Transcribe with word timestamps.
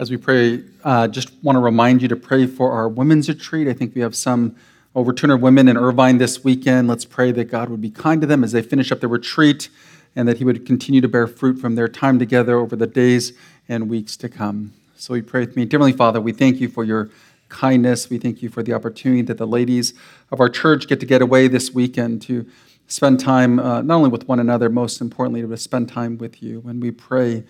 as 0.00 0.10
we 0.10 0.16
pray, 0.16 0.64
uh, 0.82 1.06
just 1.06 1.30
want 1.42 1.56
to 1.56 1.60
remind 1.60 2.00
you 2.00 2.08
to 2.08 2.16
pray 2.16 2.46
for 2.46 2.72
our 2.72 2.88
women's 2.88 3.28
retreat. 3.28 3.68
I 3.68 3.74
think 3.74 3.94
we 3.94 4.00
have 4.00 4.16
some 4.16 4.56
over 4.94 5.12
200 5.12 5.36
women 5.42 5.68
in 5.68 5.76
Irvine 5.76 6.16
this 6.16 6.42
weekend. 6.42 6.88
Let's 6.88 7.04
pray 7.04 7.32
that 7.32 7.50
God 7.50 7.68
would 7.68 7.82
be 7.82 7.90
kind 7.90 8.18
to 8.22 8.26
them 8.26 8.42
as 8.42 8.52
they 8.52 8.62
finish 8.62 8.90
up 8.90 9.00
their 9.00 9.10
retreat 9.10 9.68
and 10.16 10.26
that 10.26 10.38
He 10.38 10.44
would 10.44 10.64
continue 10.64 11.02
to 11.02 11.06
bear 11.06 11.26
fruit 11.26 11.60
from 11.60 11.74
their 11.74 11.86
time 11.86 12.18
together 12.18 12.56
over 12.56 12.76
the 12.76 12.86
days 12.86 13.34
and 13.68 13.90
weeks 13.90 14.16
to 14.16 14.30
come. 14.30 14.72
So 14.96 15.12
we 15.12 15.20
pray 15.20 15.40
with 15.40 15.54
me. 15.54 15.66
Dearly 15.66 15.92
Father, 15.92 16.18
we 16.18 16.32
thank 16.32 16.60
you 16.60 16.70
for 16.70 16.82
your 16.82 17.10
kindness. 17.50 18.08
We 18.08 18.16
thank 18.16 18.40
you 18.40 18.48
for 18.48 18.62
the 18.62 18.72
opportunity 18.72 19.20
that 19.20 19.36
the 19.36 19.46
ladies 19.46 19.92
of 20.32 20.40
our 20.40 20.48
church 20.48 20.88
get 20.88 21.00
to 21.00 21.06
get 21.06 21.20
away 21.20 21.46
this 21.46 21.74
weekend 21.74 22.22
to 22.22 22.46
spend 22.86 23.20
time 23.20 23.58
uh, 23.58 23.82
not 23.82 23.96
only 23.96 24.08
with 24.08 24.26
one 24.26 24.40
another, 24.40 24.70
most 24.70 25.02
importantly, 25.02 25.42
to 25.42 25.56
spend 25.58 25.90
time 25.90 26.16
with 26.16 26.42
you. 26.42 26.62
And 26.66 26.80
we 26.80 26.90
pray 26.90 27.44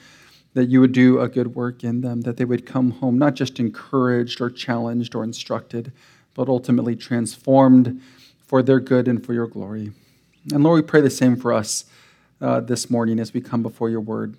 that 0.54 0.68
you 0.68 0.80
would 0.80 0.92
do 0.92 1.20
a 1.20 1.28
good 1.28 1.54
work 1.54 1.84
in 1.84 2.00
them, 2.00 2.22
that 2.22 2.36
they 2.36 2.44
would 2.44 2.66
come 2.66 2.90
home 2.92 3.18
not 3.18 3.34
just 3.34 3.60
encouraged 3.60 4.40
or 4.40 4.50
challenged 4.50 5.14
or 5.14 5.22
instructed, 5.22 5.92
but 6.34 6.48
ultimately 6.48 6.96
transformed 6.96 8.00
for 8.46 8.62
their 8.62 8.80
good 8.80 9.06
and 9.06 9.24
for 9.24 9.32
your 9.32 9.46
glory. 9.46 9.92
And 10.52 10.64
Lord, 10.64 10.82
we 10.82 10.86
pray 10.86 11.00
the 11.00 11.10
same 11.10 11.36
for 11.36 11.52
us 11.52 11.84
uh, 12.40 12.60
this 12.60 12.90
morning 12.90 13.20
as 13.20 13.32
we 13.32 13.40
come 13.40 13.62
before 13.62 13.90
your 13.90 14.00
word, 14.00 14.36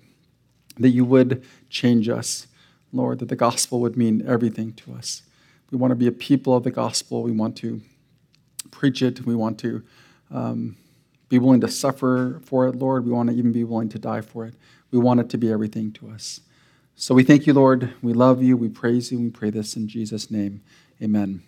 that 0.78 0.90
you 0.90 1.04
would 1.04 1.44
change 1.70 2.08
us, 2.08 2.46
Lord, 2.92 3.20
that 3.20 3.28
the 3.28 3.36
gospel 3.36 3.80
would 3.80 3.96
mean 3.96 4.22
everything 4.26 4.72
to 4.74 4.92
us. 4.92 5.22
We 5.70 5.78
want 5.78 5.92
to 5.92 5.96
be 5.96 6.06
a 6.06 6.12
people 6.12 6.54
of 6.54 6.64
the 6.64 6.70
gospel. 6.70 7.22
We 7.22 7.32
want 7.32 7.56
to 7.58 7.80
preach 8.70 9.00
it. 9.00 9.24
We 9.24 9.34
want 9.34 9.58
to 9.60 9.82
um, 10.30 10.76
be 11.28 11.38
willing 11.38 11.62
to 11.62 11.68
suffer 11.68 12.40
for 12.44 12.66
it, 12.66 12.74
Lord. 12.74 13.06
We 13.06 13.12
want 13.12 13.30
to 13.30 13.36
even 13.36 13.52
be 13.52 13.64
willing 13.64 13.88
to 13.90 13.98
die 13.98 14.20
for 14.20 14.44
it. 14.44 14.54
We 14.92 14.98
want 14.98 15.20
it 15.20 15.30
to 15.30 15.38
be 15.38 15.50
everything 15.50 15.90
to 15.92 16.10
us. 16.10 16.42
So 16.96 17.14
we 17.14 17.24
thank 17.24 17.46
you, 17.46 17.54
Lord. 17.54 17.94
We 18.02 18.12
love 18.12 18.42
you. 18.42 18.58
We 18.58 18.68
praise 18.68 19.10
you. 19.10 19.18
We 19.18 19.30
pray 19.30 19.48
this 19.48 19.74
in 19.74 19.88
Jesus' 19.88 20.30
name. 20.30 20.60
Amen. 21.02 21.42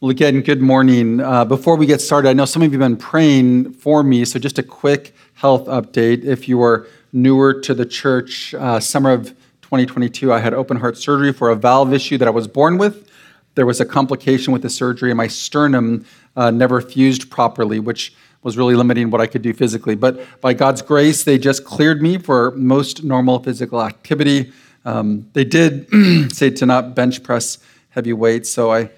Well, 0.00 0.10
again, 0.10 0.40
good 0.40 0.62
morning. 0.62 1.20
Uh, 1.20 1.44
before 1.44 1.76
we 1.76 1.84
get 1.84 2.00
started, 2.00 2.30
I 2.30 2.32
know 2.32 2.46
some 2.46 2.62
of 2.62 2.72
you 2.72 2.80
have 2.80 2.88
been 2.88 2.96
praying 2.96 3.74
for 3.74 4.02
me, 4.02 4.24
so 4.24 4.38
just 4.38 4.58
a 4.58 4.62
quick 4.62 5.14
health 5.34 5.66
update. 5.66 6.24
If 6.24 6.48
you 6.48 6.62
are 6.62 6.86
newer 7.12 7.60
to 7.60 7.74
the 7.74 7.84
church, 7.84 8.54
uh, 8.54 8.80
summer 8.80 9.12
of 9.12 9.28
2022, 9.60 10.32
I 10.32 10.38
had 10.38 10.54
open 10.54 10.78
heart 10.78 10.96
surgery 10.96 11.34
for 11.34 11.50
a 11.50 11.54
valve 11.54 11.92
issue 11.92 12.16
that 12.16 12.26
I 12.26 12.30
was 12.30 12.48
born 12.48 12.78
with. 12.78 13.10
There 13.56 13.66
was 13.66 13.78
a 13.78 13.84
complication 13.84 14.54
with 14.54 14.62
the 14.62 14.70
surgery, 14.70 15.10
and 15.10 15.18
my 15.18 15.26
sternum 15.26 16.06
uh, 16.34 16.50
never 16.50 16.80
fused 16.80 17.30
properly, 17.30 17.78
which 17.78 18.14
was 18.42 18.56
really 18.56 18.74
limiting 18.74 19.10
what 19.10 19.20
I 19.20 19.26
could 19.26 19.42
do 19.42 19.52
physically. 19.52 19.94
But 19.94 20.40
by 20.40 20.54
God's 20.54 20.82
grace, 20.82 21.24
they 21.24 21.38
just 21.38 21.64
cleared 21.64 22.00
me 22.00 22.18
for 22.18 22.52
most 22.52 23.02
normal 23.02 23.40
physical 23.40 23.82
activity. 23.82 24.52
Um, 24.84 25.28
they 25.32 25.44
did 25.44 25.88
say 26.32 26.50
to 26.50 26.66
not 26.66 26.94
bench 26.94 27.22
press 27.22 27.58
heavy 27.90 28.12
weights, 28.12 28.50
so 28.50 28.72
I 28.72 28.90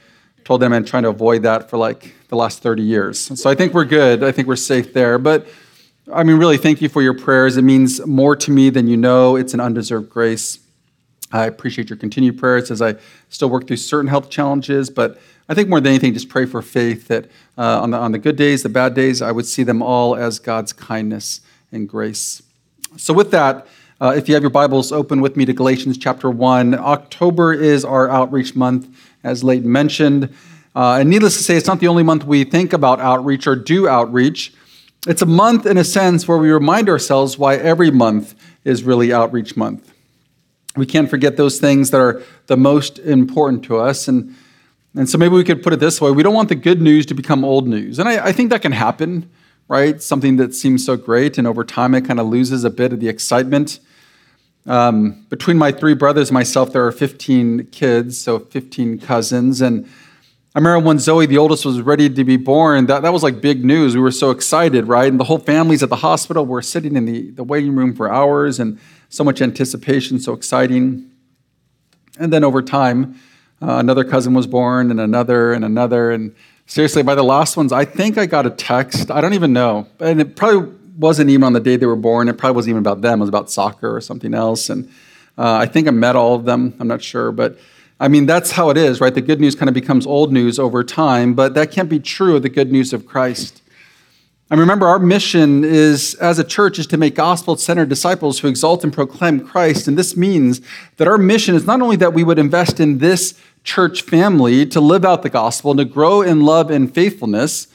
told 0.44 0.60
them 0.60 0.72
I'm 0.72 0.84
trying 0.84 1.04
to 1.04 1.08
avoid 1.08 1.42
that 1.42 1.70
for 1.70 1.78
like 1.78 2.14
the 2.28 2.36
last 2.36 2.62
30 2.62 2.82
years. 2.82 3.40
So 3.40 3.50
I 3.50 3.54
think 3.54 3.74
we're 3.74 3.84
good. 3.84 4.22
I 4.22 4.32
think 4.32 4.46
we're 4.46 4.56
safe 4.56 4.92
there. 4.92 5.18
But 5.18 5.46
I 6.12 6.22
mean, 6.24 6.36
really, 6.36 6.56
thank 6.56 6.80
you 6.80 6.88
for 6.88 7.02
your 7.02 7.14
prayers. 7.14 7.56
It 7.56 7.62
means 7.62 8.04
more 8.06 8.34
to 8.36 8.50
me 8.50 8.70
than 8.70 8.88
you 8.88 8.96
know. 8.96 9.36
It's 9.36 9.54
an 9.54 9.60
undeserved 9.60 10.10
grace. 10.10 10.58
I 11.32 11.46
appreciate 11.46 11.88
your 11.88 11.96
continued 11.96 12.38
prayers 12.38 12.70
as 12.70 12.82
I 12.82 12.96
still 13.28 13.48
work 13.48 13.66
through 13.66 13.76
certain 13.76 14.08
health 14.08 14.30
challenges. 14.30 14.90
But 14.90 15.20
I 15.50 15.54
think 15.54 15.68
more 15.68 15.80
than 15.80 15.90
anything, 15.90 16.14
just 16.14 16.28
pray 16.28 16.46
for 16.46 16.62
faith 16.62 17.08
that 17.08 17.24
uh, 17.58 17.82
on, 17.82 17.90
the, 17.90 17.98
on 17.98 18.12
the 18.12 18.20
good 18.20 18.36
days, 18.36 18.62
the 18.62 18.68
bad 18.68 18.94
days, 18.94 19.20
I 19.20 19.32
would 19.32 19.46
see 19.46 19.64
them 19.64 19.82
all 19.82 20.14
as 20.14 20.38
God's 20.38 20.72
kindness 20.72 21.40
and 21.72 21.88
grace. 21.88 22.40
So, 22.96 23.12
with 23.12 23.32
that, 23.32 23.66
uh, 24.00 24.14
if 24.16 24.28
you 24.28 24.34
have 24.34 24.44
your 24.44 24.50
Bibles 24.50 24.92
open 24.92 25.20
with 25.20 25.36
me 25.36 25.44
to 25.46 25.52
Galatians 25.52 25.98
chapter 25.98 26.30
1, 26.30 26.74
October 26.74 27.52
is 27.52 27.84
our 27.84 28.08
outreach 28.08 28.54
month 28.54 28.96
as 29.24 29.42
Leighton 29.42 29.72
mentioned. 29.72 30.32
Uh, 30.76 30.98
and 31.00 31.10
needless 31.10 31.36
to 31.38 31.42
say, 31.42 31.56
it's 31.56 31.66
not 31.66 31.80
the 31.80 31.88
only 31.88 32.04
month 32.04 32.22
we 32.22 32.44
think 32.44 32.72
about 32.72 33.00
outreach 33.00 33.48
or 33.48 33.56
do 33.56 33.88
outreach. 33.88 34.54
It's 35.08 35.22
a 35.22 35.26
month, 35.26 35.66
in 35.66 35.78
a 35.78 35.84
sense, 35.84 36.28
where 36.28 36.38
we 36.38 36.52
remind 36.52 36.88
ourselves 36.88 37.38
why 37.38 37.56
every 37.56 37.90
month 37.90 38.36
is 38.62 38.84
really 38.84 39.12
outreach 39.12 39.56
month. 39.56 39.92
We 40.76 40.86
can't 40.86 41.10
forget 41.10 41.36
those 41.36 41.58
things 41.58 41.90
that 41.90 42.00
are 42.00 42.22
the 42.46 42.56
most 42.56 43.00
important 43.00 43.64
to 43.64 43.78
us. 43.78 44.06
And, 44.06 44.36
and 44.94 45.08
so 45.08 45.18
maybe 45.18 45.34
we 45.34 45.44
could 45.44 45.62
put 45.62 45.72
it 45.72 45.80
this 45.80 46.00
way 46.00 46.10
we 46.10 46.22
don't 46.22 46.34
want 46.34 46.48
the 46.48 46.54
good 46.54 46.82
news 46.82 47.06
to 47.06 47.14
become 47.14 47.44
old 47.44 47.68
news. 47.68 47.98
And 47.98 48.08
I, 48.08 48.26
I 48.26 48.32
think 48.32 48.50
that 48.50 48.62
can 48.62 48.72
happen, 48.72 49.30
right? 49.68 50.02
Something 50.02 50.36
that 50.36 50.54
seems 50.54 50.84
so 50.84 50.96
great, 50.96 51.38
and 51.38 51.46
over 51.46 51.64
time 51.64 51.94
it 51.94 52.04
kind 52.04 52.18
of 52.20 52.26
loses 52.26 52.64
a 52.64 52.70
bit 52.70 52.92
of 52.92 53.00
the 53.00 53.08
excitement. 53.08 53.80
Um, 54.66 55.26
between 55.30 55.56
my 55.58 55.72
three 55.72 55.94
brothers 55.94 56.28
and 56.28 56.34
myself, 56.34 56.72
there 56.72 56.86
are 56.86 56.92
15 56.92 57.68
kids, 57.68 58.20
so 58.20 58.38
15 58.38 58.98
cousins. 58.98 59.60
And 59.60 59.86
I 60.54 60.58
remember 60.58 60.86
when 60.86 60.98
Zoe, 60.98 61.26
the 61.26 61.38
oldest, 61.38 61.64
was 61.64 61.80
ready 61.80 62.10
to 62.10 62.24
be 62.24 62.36
born, 62.36 62.86
that, 62.86 63.02
that 63.02 63.12
was 63.12 63.22
like 63.22 63.40
big 63.40 63.64
news. 63.64 63.94
We 63.94 64.02
were 64.02 64.10
so 64.10 64.30
excited, 64.30 64.86
right? 64.86 65.08
And 65.08 65.18
the 65.18 65.24
whole 65.24 65.38
family's 65.38 65.82
at 65.82 65.88
the 65.88 65.96
hospital. 65.96 66.44
We're 66.44 66.62
sitting 66.62 66.96
in 66.96 67.06
the, 67.06 67.30
the 67.30 67.44
waiting 67.44 67.74
room 67.74 67.94
for 67.94 68.12
hours 68.12 68.60
and 68.60 68.78
so 69.08 69.24
much 69.24 69.40
anticipation, 69.40 70.18
so 70.18 70.34
exciting. 70.34 71.10
And 72.18 72.32
then 72.32 72.44
over 72.44 72.62
time, 72.62 73.18
uh, 73.62 73.76
another 73.76 74.04
cousin 74.04 74.34
was 74.34 74.46
born, 74.46 74.90
and 74.90 75.00
another, 75.00 75.52
and 75.52 75.64
another. 75.64 76.10
And 76.10 76.34
seriously, 76.66 77.02
by 77.02 77.14
the 77.14 77.22
last 77.24 77.56
ones, 77.56 77.72
I 77.72 77.84
think 77.84 78.18
I 78.18 78.26
got 78.26 78.46
a 78.46 78.50
text. 78.50 79.10
I 79.10 79.20
don't 79.20 79.34
even 79.34 79.52
know. 79.52 79.86
And 79.98 80.20
it 80.20 80.36
probably 80.36 80.72
wasn't 80.98 81.30
even 81.30 81.44
on 81.44 81.52
the 81.52 81.60
day 81.60 81.76
they 81.76 81.86
were 81.86 81.96
born. 81.96 82.28
It 82.28 82.38
probably 82.38 82.56
wasn't 82.56 82.70
even 82.70 82.80
about 82.80 83.00
them. 83.00 83.20
It 83.20 83.22
was 83.22 83.28
about 83.28 83.50
soccer 83.50 83.94
or 83.94 84.00
something 84.00 84.34
else. 84.34 84.70
And 84.70 84.88
uh, 85.38 85.54
I 85.54 85.66
think 85.66 85.88
I 85.88 85.90
met 85.90 86.16
all 86.16 86.34
of 86.34 86.44
them. 86.44 86.74
I'm 86.78 86.88
not 86.88 87.02
sure. 87.02 87.32
But 87.32 87.58
I 87.98 88.08
mean, 88.08 88.26
that's 88.26 88.50
how 88.52 88.70
it 88.70 88.76
is, 88.76 89.00
right? 89.00 89.14
The 89.14 89.20
good 89.20 89.40
news 89.40 89.54
kind 89.54 89.68
of 89.68 89.74
becomes 89.74 90.06
old 90.06 90.32
news 90.32 90.58
over 90.58 90.82
time, 90.82 91.34
but 91.34 91.54
that 91.54 91.70
can't 91.70 91.88
be 91.88 92.00
true 92.00 92.36
of 92.36 92.42
the 92.42 92.48
good 92.48 92.72
news 92.72 92.92
of 92.94 93.06
Christ. 93.06 93.59
I 94.52 94.56
remember 94.56 94.88
our 94.88 94.98
mission 94.98 95.62
is, 95.62 96.14
as 96.14 96.40
a 96.40 96.44
church, 96.44 96.80
is 96.80 96.88
to 96.88 96.96
make 96.96 97.14
gospel 97.14 97.56
centered 97.56 97.88
disciples 97.88 98.40
who 98.40 98.48
exalt 98.48 98.82
and 98.82 98.92
proclaim 98.92 99.46
Christ. 99.46 99.86
And 99.86 99.96
this 99.96 100.16
means 100.16 100.60
that 100.96 101.06
our 101.06 101.18
mission 101.18 101.54
is 101.54 101.66
not 101.66 101.80
only 101.80 101.94
that 101.96 102.14
we 102.14 102.24
would 102.24 102.38
invest 102.38 102.80
in 102.80 102.98
this 102.98 103.40
church 103.62 104.02
family 104.02 104.66
to 104.66 104.80
live 104.80 105.04
out 105.04 105.22
the 105.22 105.30
gospel 105.30 105.70
and 105.70 105.78
to 105.78 105.84
grow 105.84 106.20
in 106.20 106.40
love 106.40 106.68
and 106.68 106.92
faithfulness, 106.92 107.68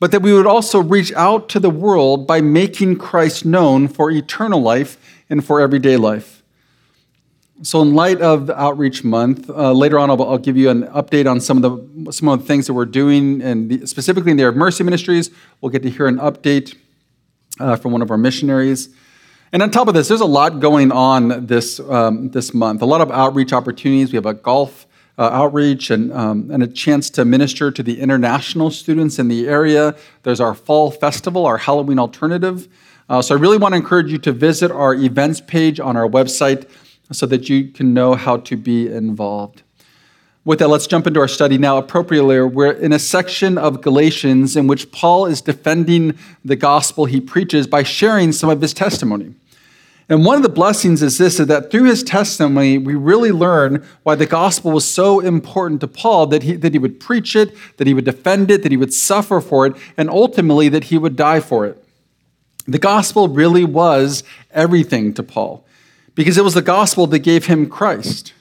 but 0.00 0.10
that 0.10 0.22
we 0.22 0.32
would 0.32 0.46
also 0.46 0.80
reach 0.80 1.12
out 1.12 1.50
to 1.50 1.60
the 1.60 1.68
world 1.68 2.26
by 2.26 2.40
making 2.40 2.96
Christ 2.96 3.44
known 3.44 3.86
for 3.86 4.10
eternal 4.10 4.62
life 4.62 4.96
and 5.28 5.44
for 5.44 5.60
everyday 5.60 5.98
life. 5.98 6.35
So, 7.62 7.80
in 7.80 7.94
light 7.94 8.20
of 8.20 8.50
Outreach 8.50 9.02
Month, 9.02 9.48
uh, 9.48 9.72
later 9.72 9.98
on 9.98 10.10
I'll, 10.10 10.22
I'll, 10.22 10.36
give 10.36 10.58
you 10.58 10.68
an 10.68 10.82
update 10.88 11.30
on 11.30 11.40
some 11.40 11.62
of 11.62 11.62
the 11.62 12.12
some 12.12 12.28
of 12.28 12.40
the 12.40 12.46
things 12.46 12.66
that 12.66 12.74
we're 12.74 12.84
doing, 12.84 13.40
and 13.40 13.88
specifically 13.88 14.30
in 14.30 14.36
the 14.36 14.42
Area 14.42 14.50
of 14.50 14.56
Mercy 14.56 14.84
Ministries. 14.84 15.30
We'll 15.60 15.70
get 15.70 15.82
to 15.84 15.90
hear 15.90 16.06
an 16.06 16.18
update 16.18 16.76
uh, 17.58 17.76
from 17.76 17.92
one 17.92 18.02
of 18.02 18.10
our 18.10 18.18
missionaries. 18.18 18.90
And 19.52 19.62
on 19.62 19.70
top 19.70 19.88
of 19.88 19.94
this, 19.94 20.08
there's 20.08 20.20
a 20.20 20.26
lot 20.26 20.60
going 20.60 20.92
on 20.92 21.46
this 21.46 21.80
um, 21.80 22.28
this 22.30 22.52
month. 22.52 22.82
A 22.82 22.86
lot 22.86 23.00
of 23.00 23.10
outreach 23.10 23.54
opportunities. 23.54 24.12
We 24.12 24.16
have 24.16 24.26
a 24.26 24.34
golf 24.34 24.86
uh, 25.16 25.22
outreach 25.22 25.90
and, 25.90 26.12
um, 26.12 26.50
and 26.50 26.62
a 26.62 26.66
chance 26.66 27.08
to 27.08 27.24
minister 27.24 27.70
to 27.70 27.82
the 27.82 28.00
international 28.00 28.70
students 28.70 29.18
in 29.18 29.28
the 29.28 29.48
area. 29.48 29.96
There's 30.24 30.40
our 30.40 30.54
fall 30.54 30.90
festival, 30.90 31.46
our 31.46 31.56
Halloween 31.56 31.98
alternative. 31.98 32.68
Uh, 33.08 33.22
so 33.22 33.34
I 33.34 33.38
really 33.38 33.56
want 33.56 33.72
to 33.72 33.76
encourage 33.76 34.10
you 34.12 34.18
to 34.18 34.32
visit 34.32 34.70
our 34.70 34.94
events 34.94 35.40
page 35.40 35.80
on 35.80 35.96
our 35.96 36.08
website 36.08 36.68
so 37.12 37.26
that 37.26 37.48
you 37.48 37.68
can 37.68 37.94
know 37.94 38.14
how 38.14 38.38
to 38.38 38.56
be 38.56 38.88
involved. 38.88 39.62
With 40.44 40.60
that, 40.60 40.68
let's 40.68 40.86
jump 40.86 41.08
into 41.08 41.18
our 41.18 41.26
study 41.26 41.58
now. 41.58 41.76
Appropriately, 41.76 42.40
we're 42.40 42.70
in 42.70 42.92
a 42.92 43.00
section 43.00 43.58
of 43.58 43.80
Galatians 43.80 44.56
in 44.56 44.68
which 44.68 44.92
Paul 44.92 45.26
is 45.26 45.40
defending 45.40 46.16
the 46.44 46.54
gospel 46.54 47.06
he 47.06 47.20
preaches 47.20 47.66
by 47.66 47.82
sharing 47.82 48.30
some 48.30 48.48
of 48.48 48.60
his 48.60 48.72
testimony. 48.72 49.34
And 50.08 50.24
one 50.24 50.36
of 50.36 50.44
the 50.44 50.48
blessings 50.48 51.02
is 51.02 51.18
this 51.18 51.40
is 51.40 51.48
that 51.48 51.72
through 51.72 51.84
his 51.84 52.04
testimony, 52.04 52.78
we 52.78 52.94
really 52.94 53.32
learn 53.32 53.84
why 54.04 54.14
the 54.14 54.26
gospel 54.26 54.70
was 54.70 54.84
so 54.84 55.18
important 55.18 55.80
to 55.80 55.88
Paul 55.88 56.28
that 56.28 56.44
he, 56.44 56.52
that 56.54 56.72
he 56.72 56.78
would 56.78 57.00
preach 57.00 57.34
it, 57.34 57.52
that 57.78 57.88
he 57.88 57.94
would 57.94 58.04
defend 58.04 58.48
it, 58.52 58.62
that 58.62 58.70
he 58.70 58.76
would 58.76 58.94
suffer 58.94 59.40
for 59.40 59.66
it, 59.66 59.76
and 59.96 60.08
ultimately 60.08 60.68
that 60.68 60.84
he 60.84 60.98
would 60.98 61.16
die 61.16 61.40
for 61.40 61.66
it. 61.66 61.82
The 62.68 62.78
gospel 62.78 63.28
really 63.28 63.64
was 63.64 64.22
everything 64.52 65.12
to 65.14 65.24
Paul 65.24 65.65
because 66.16 66.36
it 66.36 66.42
was 66.42 66.54
the 66.54 66.62
gospel 66.62 67.06
that 67.06 67.20
gave 67.20 67.46
him 67.46 67.68
Christ, 67.68 68.32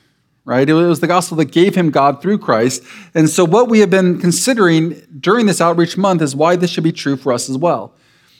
right? 0.44 0.68
It 0.68 0.74
was 0.74 1.02
the 1.02 1.08
gospel 1.08 1.38
that 1.38 1.52
gave 1.52 1.76
him 1.76 1.92
God 1.92 2.24
through 2.24 2.40
Christ. 2.40 2.82
And 3.14 3.30
so, 3.30 3.46
what 3.46 3.70
we 3.70 3.82
have 3.82 3.92
been 3.92 4.20
considering 4.20 5.00
during 5.20 5.46
this 5.46 5.62
outreach 5.62 5.96
month 5.96 6.24
is 6.24 6.36
why 6.36 6.56
this 6.56 6.72
should 6.72 6.84
be 6.84 6.92
true 6.92 7.16
for 7.16 7.32
us 7.32 7.48
as 7.48 7.58
well. 7.60 7.94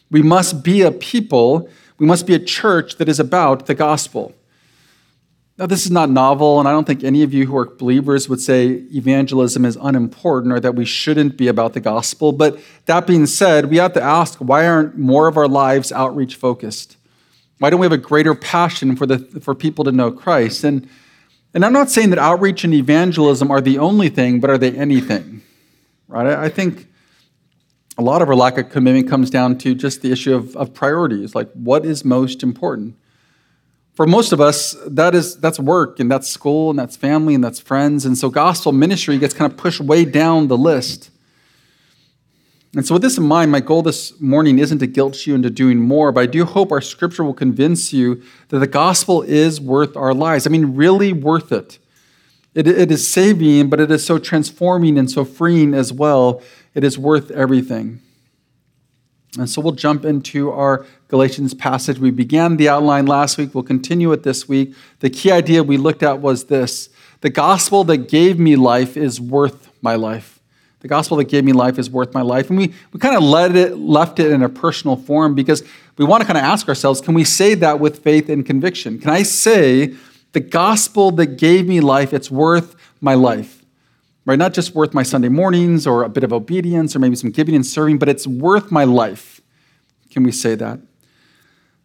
We 0.10 0.24
must 0.24 0.64
be 0.64 0.82
a 0.82 0.92
people 0.92 1.70
we 1.98 2.06
must 2.06 2.28
be 2.28 2.34
a 2.34 2.40
church 2.40 2.98
that 2.98 3.08
is 3.08 3.20
about 3.20 3.68
the 3.68 3.76
gospel. 3.76 4.34
Now, 5.58 5.66
this 5.68 5.86
is 5.86 5.92
not 5.92 6.10
novel, 6.10 6.60
and 6.60 6.68
I 6.68 6.72
don't 6.72 6.86
think 6.86 7.04
any 7.04 7.24
of 7.24 7.34
you 7.34 7.46
who 7.46 7.56
are 7.56 7.66
believers 7.66 8.28
would 8.28 8.42
say 8.42 8.84
evangelism 8.94 9.64
is 9.64 9.78
unimportant 9.82 10.52
or 10.54 10.60
that 10.60 10.76
we 10.76 10.84
shouldn't 10.84 11.38
be 11.38 11.48
about 11.48 11.72
the 11.72 11.80
gospel. 11.80 12.34
But 12.34 12.60
that 12.88 13.08
being 13.08 13.26
said, 13.26 13.70
we 13.70 13.78
have 13.78 13.94
to 13.94 14.02
ask 14.02 14.40
why 14.40 14.68
aren't 14.68 14.98
more 14.98 15.30
of 15.30 15.38
our 15.38 15.48
lives 15.48 15.94
outreach 15.94 16.36
focused? 16.36 16.95
Why 17.60 17.70
don't 17.70 17.80
we 17.80 17.86
have 17.86 17.92
a 17.92 17.98
greater 17.98 18.36
passion 18.36 18.96
for, 18.96 19.06
the, 19.06 19.20
for 19.42 19.56
people 19.56 19.86
to 19.86 19.92
know 19.92 20.12
Christ? 20.12 20.64
And, 20.64 20.90
and 21.54 21.64
I'm 21.64 21.74
not 21.74 21.90
saying 21.90 22.10
that 22.10 22.20
outreach 22.20 22.64
and 22.64 22.74
evangelism 22.74 23.50
are 23.50 23.62
the 23.62 23.78
only 23.78 24.10
thing, 24.10 24.40
but 24.40 24.50
are 24.50 24.58
they 24.58 24.72
anything? 24.72 25.42
Right? 26.08 26.28
I, 26.28 26.46
I 26.46 26.50
think 26.50 26.88
a 27.98 28.02
lot 28.02 28.22
of 28.22 28.28
our 28.28 28.36
lack 28.36 28.58
of 28.58 28.70
commitment 28.70 29.10
comes 29.10 29.30
down 29.30 29.58
to 29.60 29.74
just 29.74 30.02
the 30.02 30.12
issue 30.12 30.36
of, 30.36 30.56
of 30.58 30.74
priorities, 30.74 31.34
like 31.34 31.50
what 31.54 31.86
is 31.86 32.04
most 32.04 32.44
important. 32.44 32.96
For 33.94 34.06
most 34.06 34.34
of 34.34 34.42
us, 34.42 34.76
that 34.88 35.16
is 35.16 35.38
that's 35.38 35.58
work 35.58 36.02
and 36.02 36.12
that's 36.12 36.28
school 36.28 36.70
and 36.70 36.78
that's 36.78 36.98
family 36.98 37.34
and 37.34 37.42
that's 37.42 37.62
friends. 37.62 38.06
And 38.06 38.18
so 38.18 38.30
gospel 38.30 38.74
ministry 38.74 39.18
gets 39.18 39.34
kind 39.34 39.50
of 39.50 39.58
pushed 39.58 39.80
way 39.80 40.04
down 40.04 40.50
the 40.50 40.58
list. 40.58 41.12
And 42.76 42.86
so, 42.86 42.96
with 42.96 43.04
this 43.04 43.18
in 43.18 43.24
mind, 43.24 43.54
my 43.54 43.62
goal 43.62 43.82
this 43.82 44.20
morning 44.20 44.60
isn't 44.60 44.80
to 44.80 44.88
guilt 44.88 45.26
you 45.26 45.34
into 45.34 45.50
doing 45.50 45.80
more, 45.80 46.12
but 46.12 46.22
I 46.22 46.26
do 46.26 46.44
hope 46.44 46.74
our 46.74 46.82
scripture 46.82 47.24
will 47.24 47.34
convince 47.34 47.94
you 47.94 48.22
that 48.50 48.60
the 48.60 48.68
gospel 48.68 49.22
is 49.22 49.62
worth 49.62 49.96
our 49.96 50.14
lives. 50.14 50.46
I 50.46 50.50
mean, 50.50 50.76
really 50.76 51.14
worth 51.14 51.54
it. 51.54 51.80
It, 52.54 52.68
it 52.68 52.92
is 52.92 53.08
saving, 53.08 53.70
but 53.70 53.80
it 53.80 53.90
is 53.92 54.06
so 54.06 54.20
transforming 54.20 54.98
and 54.98 55.10
so 55.10 55.24
freeing 55.24 55.74
as 55.74 55.94
well. 55.94 56.42
It 56.74 56.84
is 56.84 57.00
worth 57.00 57.32
everything. 57.32 58.02
And 59.38 59.50
so 59.50 59.62
we'll 59.62 59.74
jump 59.74 60.04
into 60.04 60.52
our 60.52 60.86
Galatians 61.08 61.54
passage. 61.54 61.98
We 62.00 62.12
began 62.12 62.58
the 62.58 62.68
outline 62.68 63.06
last 63.06 63.38
week. 63.38 63.56
We'll 63.56 63.64
continue 63.64 64.12
it 64.12 64.24
this 64.24 64.50
week. 64.50 64.76
The 65.00 65.10
key 65.10 65.32
idea 65.32 65.64
we 65.64 65.78
looked 65.78 66.04
at 66.04 66.20
was 66.20 66.46
this 66.46 66.90
the 67.22 67.30
gospel 67.30 67.86
that 67.86 68.10
gave 68.10 68.38
me 68.38 68.58
life 68.58 68.98
is 68.98 69.22
worth 69.22 69.70
my 69.82 69.96
life. 69.96 70.35
The 70.86 70.90
gospel 70.90 71.18
that 71.18 71.24
gave 71.24 71.44
me 71.44 71.52
life 71.52 71.80
is 71.80 71.90
worth 71.90 72.14
my 72.14 72.22
life. 72.22 72.50
And 72.50 72.60
we, 72.60 72.72
we 72.94 73.00
kind 73.00 73.16
of 73.16 73.24
let 73.24 73.56
it, 73.56 73.76
left 73.76 74.20
it 74.20 74.32
in 74.32 74.44
a 74.44 74.50
personal 74.50 74.96
form 74.96 75.34
because 75.34 75.64
we 75.98 76.06
want 76.06 76.22
to 76.22 76.28
kind 76.28 76.38
of 76.38 76.44
ask 76.44 76.70
ourselves 76.70 77.02
can 77.02 77.16
we 77.16 77.24
say 77.24 77.56
that 77.56 77.80
with 77.80 78.04
faith 78.04 78.30
and 78.30 78.46
conviction? 78.46 79.00
Can 79.00 79.10
I 79.10 79.24
say, 79.24 79.96
the 80.34 80.42
gospel 80.42 81.10
that 81.14 81.38
gave 81.38 81.68
me 81.68 81.80
life, 81.80 82.14
it's 82.14 82.30
worth 82.30 82.76
my 83.02 83.16
life? 83.16 83.66
Right? 84.26 84.38
Not 84.38 84.54
just 84.54 84.76
worth 84.76 84.94
my 84.94 85.02
Sunday 85.02 85.28
mornings 85.28 85.88
or 85.88 86.04
a 86.04 86.10
bit 86.10 86.24
of 86.24 86.32
obedience 86.32 86.96
or 86.96 87.00
maybe 87.00 87.16
some 87.16 87.32
giving 87.32 87.56
and 87.56 87.66
serving, 87.66 87.98
but 87.98 88.08
it's 88.08 88.28
worth 88.28 88.72
my 88.72 88.84
life. 88.84 89.42
Can 90.12 90.22
we 90.22 90.32
say 90.32 90.54
that? 90.54 90.78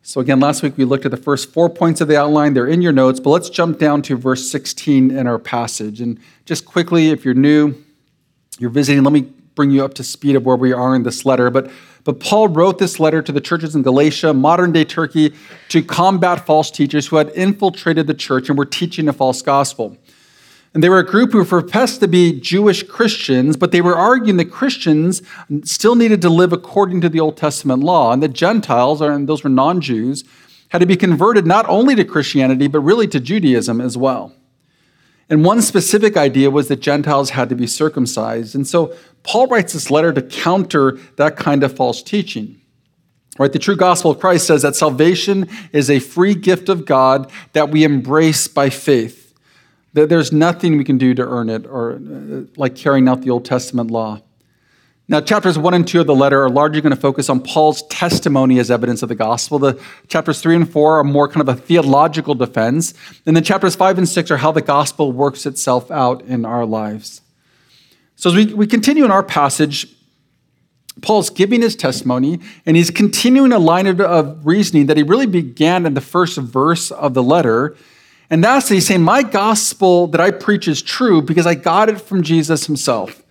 So, 0.03 0.21
again, 0.21 0.41
last 0.41 0.63
week 0.63 0.77
we 0.77 0.85
looked 0.85 1.07
at 1.07 1.11
the 1.11 1.17
first 1.17 1.55
four 1.55 1.71
points 1.71 2.03
of 2.03 2.09
the 2.09 2.21
outline. 2.21 2.53
They're 2.53 2.67
in 2.67 2.83
your 2.83 2.93
notes, 2.93 3.19
but 3.19 3.31
let's 3.31 3.49
jump 3.49 3.79
down 3.79 4.03
to 4.03 4.17
verse 4.17 4.51
16 4.51 5.11
in 5.11 5.27
our 5.27 5.39
passage. 5.39 6.03
And 6.03 6.21
just 6.45 6.67
quickly, 6.67 7.09
if 7.09 7.25
you're 7.25 7.33
new, 7.33 7.83
you're 8.61 8.71
visiting, 8.71 9.03
let 9.03 9.13
me 9.15 9.23
bring 9.55 9.71
you 9.71 9.83
up 9.85 9.95
to 9.95 10.05
speed 10.05 10.37
of 10.37 10.45
where 10.45 10.55
we 10.55 10.73
are 10.73 10.95
in 10.95 11.03
this 11.03 11.25
letter. 11.25 11.51
But, 11.51 11.71
but 12.05 12.21
Paul 12.21 12.49
wrote 12.49 12.79
this 12.79 13.01
letter 13.01 13.23
to 13.23 13.33
the 13.33 13.41
churches 13.41 13.75
in 13.75 13.83
Galatia, 13.83 14.35
modern 14.35 14.71
day 14.71 14.85
Turkey, 14.85 15.35
to 15.71 15.83
combat 15.83 16.45
false 16.47 16.71
teachers 16.71 17.07
who 17.07 17.17
had 17.17 17.31
infiltrated 17.31 18.07
the 18.07 18.15
church 18.15 18.51
and 18.51 18.59
were 18.59 18.67
teaching 18.67 19.09
a 19.09 19.15
false 19.15 19.41
gospel. 19.41 19.97
And 20.75 20.85
they 20.85 20.91
were 20.91 20.99
a 20.99 21.07
group 21.07 21.33
who 21.33 21.43
professed 21.45 22.01
to 22.01 22.07
be 22.07 22.39
Jewish 22.39 22.83
Christians, 22.83 23.57
but 23.57 23.73
they 23.73 23.81
were 23.81 23.97
arguing 23.97 24.37
that 24.37 24.53
Christians 24.53 25.23
still 25.65 25.95
needed 25.95 26.21
to 26.23 26.29
live 26.29 26.53
according 26.53 27.01
to 27.01 27.09
the 27.09 27.19
Old 27.19 27.39
Testament 27.39 27.83
law, 27.83 28.13
and 28.13 28.23
that 28.23 28.35
Gentiles, 28.35 29.01
and 29.01 29.27
those 29.27 29.43
were 29.43 29.51
non 29.51 29.81
Jews, 29.81 30.23
had 30.69 30.79
to 30.79 30.87
be 30.87 30.97
converted 30.97 31.47
not 31.47 31.67
only 31.69 31.95
to 31.97 32.05
Christianity, 32.05 32.69
but 32.69 32.81
really 32.81 33.09
to 33.09 33.19
Judaism 33.19 33.81
as 33.81 33.97
well. 33.97 34.33
And 35.31 35.45
one 35.45 35.63
specific 35.63 36.17
idea 36.17 36.51
was 36.51 36.67
that 36.69 36.81
Gentiles 36.81 37.31
had 37.31 37.49
to 37.51 37.55
be 37.55 37.69
circumcised. 37.69 38.57
And 38.57 38.67
so 38.67 38.95
Paul 39.23 39.47
writes 39.47 39.73
this 39.73 39.89
letter 39.91 40.13
to 40.13 40.21
counter 40.21 40.99
that 41.17 41.37
kind 41.37 41.63
of 41.63 41.75
false 41.75 42.03
teaching. 42.03 42.61
Right? 43.39 43.53
The 43.53 43.61
true 43.61 43.77
gospel 43.77 44.11
of 44.11 44.19
Christ 44.19 44.49
says 44.49 44.63
that 44.63 44.75
salvation 44.75 45.49
is 45.73 45.89
a 45.89 46.01
free 46.01 46.35
gift 46.35 46.69
of 46.69 46.85
God 46.85 47.31
that 47.53 47.71
we 47.71 47.85
embrace 47.85 48.49
by 48.49 48.71
faith. 48.71 49.33
That 49.93 50.09
there's 50.09 50.33
nothing 50.33 50.77
we 50.77 50.85
can 50.85 50.99
do 50.99 51.15
to 51.15 51.23
earn 51.23 51.49
it 51.49 51.65
or 51.65 51.93
uh, 51.93 52.43
like 52.57 52.75
carrying 52.75 53.09
out 53.09 53.23
the 53.23 53.31
Old 53.31 53.45
Testament 53.45 53.91
law. 53.91 54.21
Now, 55.11 55.21
chapters 55.21 55.59
one 55.59 55.75
and 55.75 55.89
two 55.89 56.01
of 56.01 56.07
the 56.07 56.15
letter 56.15 56.45
are 56.45 56.49
largely 56.49 56.81
going 56.81 56.95
to 56.95 57.01
focus 57.01 57.29
on 57.29 57.41
Paul's 57.41 57.83
testimony 57.89 58.61
as 58.61 58.71
evidence 58.71 59.03
of 59.03 59.09
the 59.09 59.17
gospel. 59.17 59.59
The 59.59 59.83
chapters 60.07 60.41
three 60.41 60.55
and 60.55 60.71
four 60.71 61.01
are 61.01 61.05
more 61.05 61.27
kind 61.27 61.41
of 61.41 61.49
a 61.49 61.61
theological 61.61 62.37
defense. 62.37 62.95
And 63.27 63.35
then 63.35 63.43
chapters 63.43 63.75
five 63.75 63.99
and 63.99 64.09
six 64.09 64.31
are 64.31 64.37
how 64.37 64.53
the 64.53 64.63
gospel 64.63 65.11
works 65.11 65.47
itself 65.47 65.91
out 65.91 66.23
in 66.23 66.45
our 66.45 66.65
lives. 66.65 67.23
So 68.15 68.31
as 68.31 68.37
we, 68.37 68.55
we 68.55 68.69
continue 68.69 69.05
in 69.05 69.11
our 69.11 69.25
passage, 69.25 69.89
Paul's 71.03 71.29
giving 71.29 71.63
his 71.63 71.75
testimony 71.75 72.39
and 72.65 72.77
he's 72.77 72.93
continuing 72.93 73.51
a 73.51 73.59
line 73.59 73.89
of 73.89 74.47
reasoning 74.47 74.87
that 74.87 74.97
he 74.97 75.03
really 75.03 75.27
began 75.27 75.87
in 75.87 75.95
the 75.95 76.01
first 76.01 76.39
verse 76.39 76.93
of 76.93 77.15
the 77.15 77.23
letter. 77.23 77.77
And 78.31 78.45
that's 78.45 78.69
that 78.69 78.75
he's 78.77 78.87
saying, 78.87 79.03
My 79.03 79.25
gospel 79.25 80.07
that 80.07 80.21
I 80.21 80.31
preach 80.31 80.69
is 80.69 80.81
true 80.81 81.21
because 81.21 81.47
I 81.47 81.57
got 81.57 81.89
it 81.89 82.01
from 82.01 82.23
Jesus 82.23 82.67
himself. 82.67 83.25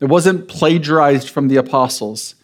It 0.00 0.06
wasn't 0.06 0.48
plagiarized 0.48 1.30
from 1.30 1.48
the 1.48 1.56
apostles. 1.56 2.34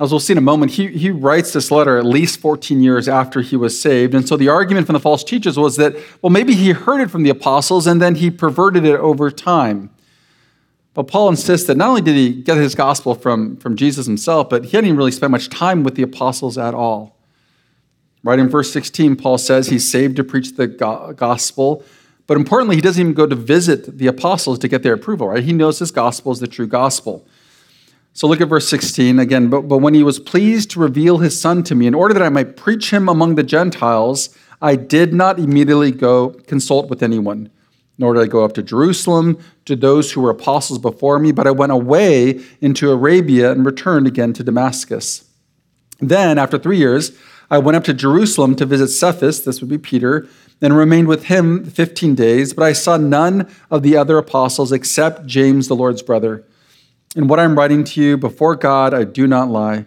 As 0.00 0.10
we'll 0.10 0.20
see 0.20 0.32
in 0.32 0.38
a 0.38 0.42
moment, 0.42 0.72
he, 0.72 0.88
he 0.88 1.10
writes 1.10 1.52
this 1.52 1.70
letter 1.70 1.96
at 1.96 2.04
least 2.04 2.40
14 2.40 2.80
years 2.80 3.08
after 3.08 3.40
he 3.40 3.56
was 3.56 3.80
saved. 3.80 4.14
And 4.14 4.26
so 4.26 4.36
the 4.36 4.48
argument 4.48 4.86
from 4.86 4.94
the 4.94 5.00
false 5.00 5.22
teachers 5.22 5.56
was 5.56 5.76
that, 5.76 5.94
well, 6.20 6.30
maybe 6.30 6.54
he 6.54 6.70
heard 6.70 7.00
it 7.00 7.10
from 7.10 7.22
the 7.22 7.30
apostles 7.30 7.86
and 7.86 8.02
then 8.02 8.16
he 8.16 8.30
perverted 8.30 8.84
it 8.84 8.98
over 8.98 9.30
time. 9.30 9.90
But 10.94 11.04
Paul 11.04 11.28
insists 11.30 11.66
that 11.68 11.76
not 11.76 11.88
only 11.88 12.02
did 12.02 12.16
he 12.16 12.42
get 12.42 12.56
his 12.56 12.74
gospel 12.74 13.14
from, 13.14 13.56
from 13.56 13.76
Jesus 13.76 14.06
himself, 14.06 14.50
but 14.50 14.64
he 14.64 14.72
hadn't 14.72 14.88
even 14.88 14.98
really 14.98 15.12
spent 15.12 15.30
much 15.30 15.48
time 15.48 15.84
with 15.84 15.94
the 15.94 16.02
apostles 16.02 16.58
at 16.58 16.74
all. 16.74 17.16
Right 18.24 18.38
in 18.38 18.48
verse 18.48 18.72
16, 18.72 19.16
Paul 19.16 19.38
says 19.38 19.68
he's 19.68 19.90
saved 19.90 20.16
to 20.16 20.24
preach 20.24 20.56
the 20.56 20.66
gospel 21.16 21.84
but 22.26 22.36
importantly, 22.36 22.76
he 22.76 22.82
doesn't 22.82 23.00
even 23.00 23.14
go 23.14 23.26
to 23.26 23.34
visit 23.34 23.98
the 23.98 24.06
apostles 24.06 24.58
to 24.60 24.68
get 24.68 24.82
their 24.82 24.94
approval, 24.94 25.28
right? 25.28 25.42
He 25.42 25.52
knows 25.52 25.78
his 25.78 25.90
gospel 25.90 26.32
is 26.32 26.40
the 26.40 26.46
true 26.46 26.66
gospel. 26.66 27.26
So 28.14 28.26
look 28.26 28.40
at 28.40 28.48
verse 28.48 28.68
16 28.68 29.18
again. 29.18 29.48
But, 29.48 29.62
but 29.62 29.78
when 29.78 29.94
he 29.94 30.02
was 30.02 30.18
pleased 30.18 30.70
to 30.72 30.80
reveal 30.80 31.18
his 31.18 31.38
son 31.40 31.62
to 31.64 31.74
me, 31.74 31.86
in 31.86 31.94
order 31.94 32.14
that 32.14 32.22
I 32.22 32.28
might 32.28 32.56
preach 32.56 32.92
him 32.92 33.08
among 33.08 33.34
the 33.34 33.42
Gentiles, 33.42 34.36
I 34.60 34.76
did 34.76 35.12
not 35.14 35.38
immediately 35.38 35.90
go 35.90 36.30
consult 36.46 36.88
with 36.88 37.02
anyone, 37.02 37.50
nor 37.98 38.14
did 38.14 38.22
I 38.22 38.26
go 38.26 38.44
up 38.44 38.52
to 38.54 38.62
Jerusalem 38.62 39.38
to 39.64 39.74
those 39.74 40.12
who 40.12 40.20
were 40.20 40.30
apostles 40.30 40.78
before 40.78 41.18
me, 41.18 41.32
but 41.32 41.46
I 41.46 41.50
went 41.50 41.72
away 41.72 42.40
into 42.60 42.90
Arabia 42.90 43.50
and 43.50 43.64
returned 43.64 44.06
again 44.06 44.32
to 44.34 44.44
Damascus. 44.44 45.28
Then, 46.00 46.38
after 46.38 46.58
three 46.58 46.78
years, 46.78 47.12
I 47.50 47.58
went 47.58 47.76
up 47.76 47.84
to 47.84 47.94
Jerusalem 47.94 48.56
to 48.56 48.66
visit 48.66 48.88
Cephas, 48.88 49.44
this 49.44 49.60
would 49.60 49.70
be 49.70 49.78
Peter, 49.78 50.28
and 50.62 50.76
remained 50.76 51.08
with 51.08 51.24
him 51.24 51.64
15 51.64 52.14
days, 52.14 52.54
but 52.54 52.62
I 52.62 52.72
saw 52.72 52.96
none 52.96 53.52
of 53.70 53.82
the 53.82 53.96
other 53.96 54.16
apostles 54.16 54.70
except 54.70 55.26
James, 55.26 55.66
the 55.66 55.74
Lord's 55.74 56.02
brother. 56.02 56.46
And 57.16 57.28
what 57.28 57.40
I'm 57.40 57.58
writing 57.58 57.82
to 57.84 58.00
you 58.00 58.16
before 58.16 58.54
God, 58.54 58.94
I 58.94 59.04
do 59.04 59.26
not 59.26 59.48
lie. 59.48 59.86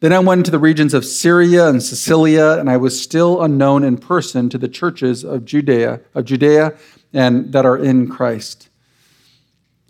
Then 0.00 0.12
I 0.12 0.18
went 0.18 0.44
to 0.46 0.50
the 0.50 0.58
regions 0.58 0.94
of 0.94 1.04
Syria 1.04 1.68
and 1.68 1.82
Cilicia, 1.82 2.58
and 2.58 2.68
I 2.68 2.78
was 2.78 3.00
still 3.00 3.42
unknown 3.42 3.84
in 3.84 3.98
person 3.98 4.48
to 4.48 4.58
the 4.58 4.68
churches 4.68 5.24
of 5.24 5.44
Judea, 5.44 6.00
of 6.14 6.24
Judea, 6.24 6.74
and 7.12 7.52
that 7.52 7.64
are 7.64 7.76
in 7.76 8.08
Christ. 8.08 8.70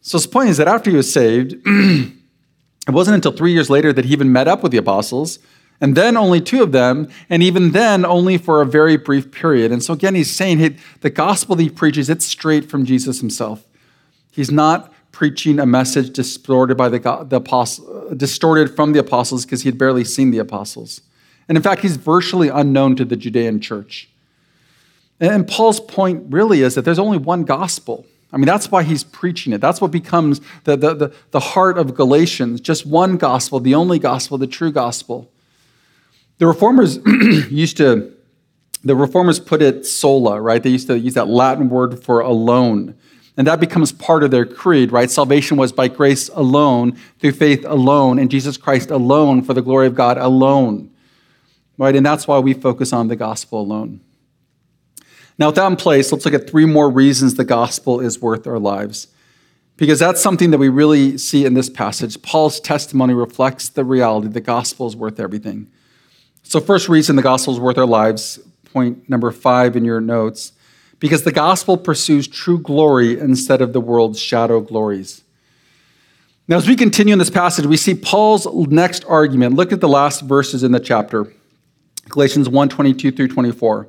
So 0.02 0.18
his 0.18 0.26
point 0.26 0.50
is 0.50 0.58
that 0.58 0.68
after 0.68 0.90
he 0.90 0.96
was 0.96 1.10
saved, 1.10 1.54
it 1.64 2.12
wasn't 2.88 3.14
until 3.14 3.32
three 3.32 3.52
years 3.52 3.70
later 3.70 3.92
that 3.92 4.04
he 4.04 4.12
even 4.12 4.30
met 4.30 4.48
up 4.48 4.62
with 4.62 4.72
the 4.72 4.78
apostles 4.78 5.38
and 5.80 5.96
then 5.96 6.16
only 6.16 6.40
two 6.40 6.62
of 6.62 6.72
them, 6.72 7.08
and 7.28 7.42
even 7.42 7.72
then 7.72 8.04
only 8.04 8.38
for 8.38 8.62
a 8.62 8.66
very 8.66 8.96
brief 8.96 9.30
period. 9.30 9.72
And 9.72 9.82
so 9.82 9.92
again, 9.92 10.14
he's 10.14 10.30
saying 10.30 10.58
hey, 10.58 10.76
the 11.00 11.10
gospel 11.10 11.56
that 11.56 11.62
he 11.62 11.70
preaches, 11.70 12.08
it's 12.08 12.24
straight 12.24 12.70
from 12.70 12.84
Jesus 12.84 13.20
himself. 13.20 13.66
He's 14.30 14.50
not 14.50 14.92
preaching 15.12 15.60
a 15.60 15.66
message 15.66 16.10
distorted 16.10 16.76
by 16.76 16.88
the, 16.88 16.98
the 16.98 18.14
distorted 18.16 18.74
from 18.74 18.92
the 18.92 18.98
apostles 18.98 19.44
because 19.44 19.62
he 19.62 19.68
had 19.68 19.78
barely 19.78 20.04
seen 20.04 20.32
the 20.32 20.38
apostles. 20.38 21.00
And 21.48 21.56
in 21.56 21.62
fact, 21.62 21.82
he's 21.82 21.96
virtually 21.96 22.48
unknown 22.48 22.96
to 22.96 23.04
the 23.04 23.16
Judean 23.16 23.60
church. 23.60 24.08
And 25.20 25.46
Paul's 25.46 25.78
point 25.78 26.24
really 26.30 26.62
is 26.62 26.74
that 26.74 26.84
there's 26.84 26.98
only 26.98 27.18
one 27.18 27.44
gospel. 27.44 28.06
I 28.32 28.36
mean, 28.36 28.46
that's 28.46 28.70
why 28.70 28.82
he's 28.82 29.04
preaching 29.04 29.52
it. 29.52 29.60
That's 29.60 29.80
what 29.80 29.92
becomes 29.92 30.40
the, 30.64 30.76
the, 30.76 30.94
the, 30.94 31.14
the 31.30 31.40
heart 31.40 31.78
of 31.78 31.94
Galatians 31.94 32.60
just 32.60 32.84
one 32.84 33.16
gospel, 33.16 33.60
the 33.60 33.76
only 33.76 34.00
gospel, 34.00 34.38
the 34.38 34.48
true 34.48 34.72
gospel. 34.72 35.30
The 36.38 36.46
reformers 36.46 36.98
used 37.50 37.76
to, 37.78 38.12
the 38.82 38.96
reformers 38.96 39.38
put 39.38 39.62
it 39.62 39.86
sola, 39.86 40.40
right? 40.40 40.62
They 40.62 40.70
used 40.70 40.88
to 40.88 40.98
use 40.98 41.14
that 41.14 41.28
Latin 41.28 41.68
word 41.68 42.02
for 42.02 42.20
alone. 42.20 42.96
And 43.36 43.46
that 43.46 43.58
becomes 43.58 43.90
part 43.92 44.22
of 44.22 44.30
their 44.30 44.46
creed, 44.46 44.92
right? 44.92 45.10
Salvation 45.10 45.56
was 45.56 45.72
by 45.72 45.88
grace 45.88 46.28
alone, 46.34 46.96
through 47.18 47.32
faith 47.32 47.64
alone, 47.64 48.18
and 48.18 48.30
Jesus 48.30 48.56
Christ 48.56 48.90
alone, 48.90 49.42
for 49.42 49.54
the 49.54 49.62
glory 49.62 49.86
of 49.86 49.94
God 49.94 50.18
alone. 50.18 50.90
Right? 51.76 51.96
And 51.96 52.06
that's 52.06 52.28
why 52.28 52.38
we 52.38 52.52
focus 52.52 52.92
on 52.92 53.08
the 53.08 53.16
gospel 53.16 53.60
alone. 53.60 54.00
Now, 55.36 55.46
with 55.46 55.56
that 55.56 55.66
in 55.66 55.76
place, 55.76 56.12
let's 56.12 56.24
look 56.24 56.34
at 56.34 56.48
three 56.48 56.66
more 56.66 56.88
reasons 56.88 57.34
the 57.34 57.44
gospel 57.44 57.98
is 57.98 58.20
worth 58.20 58.46
our 58.46 58.60
lives. 58.60 59.08
Because 59.76 59.98
that's 59.98 60.20
something 60.20 60.52
that 60.52 60.58
we 60.58 60.68
really 60.68 61.18
see 61.18 61.44
in 61.44 61.54
this 61.54 61.68
passage. 61.68 62.22
Paul's 62.22 62.60
testimony 62.60 63.14
reflects 63.14 63.68
the 63.68 63.84
reality 63.84 64.28
the 64.28 64.40
gospel 64.40 64.86
is 64.86 64.94
worth 64.94 65.18
everything. 65.18 65.66
So, 66.44 66.60
first 66.60 66.88
reason 66.88 67.16
the 67.16 67.22
gospel 67.22 67.52
is 67.52 67.58
worth 67.58 67.78
our 67.78 67.86
lives, 67.86 68.38
point 68.72 69.08
number 69.08 69.32
five 69.32 69.76
in 69.76 69.84
your 69.84 70.00
notes, 70.00 70.52
because 71.00 71.24
the 71.24 71.32
gospel 71.32 71.76
pursues 71.76 72.28
true 72.28 72.58
glory 72.58 73.18
instead 73.18 73.60
of 73.60 73.72
the 73.72 73.80
world's 73.80 74.20
shadow 74.20 74.60
glories. 74.60 75.24
Now, 76.46 76.56
as 76.56 76.68
we 76.68 76.76
continue 76.76 77.14
in 77.14 77.18
this 77.18 77.30
passage, 77.30 77.66
we 77.66 77.78
see 77.78 77.94
Paul's 77.94 78.46
next 78.68 79.04
argument. 79.06 79.56
Look 79.56 79.72
at 79.72 79.80
the 79.80 79.88
last 79.88 80.20
verses 80.20 80.62
in 80.62 80.72
the 80.72 80.80
chapter 80.80 81.32
Galatians 82.10 82.48
1 82.48 82.68
22 82.68 83.10
through 83.10 83.28
24. 83.28 83.88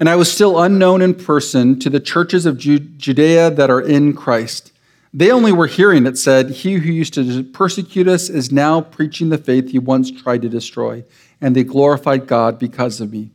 And 0.00 0.08
I 0.08 0.16
was 0.16 0.30
still 0.30 0.60
unknown 0.60 1.00
in 1.00 1.14
person 1.14 1.78
to 1.78 1.88
the 1.88 2.00
churches 2.00 2.46
of 2.46 2.58
Judea 2.58 3.50
that 3.52 3.70
are 3.70 3.80
in 3.80 4.12
Christ. 4.12 4.72
They 5.16 5.30
only 5.30 5.52
were 5.52 5.68
hearing 5.68 6.06
it 6.06 6.18
said, 6.18 6.50
He 6.50 6.74
who 6.74 6.92
used 6.92 7.14
to 7.14 7.44
persecute 7.44 8.08
us 8.08 8.28
is 8.28 8.50
now 8.50 8.80
preaching 8.80 9.28
the 9.28 9.38
faith 9.38 9.70
he 9.70 9.78
once 9.78 10.10
tried 10.10 10.42
to 10.42 10.48
destroy. 10.48 11.04
And 11.40 11.54
they 11.54 11.62
glorified 11.62 12.26
God 12.26 12.58
because 12.58 13.00
of 13.00 13.12
me. 13.12 13.30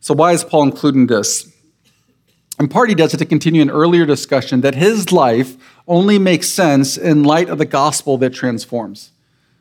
So, 0.00 0.12
why 0.12 0.32
is 0.32 0.44
Paul 0.44 0.64
including 0.64 1.06
this? 1.06 1.50
In 2.60 2.68
part, 2.68 2.90
he 2.90 2.94
does 2.94 3.14
it 3.14 3.16
to 3.16 3.24
continue 3.24 3.62
an 3.62 3.70
earlier 3.70 4.04
discussion 4.04 4.60
that 4.60 4.74
his 4.74 5.10
life 5.10 5.56
only 5.88 6.18
makes 6.18 6.48
sense 6.48 6.98
in 6.98 7.24
light 7.24 7.48
of 7.48 7.56
the 7.56 7.64
gospel 7.64 8.18
that 8.18 8.34
transforms. 8.34 9.12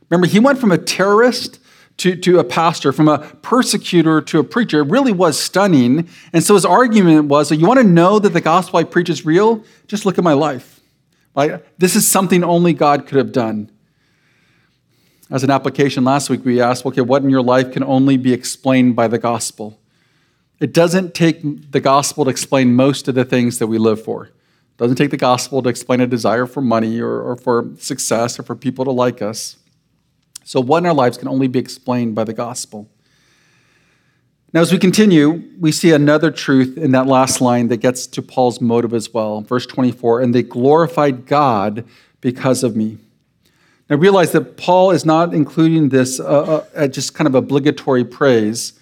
Remember, 0.09 0.27
he 0.27 0.39
went 0.39 0.59
from 0.59 0.73
a 0.73 0.77
terrorist 0.77 1.59
to, 1.97 2.17
to 2.17 2.39
a 2.39 2.43
pastor, 2.43 2.91
from 2.91 3.07
a 3.07 3.19
persecutor 3.19 4.21
to 4.21 4.39
a 4.39 4.43
preacher. 4.43 4.81
It 4.81 4.89
really 4.89 5.13
was 5.13 5.39
stunning. 5.39 6.09
And 6.33 6.43
so 6.43 6.55
his 6.55 6.65
argument 6.65 7.29
was 7.29 7.47
that 7.49 7.55
you 7.55 7.67
want 7.67 7.79
to 7.79 7.87
know 7.87 8.19
that 8.19 8.33
the 8.33 8.41
gospel 8.41 8.79
I 8.79 8.83
preach 8.83 9.09
is 9.09 9.25
real? 9.25 9.63
Just 9.87 10.05
look 10.05 10.17
at 10.17 10.23
my 10.25 10.33
life. 10.33 10.80
Right? 11.35 11.63
This 11.77 11.95
is 11.95 12.09
something 12.09 12.43
only 12.43 12.73
God 12.73 13.07
could 13.07 13.17
have 13.17 13.31
done. 13.31 13.71
As 15.29 15.43
an 15.43 15.49
application 15.49 16.03
last 16.03 16.29
week, 16.29 16.43
we 16.43 16.61
asked, 16.61 16.85
okay, 16.85 17.01
what 17.01 17.23
in 17.23 17.29
your 17.29 17.41
life 17.41 17.71
can 17.71 17.83
only 17.83 18.17
be 18.17 18.33
explained 18.33 18.97
by 18.97 19.07
the 19.07 19.17
gospel? 19.17 19.79
It 20.59 20.73
doesn't 20.73 21.15
take 21.15 21.71
the 21.71 21.79
gospel 21.79 22.25
to 22.25 22.29
explain 22.29 22.75
most 22.75 23.07
of 23.07 23.15
the 23.15 23.25
things 23.25 23.57
that 23.57 23.67
we 23.67 23.79
live 23.79 24.03
for. 24.03 24.25
It 24.25 24.77
doesn't 24.77 24.97
take 24.97 25.09
the 25.09 25.17
gospel 25.17 25.63
to 25.63 25.69
explain 25.69 26.01
a 26.01 26.07
desire 26.07 26.45
for 26.45 26.61
money 26.61 26.99
or, 26.99 27.21
or 27.21 27.35
for 27.35 27.71
success 27.79 28.37
or 28.37 28.43
for 28.43 28.55
people 28.55 28.85
to 28.85 28.91
like 28.91 29.23
us. 29.23 29.55
So, 30.43 30.59
what 30.59 30.79
in 30.79 30.85
our 30.85 30.93
lives 30.93 31.17
can 31.17 31.27
only 31.27 31.47
be 31.47 31.57
explained 31.57 32.13
by 32.13 32.25
the 32.25 32.33
gospel? 32.33 32.90
Now, 34.53 34.59
as 34.59 34.73
we 34.73 34.79
continue, 34.79 35.43
we 35.61 35.71
see 35.71 35.91
another 35.91 36.29
truth 36.29 36.77
in 36.77 36.91
that 36.91 37.07
last 37.07 37.39
line 37.39 37.69
that 37.69 37.77
gets 37.77 38.05
to 38.07 38.21
Paul's 38.21 38.59
motive 38.59 38.93
as 38.93 39.13
well. 39.13 39.39
Verse 39.41 39.65
24, 39.65 40.19
and 40.19 40.35
they 40.35 40.43
glorified 40.43 41.25
God 41.25 41.85
because 42.19 42.61
of 42.61 42.75
me. 42.75 42.97
Now, 43.89 43.95
realize 43.95 44.33
that 44.33 44.57
Paul 44.57 44.91
is 44.91 45.05
not 45.05 45.33
including 45.33 45.89
this 45.89 46.19
uh, 46.19 46.65
uh, 46.75 46.87
just 46.87 47.13
kind 47.13 47.27
of 47.27 47.35
obligatory 47.35 48.03
praise, 48.03 48.73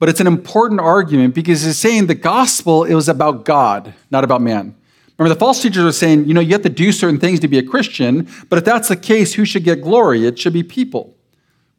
but 0.00 0.08
it's 0.08 0.20
an 0.20 0.26
important 0.26 0.80
argument 0.80 1.32
because 1.34 1.62
he's 1.62 1.78
saying 1.78 2.06
the 2.06 2.14
gospel 2.16 2.84
it 2.84 2.94
was 2.94 3.08
about 3.08 3.44
God, 3.44 3.94
not 4.10 4.24
about 4.24 4.42
man. 4.42 4.74
Remember, 5.16 5.34
the 5.34 5.38
false 5.38 5.60
teachers 5.60 5.84
are 5.84 5.92
saying, 5.92 6.26
you 6.26 6.34
know, 6.34 6.40
you 6.40 6.52
have 6.52 6.62
to 6.62 6.68
do 6.68 6.92
certain 6.92 7.18
things 7.18 7.40
to 7.40 7.48
be 7.48 7.58
a 7.58 7.62
Christian, 7.62 8.28
but 8.48 8.58
if 8.58 8.64
that's 8.64 8.88
the 8.88 8.96
case, 8.96 9.34
who 9.34 9.44
should 9.44 9.64
get 9.64 9.82
glory? 9.82 10.24
It 10.26 10.38
should 10.38 10.52
be 10.52 10.62
people, 10.62 11.16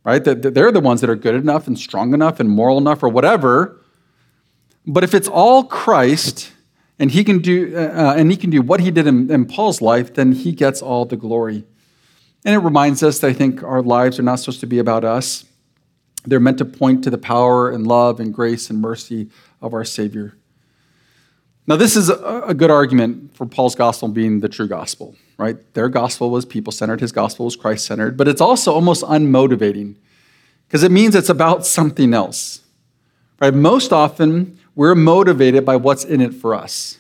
right? 0.03 0.23
They're 0.23 0.71
the 0.71 0.79
ones 0.79 1.01
that 1.01 1.09
are 1.09 1.15
good 1.15 1.35
enough 1.35 1.67
and 1.67 1.77
strong 1.77 2.13
enough 2.13 2.39
and 2.39 2.49
moral 2.49 2.77
enough 2.77 3.03
or 3.03 3.09
whatever. 3.09 3.79
But 4.85 5.03
if 5.03 5.13
it's 5.13 5.27
all 5.27 5.63
Christ 5.63 6.51
and 6.97 7.11
he 7.11 7.23
can 7.23 7.39
do, 7.39 7.75
uh, 7.75 8.15
and 8.17 8.31
he 8.31 8.37
can 8.37 8.49
do 8.49 8.61
what 8.61 8.79
he 8.79 8.91
did 8.91 9.07
in, 9.07 9.29
in 9.31 9.45
Paul's 9.45 9.81
life, 9.81 10.13
then 10.13 10.31
he 10.31 10.51
gets 10.51 10.81
all 10.81 11.05
the 11.05 11.17
glory. 11.17 11.63
And 12.45 12.55
it 12.55 12.59
reminds 12.59 13.03
us 13.03 13.19
that 13.19 13.27
I 13.27 13.33
think 13.33 13.63
our 13.63 13.81
lives 13.81 14.17
are 14.19 14.23
not 14.23 14.39
supposed 14.39 14.61
to 14.61 14.67
be 14.67 14.79
about 14.79 15.03
us. 15.03 15.45
They're 16.25 16.39
meant 16.39 16.57
to 16.57 16.65
point 16.65 17.03
to 17.03 17.09
the 17.09 17.17
power 17.17 17.69
and 17.69 17.85
love 17.85 18.19
and 18.19 18.33
grace 18.33 18.69
and 18.69 18.81
mercy 18.81 19.29
of 19.61 19.73
our 19.73 19.85
Savior. 19.85 20.35
Now, 21.67 21.75
this 21.75 21.95
is 21.95 22.09
a 22.09 22.53
good 22.55 22.71
argument 22.71 23.35
for 23.35 23.45
Paul's 23.45 23.75
gospel 23.75 24.07
being 24.07 24.39
the 24.39 24.49
true 24.49 24.67
gospel, 24.67 25.15
right? 25.39 25.73
Their 25.73 25.87
gospel 25.87 26.29
was 26.29 26.45
people 26.45 26.71
centered, 26.73 26.99
his 26.99 27.13
gospel 27.13 27.45
was 27.45 27.55
Christ 27.55 27.85
centered, 27.85 28.17
but 28.17 28.27
it's 28.27 28.41
also 28.41 28.73
almost 28.73 29.03
unmotivating 29.03 29.95
because 30.67 30.83
it 30.83 30.91
means 30.91 31.15
it's 31.15 31.29
about 31.29 31.65
something 31.65 32.13
else, 32.13 32.59
right? 33.39 33.53
Most 33.53 33.93
often, 33.93 34.59
we're 34.75 34.95
motivated 34.95 35.63
by 35.63 35.77
what's 35.77 36.03
in 36.03 36.19
it 36.19 36.33
for 36.33 36.53
us, 36.53 36.97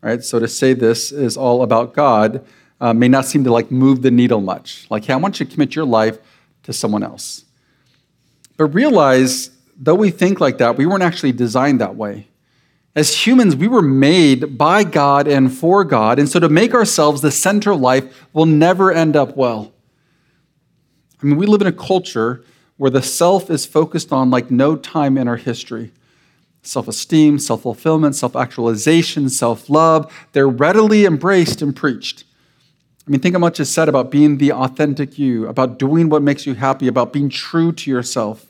right? 0.00 0.22
So 0.22 0.38
to 0.38 0.46
say 0.46 0.74
this 0.74 1.10
is 1.10 1.36
all 1.36 1.62
about 1.62 1.92
God 1.92 2.46
uh, 2.80 2.94
may 2.94 3.08
not 3.08 3.24
seem 3.24 3.42
to 3.44 3.52
like 3.52 3.72
move 3.72 4.00
the 4.00 4.12
needle 4.12 4.40
much. 4.40 4.86
Like, 4.88 5.04
hey, 5.04 5.14
I 5.14 5.16
want 5.16 5.40
you 5.40 5.46
to 5.46 5.52
commit 5.52 5.74
your 5.74 5.84
life 5.84 6.18
to 6.62 6.72
someone 6.72 7.02
else. 7.02 7.44
But 8.56 8.66
realize, 8.66 9.50
though 9.76 9.94
we 9.96 10.10
think 10.10 10.40
like 10.40 10.58
that, 10.58 10.76
we 10.76 10.86
weren't 10.86 11.02
actually 11.02 11.32
designed 11.32 11.80
that 11.80 11.96
way. 11.96 12.28
As 12.96 13.26
humans, 13.26 13.54
we 13.54 13.68
were 13.68 13.82
made 13.82 14.56
by 14.56 14.82
God 14.82 15.28
and 15.28 15.52
for 15.52 15.84
God, 15.84 16.18
and 16.18 16.26
so 16.26 16.40
to 16.40 16.48
make 16.48 16.72
ourselves 16.72 17.20
the 17.20 17.30
center 17.30 17.72
of 17.72 17.80
life 17.80 18.26
will 18.32 18.46
never 18.46 18.90
end 18.90 19.14
up 19.14 19.36
well. 19.36 19.74
I 21.22 21.26
mean, 21.26 21.36
we 21.36 21.44
live 21.44 21.60
in 21.60 21.66
a 21.66 21.72
culture 21.72 22.42
where 22.78 22.90
the 22.90 23.02
self 23.02 23.50
is 23.50 23.66
focused 23.66 24.14
on 24.14 24.30
like 24.30 24.50
no 24.50 24.76
time 24.76 25.18
in 25.18 25.28
our 25.28 25.36
history. 25.36 25.92
Self 26.62 26.88
esteem, 26.88 27.38
self 27.38 27.62
fulfillment, 27.62 28.16
self 28.16 28.34
actualization, 28.34 29.28
self 29.28 29.68
love, 29.68 30.10
they're 30.32 30.48
readily 30.48 31.04
embraced 31.04 31.60
and 31.60 31.76
preached. 31.76 32.24
I 33.06 33.10
mean, 33.10 33.20
think 33.20 33.34
how 33.34 33.38
much 33.40 33.60
is 33.60 33.68
said 33.70 33.90
about 33.90 34.10
being 34.10 34.38
the 34.38 34.52
authentic 34.52 35.18
you, 35.18 35.46
about 35.48 35.78
doing 35.78 36.08
what 36.08 36.22
makes 36.22 36.46
you 36.46 36.54
happy, 36.54 36.88
about 36.88 37.12
being 37.12 37.28
true 37.28 37.72
to 37.72 37.90
yourself. 37.90 38.46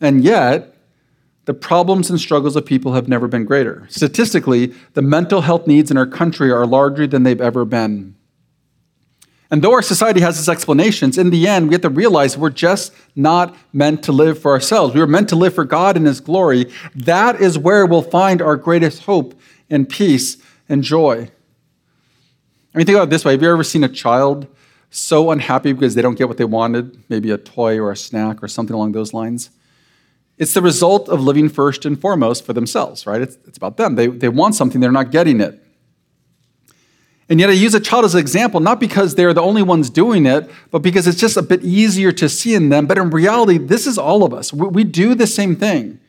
And 0.00 0.22
yet, 0.22 0.71
the 1.44 1.54
problems 1.54 2.08
and 2.08 2.20
struggles 2.20 2.54
of 2.54 2.64
people 2.64 2.92
have 2.92 3.08
never 3.08 3.26
been 3.26 3.44
greater. 3.44 3.86
Statistically, 3.88 4.72
the 4.94 5.02
mental 5.02 5.40
health 5.40 5.66
needs 5.66 5.90
in 5.90 5.96
our 5.96 6.06
country 6.06 6.50
are 6.50 6.66
larger 6.66 7.06
than 7.06 7.24
they've 7.24 7.40
ever 7.40 7.64
been. 7.64 8.14
And 9.50 9.60
though 9.60 9.72
our 9.72 9.82
society 9.82 10.20
has 10.20 10.38
its 10.38 10.48
explanations, 10.48 11.18
in 11.18 11.28
the 11.28 11.46
end, 11.46 11.68
we 11.68 11.74
have 11.74 11.82
to 11.82 11.90
realize 11.90 12.38
we're 12.38 12.48
just 12.48 12.94
not 13.14 13.54
meant 13.72 14.02
to 14.04 14.12
live 14.12 14.38
for 14.38 14.52
ourselves. 14.52 14.94
We 14.94 15.00
were 15.00 15.06
meant 15.06 15.28
to 15.28 15.36
live 15.36 15.54
for 15.54 15.66
God 15.66 15.96
and 15.96 16.06
His 16.06 16.20
glory. 16.20 16.72
That 16.94 17.38
is 17.38 17.58
where 17.58 17.84
we'll 17.84 18.00
find 18.00 18.40
our 18.40 18.56
greatest 18.56 19.02
hope 19.02 19.38
and 19.68 19.86
peace 19.86 20.38
and 20.70 20.82
joy. 20.82 21.30
I 22.74 22.78
mean, 22.78 22.86
think 22.86 22.96
about 22.96 23.08
it 23.08 23.10
this 23.10 23.26
way 23.26 23.32
Have 23.32 23.42
you 23.42 23.52
ever 23.52 23.64
seen 23.64 23.84
a 23.84 23.90
child 23.90 24.46
so 24.88 25.30
unhappy 25.30 25.74
because 25.74 25.94
they 25.94 26.02
don't 26.02 26.16
get 26.16 26.28
what 26.28 26.38
they 26.38 26.46
wanted? 26.46 27.02
Maybe 27.10 27.30
a 27.30 27.36
toy 27.36 27.78
or 27.78 27.90
a 27.90 27.96
snack 27.96 28.42
or 28.42 28.48
something 28.48 28.74
along 28.74 28.92
those 28.92 29.12
lines? 29.12 29.50
It's 30.42 30.54
the 30.54 30.60
result 30.60 31.08
of 31.08 31.20
living 31.20 31.48
first 31.48 31.84
and 31.84 31.96
foremost 32.00 32.44
for 32.44 32.52
themselves, 32.52 33.06
right? 33.06 33.22
It's, 33.22 33.38
it's 33.46 33.56
about 33.56 33.76
them. 33.76 33.94
They, 33.94 34.08
they 34.08 34.28
want 34.28 34.56
something, 34.56 34.80
they're 34.80 34.90
not 34.90 35.12
getting 35.12 35.40
it. 35.40 35.62
And 37.28 37.38
yet, 37.38 37.48
I 37.48 37.52
use 37.52 37.76
a 37.76 37.80
child 37.80 38.04
as 38.04 38.14
an 38.14 38.20
example, 38.20 38.58
not 38.58 38.80
because 38.80 39.14
they're 39.14 39.32
the 39.32 39.40
only 39.40 39.62
ones 39.62 39.88
doing 39.88 40.26
it, 40.26 40.50
but 40.72 40.80
because 40.80 41.06
it's 41.06 41.20
just 41.20 41.36
a 41.36 41.42
bit 41.42 41.62
easier 41.62 42.10
to 42.10 42.28
see 42.28 42.56
in 42.56 42.70
them. 42.70 42.86
But 42.86 42.98
in 42.98 43.10
reality, 43.10 43.56
this 43.56 43.86
is 43.86 43.98
all 43.98 44.24
of 44.24 44.34
us. 44.34 44.52
We, 44.52 44.66
we 44.66 44.82
do 44.82 45.14
the 45.14 45.28
same 45.28 45.54
thing. 45.54 46.00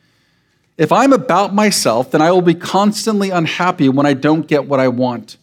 If 0.76 0.90
I'm 0.90 1.12
about 1.12 1.54
myself, 1.54 2.10
then 2.10 2.20
I 2.20 2.32
will 2.32 2.42
be 2.42 2.56
constantly 2.56 3.30
unhappy 3.30 3.88
when 3.88 4.04
I 4.04 4.14
don't 4.14 4.48
get 4.48 4.66
what 4.66 4.80
I 4.80 4.88
want. 4.88 5.36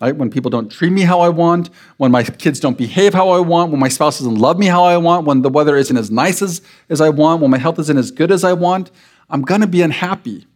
Right? 0.00 0.16
When 0.16 0.30
people 0.30 0.50
don't 0.50 0.70
treat 0.70 0.92
me 0.92 1.02
how 1.02 1.20
I 1.20 1.28
want, 1.28 1.68
when 1.98 2.10
my 2.10 2.22
kids 2.22 2.58
don't 2.58 2.78
behave 2.78 3.12
how 3.12 3.28
I 3.30 3.40
want, 3.40 3.70
when 3.70 3.80
my 3.80 3.88
spouse 3.88 4.18
doesn't 4.18 4.36
love 4.36 4.58
me 4.58 4.66
how 4.66 4.84
I 4.84 4.96
want, 4.96 5.26
when 5.26 5.42
the 5.42 5.50
weather 5.50 5.76
isn't 5.76 5.96
as 5.96 6.10
nice 6.10 6.40
as, 6.40 6.62
as 6.88 7.02
I 7.02 7.10
want, 7.10 7.42
when 7.42 7.50
my 7.50 7.58
health 7.58 7.78
isn't 7.78 7.98
as 7.98 8.10
good 8.10 8.30
as 8.30 8.42
I 8.42 8.54
want, 8.54 8.90
I'm 9.28 9.42
going 9.42 9.60
to 9.60 9.66
be 9.66 9.82
unhappy. 9.82 10.46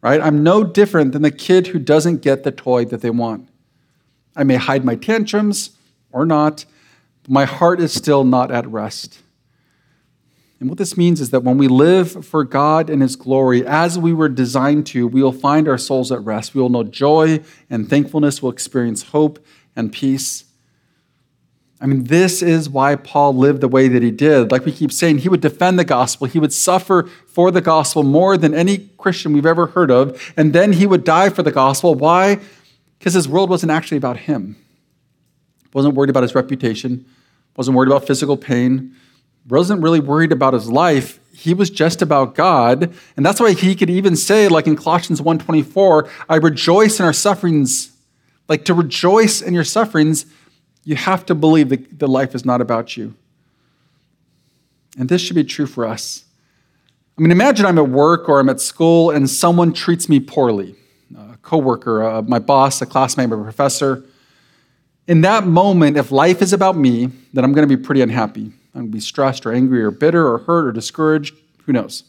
Right? 0.00 0.20
I'm 0.20 0.42
no 0.42 0.64
different 0.64 1.12
than 1.12 1.22
the 1.22 1.30
kid 1.30 1.68
who 1.68 1.78
doesn't 1.78 2.22
get 2.22 2.44
the 2.44 2.50
toy 2.50 2.86
that 2.86 3.02
they 3.02 3.10
want. 3.10 3.48
I 4.34 4.44
may 4.44 4.56
hide 4.56 4.84
my 4.84 4.96
tantrums 4.96 5.76
or 6.10 6.24
not, 6.26 6.64
my 7.28 7.44
heart 7.44 7.80
is 7.80 7.92
still 7.92 8.24
not 8.24 8.50
at 8.50 8.66
rest. 8.66 9.21
And 10.62 10.70
what 10.70 10.78
this 10.78 10.96
means 10.96 11.20
is 11.20 11.30
that 11.30 11.42
when 11.42 11.58
we 11.58 11.66
live 11.66 12.24
for 12.24 12.44
God 12.44 12.88
and 12.88 13.02
His 13.02 13.16
glory 13.16 13.66
as 13.66 13.98
we 13.98 14.12
were 14.12 14.28
designed 14.28 14.86
to, 14.86 15.08
we 15.08 15.20
will 15.20 15.32
find 15.32 15.66
our 15.66 15.76
souls 15.76 16.12
at 16.12 16.20
rest. 16.20 16.54
We 16.54 16.62
will 16.62 16.68
know 16.68 16.84
joy 16.84 17.40
and 17.68 17.90
thankfulness. 17.90 18.40
We'll 18.40 18.52
experience 18.52 19.02
hope 19.02 19.44
and 19.74 19.92
peace. 19.92 20.44
I 21.80 21.86
mean, 21.86 22.04
this 22.04 22.42
is 22.42 22.70
why 22.70 22.94
Paul 22.94 23.34
lived 23.34 23.60
the 23.60 23.66
way 23.66 23.88
that 23.88 24.04
he 24.04 24.12
did. 24.12 24.52
Like 24.52 24.64
we 24.64 24.70
keep 24.70 24.92
saying, 24.92 25.18
he 25.18 25.28
would 25.28 25.40
defend 25.40 25.80
the 25.80 25.84
gospel. 25.84 26.28
He 26.28 26.38
would 26.38 26.52
suffer 26.52 27.10
for 27.26 27.50
the 27.50 27.60
gospel 27.60 28.04
more 28.04 28.36
than 28.36 28.54
any 28.54 28.88
Christian 28.98 29.32
we've 29.32 29.44
ever 29.44 29.66
heard 29.66 29.90
of. 29.90 30.32
And 30.36 30.52
then 30.52 30.74
he 30.74 30.86
would 30.86 31.02
die 31.02 31.30
for 31.30 31.42
the 31.42 31.50
gospel. 31.50 31.96
Why? 31.96 32.38
Because 33.00 33.14
his 33.14 33.28
world 33.28 33.50
wasn't 33.50 33.72
actually 33.72 33.98
about 33.98 34.16
him. 34.16 34.54
Wasn't 35.74 35.96
worried 35.96 36.10
about 36.10 36.22
his 36.22 36.36
reputation, 36.36 37.04
wasn't 37.56 37.76
worried 37.76 37.88
about 37.88 38.06
physical 38.06 38.36
pain, 38.36 38.94
wasn't 39.48 39.82
really 39.82 40.00
worried 40.00 40.32
about 40.32 40.54
his 40.54 40.70
life. 40.70 41.18
He 41.34 41.54
was 41.54 41.70
just 41.70 42.02
about 42.02 42.34
God. 42.34 42.94
And 43.16 43.26
that's 43.26 43.40
why 43.40 43.52
he 43.52 43.74
could 43.74 43.90
even 43.90 44.16
say, 44.16 44.48
like 44.48 44.66
in 44.66 44.76
Colossians 44.76 45.20
1.24, 45.20 46.08
I 46.28 46.36
rejoice 46.36 47.00
in 47.00 47.06
our 47.06 47.12
sufferings. 47.12 47.90
Like 48.48 48.64
to 48.66 48.74
rejoice 48.74 49.40
in 49.40 49.54
your 49.54 49.64
sufferings, 49.64 50.26
you 50.84 50.96
have 50.96 51.24
to 51.26 51.34
believe 51.34 51.70
that 51.70 51.98
the 51.98 52.08
life 52.08 52.34
is 52.34 52.44
not 52.44 52.60
about 52.60 52.96
you. 52.96 53.14
And 54.98 55.08
this 55.08 55.22
should 55.22 55.36
be 55.36 55.44
true 55.44 55.66
for 55.66 55.86
us. 55.86 56.24
I 57.16 57.22
mean, 57.22 57.30
imagine 57.30 57.66
I'm 57.66 57.78
at 57.78 57.88
work 57.88 58.28
or 58.28 58.40
I'm 58.40 58.48
at 58.48 58.60
school 58.60 59.10
and 59.10 59.28
someone 59.28 59.72
treats 59.72 60.08
me 60.08 60.20
poorly 60.20 60.74
a 61.16 61.36
coworker, 61.42 62.02
uh, 62.02 62.22
my 62.22 62.38
boss, 62.38 62.80
a 62.80 62.86
classmate, 62.86 63.30
a 63.32 63.36
professor. 63.36 64.02
In 65.06 65.20
that 65.22 65.46
moment, 65.46 65.96
if 65.96 66.10
life 66.10 66.40
is 66.40 66.52
about 66.52 66.76
me, 66.76 67.10
then 67.32 67.44
I'm 67.44 67.52
going 67.52 67.68
to 67.68 67.76
be 67.76 67.82
pretty 67.82 68.00
unhappy. 68.00 68.52
I'm 68.74 68.82
going 68.82 68.92
to 68.92 68.96
be 68.96 69.00
stressed 69.00 69.44
or 69.44 69.52
angry 69.52 69.82
or 69.82 69.90
bitter 69.90 70.26
or 70.26 70.38
hurt 70.38 70.66
or 70.66 70.72
discouraged. 70.72 71.34
Who 71.66 71.72
knows? 71.72 72.04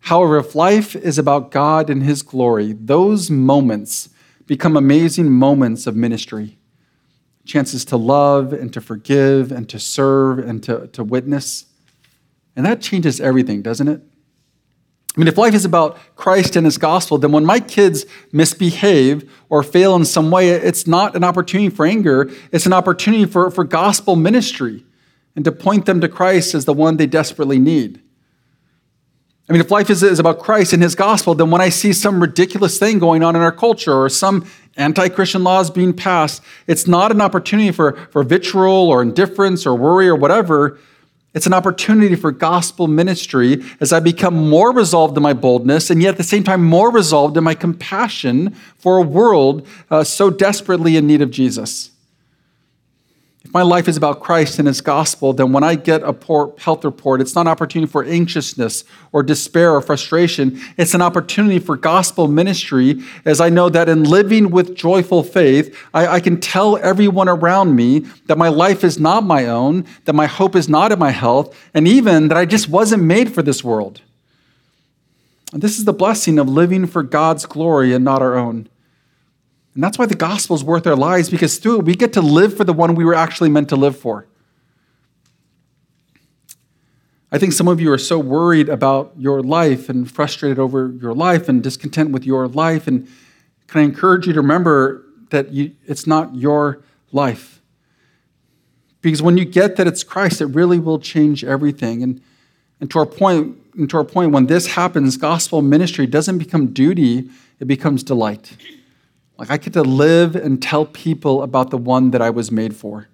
However, 0.00 0.38
if 0.38 0.54
life 0.54 0.94
is 0.94 1.18
about 1.18 1.50
God 1.50 1.90
and 1.90 2.02
His 2.02 2.22
glory, 2.22 2.72
those 2.72 3.28
moments 3.28 4.08
become 4.46 4.76
amazing 4.76 5.30
moments 5.30 5.86
of 5.86 5.96
ministry 5.96 6.58
chances 7.44 7.84
to 7.86 7.96
love 7.96 8.52
and 8.52 8.72
to 8.72 8.80
forgive 8.80 9.50
and 9.50 9.68
to 9.68 9.78
serve 9.78 10.38
and 10.38 10.62
to, 10.62 10.86
to 10.88 11.02
witness. 11.02 11.66
And 12.54 12.64
that 12.64 12.80
changes 12.80 13.20
everything, 13.20 13.62
doesn't 13.62 13.88
it? 13.88 14.00
I 15.16 15.20
mean, 15.20 15.28
if 15.28 15.38
life 15.38 15.54
is 15.54 15.64
about 15.64 15.98
Christ 16.14 16.56
and 16.56 16.64
his 16.64 16.78
gospel, 16.78 17.18
then 17.18 17.32
when 17.32 17.44
my 17.44 17.58
kids 17.58 18.06
misbehave 18.32 19.28
or 19.48 19.62
fail 19.64 19.96
in 19.96 20.04
some 20.04 20.30
way, 20.30 20.50
it's 20.50 20.86
not 20.86 21.16
an 21.16 21.24
opportunity 21.24 21.68
for 21.68 21.84
anger, 21.84 22.30
it's 22.52 22.66
an 22.66 22.72
opportunity 22.72 23.24
for, 23.24 23.50
for 23.50 23.64
gospel 23.64 24.14
ministry 24.14 24.85
and 25.36 25.44
to 25.44 25.52
point 25.52 25.86
them 25.86 26.00
to 26.00 26.08
Christ 26.08 26.54
as 26.54 26.64
the 26.64 26.72
one 26.72 26.96
they 26.96 27.06
desperately 27.06 27.58
need. 27.58 28.02
I 29.48 29.52
mean, 29.52 29.60
if 29.60 29.70
life 29.70 29.90
is, 29.90 30.02
is 30.02 30.18
about 30.18 30.40
Christ 30.40 30.72
and 30.72 30.82
his 30.82 30.96
gospel, 30.96 31.34
then 31.36 31.52
when 31.52 31.60
I 31.60 31.68
see 31.68 31.92
some 31.92 32.20
ridiculous 32.20 32.78
thing 32.80 32.98
going 32.98 33.22
on 33.22 33.36
in 33.36 33.42
our 33.42 33.52
culture 33.52 33.94
or 33.94 34.08
some 34.08 34.44
anti 34.76 35.08
Christian 35.08 35.44
laws 35.44 35.70
being 35.70 35.92
passed, 35.92 36.42
it's 36.66 36.88
not 36.88 37.12
an 37.12 37.20
opportunity 37.20 37.70
for, 37.70 37.92
for 38.10 38.24
vitriol 38.24 38.88
or 38.88 39.02
indifference 39.02 39.64
or 39.64 39.76
worry 39.76 40.08
or 40.08 40.16
whatever. 40.16 40.80
It's 41.32 41.46
an 41.46 41.52
opportunity 41.52 42.16
for 42.16 42.32
gospel 42.32 42.88
ministry 42.88 43.62
as 43.78 43.92
I 43.92 44.00
become 44.00 44.34
more 44.34 44.72
resolved 44.72 45.16
in 45.16 45.22
my 45.22 45.34
boldness 45.34 45.90
and 45.90 46.02
yet 46.02 46.12
at 46.12 46.16
the 46.16 46.24
same 46.24 46.42
time 46.42 46.64
more 46.64 46.90
resolved 46.90 47.36
in 47.36 47.44
my 47.44 47.54
compassion 47.54 48.50
for 48.78 48.96
a 48.96 49.02
world 49.02 49.68
uh, 49.90 50.02
so 50.02 50.30
desperately 50.30 50.96
in 50.96 51.06
need 51.06 51.20
of 51.20 51.30
Jesus. 51.30 51.90
If 53.46 53.54
my 53.54 53.62
life 53.62 53.86
is 53.86 53.96
about 53.96 54.18
Christ 54.18 54.58
and 54.58 54.66
His 54.66 54.80
gospel, 54.80 55.32
then 55.32 55.52
when 55.52 55.62
I 55.62 55.76
get 55.76 56.02
a 56.02 56.12
poor 56.12 56.52
health 56.58 56.84
report, 56.84 57.20
it's 57.20 57.36
not 57.36 57.42
an 57.42 57.46
opportunity 57.46 57.88
for 57.88 58.02
anxiousness 58.02 58.82
or 59.12 59.22
despair 59.22 59.72
or 59.72 59.80
frustration. 59.80 60.60
It's 60.76 60.94
an 60.94 61.00
opportunity 61.00 61.60
for 61.60 61.76
gospel 61.76 62.26
ministry 62.26 63.04
as 63.24 63.40
I 63.40 63.48
know 63.48 63.68
that 63.68 63.88
in 63.88 64.02
living 64.02 64.50
with 64.50 64.74
joyful 64.74 65.22
faith, 65.22 65.78
I, 65.94 66.08
I 66.08 66.20
can 66.20 66.40
tell 66.40 66.76
everyone 66.78 67.28
around 67.28 67.76
me 67.76 68.00
that 68.26 68.36
my 68.36 68.48
life 68.48 68.82
is 68.82 68.98
not 68.98 69.22
my 69.22 69.46
own, 69.46 69.84
that 70.06 70.14
my 70.14 70.26
hope 70.26 70.56
is 70.56 70.68
not 70.68 70.90
in 70.90 70.98
my 70.98 71.12
health, 71.12 71.56
and 71.72 71.86
even 71.86 72.26
that 72.26 72.36
I 72.36 72.46
just 72.46 72.68
wasn't 72.68 73.04
made 73.04 73.32
for 73.32 73.42
this 73.42 73.62
world. 73.62 74.00
And 75.52 75.62
this 75.62 75.78
is 75.78 75.84
the 75.84 75.92
blessing 75.92 76.40
of 76.40 76.48
living 76.48 76.84
for 76.84 77.04
God's 77.04 77.46
glory 77.46 77.94
and 77.94 78.04
not 78.04 78.22
our 78.22 78.34
own. 78.34 78.68
And 79.76 79.84
that's 79.84 79.98
why 79.98 80.06
the 80.06 80.14
gospel 80.14 80.56
is 80.56 80.64
worth 80.64 80.86
our 80.86 80.96
lives, 80.96 81.28
because 81.28 81.58
through 81.58 81.80
it, 81.80 81.84
we 81.84 81.94
get 81.94 82.14
to 82.14 82.22
live 82.22 82.56
for 82.56 82.64
the 82.64 82.72
one 82.72 82.94
we 82.94 83.04
were 83.04 83.14
actually 83.14 83.50
meant 83.50 83.68
to 83.68 83.76
live 83.76 83.94
for. 83.94 84.26
I 87.30 87.36
think 87.36 87.52
some 87.52 87.68
of 87.68 87.78
you 87.78 87.92
are 87.92 87.98
so 87.98 88.18
worried 88.18 88.70
about 88.70 89.12
your 89.18 89.42
life 89.42 89.90
and 89.90 90.10
frustrated 90.10 90.58
over 90.58 90.94
your 90.98 91.12
life 91.12 91.46
and 91.46 91.62
discontent 91.62 92.10
with 92.10 92.24
your 92.24 92.48
life. 92.48 92.86
And 92.86 93.06
can 93.66 93.82
I 93.82 93.84
encourage 93.84 94.26
you 94.26 94.32
to 94.32 94.40
remember 94.40 95.04
that 95.28 95.52
you, 95.52 95.72
it's 95.86 96.06
not 96.06 96.34
your 96.34 96.82
life? 97.12 97.60
Because 99.02 99.20
when 99.20 99.36
you 99.36 99.44
get 99.44 99.76
that 99.76 99.86
it's 99.86 100.02
Christ, 100.02 100.40
it 100.40 100.46
really 100.46 100.78
will 100.78 100.98
change 100.98 101.44
everything. 101.44 102.02
And, 102.02 102.22
and 102.80 102.90
to 102.92 102.98
our 103.00 103.04
point, 103.04 103.58
and 103.74 103.90
to 103.90 103.98
our 103.98 104.04
point, 104.04 104.32
when 104.32 104.46
this 104.46 104.68
happens, 104.68 105.18
gospel 105.18 105.60
ministry 105.60 106.06
doesn't 106.06 106.38
become 106.38 106.68
duty, 106.68 107.28
it 107.60 107.66
becomes 107.66 108.02
delight. 108.02 108.56
Like 109.38 109.50
I 109.50 109.56
get 109.56 109.72
to 109.74 109.82
live 109.82 110.34
and 110.34 110.62
tell 110.62 110.86
people 110.86 111.42
about 111.42 111.70
the 111.70 111.76
one 111.78 112.10
that 112.12 112.22
I 112.22 112.30
was 112.30 112.50
made 112.50 112.74
for. 112.74 113.08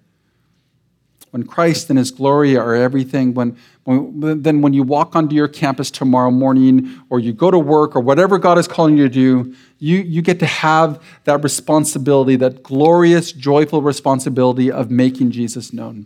When 1.31 1.43
Christ 1.43 1.89
and 1.89 1.97
His 1.97 2.11
glory 2.11 2.55
are 2.55 2.75
everything, 2.75 3.33
when, 3.33 3.57
when, 3.85 4.43
then 4.43 4.61
when 4.61 4.73
you 4.73 4.83
walk 4.83 5.15
onto 5.15 5.35
your 5.35 5.47
campus 5.47 5.89
tomorrow 5.89 6.29
morning 6.29 7.01
or 7.09 7.19
you 7.19 7.33
go 7.33 7.49
to 7.49 7.57
work 7.57 7.95
or 7.95 8.01
whatever 8.01 8.37
God 8.37 8.59
is 8.59 8.67
calling 8.67 8.97
you 8.97 9.09
to 9.09 9.13
do, 9.13 9.55
you, 9.79 9.97
you 9.97 10.21
get 10.21 10.39
to 10.39 10.45
have 10.45 11.01
that 11.23 11.43
responsibility, 11.43 12.35
that 12.35 12.61
glorious, 12.61 13.31
joyful 13.31 13.81
responsibility 13.81 14.71
of 14.71 14.91
making 14.91 15.31
Jesus 15.31 15.73
known. 15.73 16.05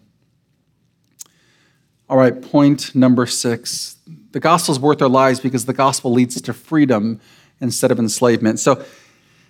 All 2.10 2.18
right, 2.18 2.42
point 2.42 2.96
number 2.96 3.26
six. 3.26 3.98
The 4.32 4.40
gospel 4.40 4.72
is 4.74 4.80
worth 4.80 5.02
our 5.02 5.10
lives 5.10 5.42
because 5.42 5.66
the 5.66 5.74
gospel 5.74 6.14
leads 6.14 6.40
to 6.40 6.54
freedom 6.54 7.20
instead 7.60 7.92
of 7.92 8.00
enslavement. 8.00 8.62
So 8.62 8.86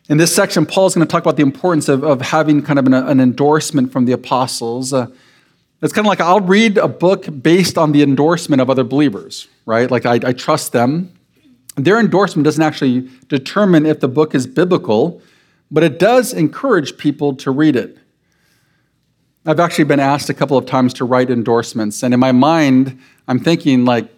in 0.10 0.17
this 0.17 0.34
section, 0.34 0.65
Paul 0.65 0.88
is 0.88 0.96
going 0.96 1.06
to 1.06 1.12
talk 1.12 1.24
about 1.24 1.36
the 1.36 1.43
importance 1.43 1.89
of, 1.89 2.04
of 2.04 2.22
having 2.22 2.62
kind 2.62 2.80
of 2.80 2.86
an, 2.86 2.93
an 2.93 3.20
endorsement 3.20 3.91
from 3.91 4.06
the 4.06 4.13
apostles. 4.13 4.93
Uh, 4.93 5.08
it's 5.82 5.93
kind 5.93 6.08
of 6.08 6.10
like 6.10 6.22
I'll 6.22 6.41
read 6.41 6.78
a 6.78 6.88
book 6.88 7.28
based 7.41 7.78
on 7.78 7.91
the 7.91 8.02
endorsement 8.02 8.62
of 8.62 8.70
other 8.70 8.84
believers, 8.84 9.48
right? 9.65 9.91
Like 9.91 10.06
I, 10.06 10.20
I 10.24 10.34
trust 10.34 10.72
them. 10.72 11.13
Their 11.76 12.00
endorsement 12.00 12.46
doesn't 12.46 12.63
actually 12.63 13.10
determine 13.28 13.86
if 13.86 14.00
the 14.00 14.08
book 14.08 14.34
is 14.34 14.48
biblical, 14.48 15.22
but 15.70 15.84
it 15.84 16.00
does 16.00 16.34
encourage 16.34 16.98
people 16.98 17.36
to 17.36 17.52
read 17.52 17.76
it. 17.76 17.98
I've 19.46 19.60
actually 19.60 19.86
been 19.86 20.00
asked 20.00 20.30
a 20.30 20.34
couple 20.34 20.58
of 20.58 20.65
times 20.65 20.93
to 20.96 21.06
write 21.06 21.30
endorsements, 21.30 22.02
and 22.02 22.13
in 22.13 22.20
my 22.20 22.32
mind, 22.32 23.00
I'm 23.28 23.39
thinking 23.39 23.86
like, 23.86 24.10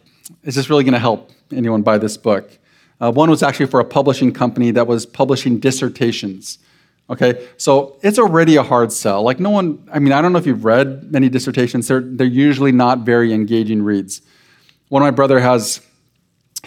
is 0.43 0.55
this 0.55 0.69
really 0.69 0.83
going 0.83 0.93
to 0.93 0.99
help 0.99 1.31
anyone 1.51 1.81
buy 1.81 1.97
this 1.97 2.15
book? 2.15 2.58
Uh, 3.01 3.11
one 3.11 3.29
was 3.29 3.41
actually 3.41 3.67
for 3.67 3.79
a 3.79 3.85
publishing 3.85 4.31
company 4.33 4.71
that 4.71 4.87
was 4.87 5.05
publishing 5.05 5.59
dissertations. 5.59 6.59
Okay, 7.09 7.47
so 7.57 7.97
it's 8.03 8.19
already 8.19 8.55
a 8.55 8.61
hard 8.61 8.91
sell. 8.91 9.23
Like 9.23 9.39
no 9.39 9.49
one, 9.49 9.87
I 9.91 9.97
mean, 9.97 10.13
I 10.13 10.21
don't 10.21 10.31
know 10.31 10.37
if 10.37 10.45
you've 10.45 10.63
read 10.63 11.11
many 11.11 11.27
dissertations. 11.27 11.87
They're 11.87 12.01
they're 12.01 12.27
usually 12.27 12.71
not 12.71 12.99
very 12.99 13.33
engaging 13.33 13.81
reads. 13.81 14.21
One 14.89 15.01
of 15.01 15.07
my 15.07 15.11
brother 15.11 15.39
has 15.39 15.81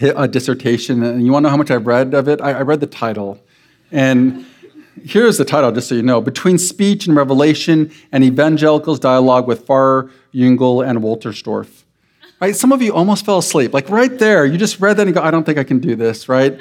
a 0.01 0.27
dissertation, 0.27 1.03
and 1.03 1.25
you 1.25 1.33
want 1.33 1.45
to 1.45 1.47
know 1.47 1.51
how 1.51 1.57
much 1.57 1.71
I've 1.71 1.87
read 1.87 2.14
of 2.14 2.27
it? 2.27 2.40
I, 2.40 2.55
I 2.55 2.62
read 2.62 2.81
the 2.81 2.88
title, 2.88 3.38
and 3.92 4.45
here's 5.05 5.38
the 5.38 5.45
title, 5.45 5.71
just 5.71 5.88
so 5.88 5.95
you 5.95 6.03
know: 6.03 6.21
Between 6.21 6.59
Speech 6.59 7.07
and 7.07 7.16
Revelation, 7.16 7.92
an 8.11 8.25
Evangelical's 8.25 8.99
Dialogue 8.99 9.47
with 9.47 9.64
Farr, 9.64 10.11
Jungel, 10.35 10.85
and 10.85 11.01
Wolterstorff. 11.01 11.85
Right? 12.42 12.57
Some 12.57 12.72
of 12.72 12.83
you 12.83 12.92
almost 12.92 13.24
fell 13.24 13.38
asleep. 13.38 13.72
Like 13.72 13.88
right 13.88 14.18
there, 14.18 14.44
you 14.44 14.59
just 14.59 14.81
read 14.81 14.96
that 14.96 15.07
and 15.07 15.14
go, 15.14 15.22
I 15.22 15.31
don't 15.31 15.44
think 15.44 15.59
I 15.59 15.62
can 15.62 15.78
do 15.78 15.94
this, 15.94 16.28
right? 16.28 16.61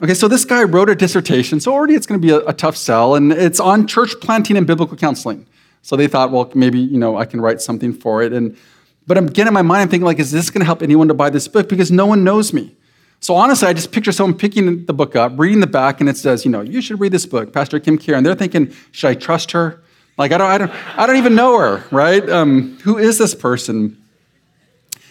Okay, 0.00 0.14
so 0.14 0.28
this 0.28 0.44
guy 0.44 0.62
wrote 0.62 0.88
a 0.88 0.94
dissertation, 0.94 1.58
so 1.58 1.72
already 1.72 1.94
it's 1.94 2.06
going 2.06 2.20
to 2.20 2.24
be 2.24 2.32
a, 2.32 2.38
a 2.46 2.52
tough 2.52 2.76
sell, 2.76 3.16
and 3.16 3.32
it's 3.32 3.58
on 3.58 3.88
church 3.88 4.12
planting 4.20 4.56
and 4.56 4.68
biblical 4.68 4.96
counseling. 4.96 5.48
So 5.82 5.96
they 5.96 6.06
thought, 6.06 6.30
well, 6.30 6.48
maybe 6.54 6.78
you 6.78 6.96
know 6.96 7.16
I 7.16 7.24
can 7.24 7.40
write 7.40 7.60
something 7.60 7.92
for 7.92 8.22
it. 8.22 8.32
And 8.32 8.56
but 9.04 9.18
again, 9.18 9.48
in 9.48 9.52
my 9.52 9.62
mind, 9.62 9.82
I'm 9.82 9.88
thinking 9.88 10.04
like, 10.04 10.20
is 10.20 10.30
this 10.30 10.48
going 10.48 10.60
to 10.60 10.64
help 10.64 10.80
anyone 10.80 11.08
to 11.08 11.14
buy 11.14 11.28
this 11.28 11.48
book? 11.48 11.68
Because 11.68 11.90
no 11.90 12.06
one 12.06 12.22
knows 12.22 12.52
me. 12.52 12.76
So 13.18 13.34
honestly, 13.34 13.66
I 13.66 13.72
just 13.72 13.90
picture 13.90 14.12
someone 14.12 14.38
picking 14.38 14.86
the 14.86 14.92
book 14.92 15.16
up, 15.16 15.32
reading 15.36 15.58
the 15.58 15.66
back, 15.66 15.98
and 15.98 16.08
it 16.08 16.16
says, 16.16 16.44
you 16.44 16.52
know, 16.52 16.60
you 16.60 16.80
should 16.80 17.00
read 17.00 17.10
this 17.10 17.26
book, 17.26 17.52
Pastor 17.52 17.80
Kim 17.80 17.98
Kier. 17.98 18.16
And 18.16 18.24
they're 18.24 18.36
thinking, 18.36 18.72
should 18.92 19.08
I 19.08 19.14
trust 19.14 19.50
her? 19.50 19.82
Like 20.18 20.30
I 20.30 20.38
don't, 20.38 20.50
I 20.50 20.58
don't, 20.58 20.98
I 21.00 21.06
don't 21.08 21.16
even 21.16 21.34
know 21.34 21.58
her, 21.58 21.84
right? 21.90 22.30
Um, 22.30 22.78
who 22.84 22.96
is 22.96 23.18
this 23.18 23.34
person? 23.34 24.00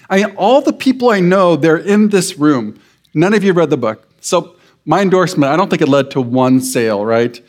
I 0.10 0.24
mean, 0.24 0.36
all 0.36 0.62
the 0.62 0.74
people 0.74 1.10
I 1.10 1.20
know, 1.20 1.56
they're 1.56 1.78
in 1.78 2.10
this 2.10 2.38
room. 2.38 2.80
None 3.14 3.34
of 3.34 3.44
you 3.44 3.54
read 3.54 3.70
the 3.70 3.78
book. 3.78 4.08
So, 4.22 4.56
my 4.86 5.02
endorsement, 5.02 5.52
I 5.52 5.56
don't 5.56 5.70
think 5.70 5.82
it 5.82 5.88
led 5.88 6.12
to 6.12 6.22
one 6.22 6.60
sale, 6.60 7.06
right? 7.06 7.42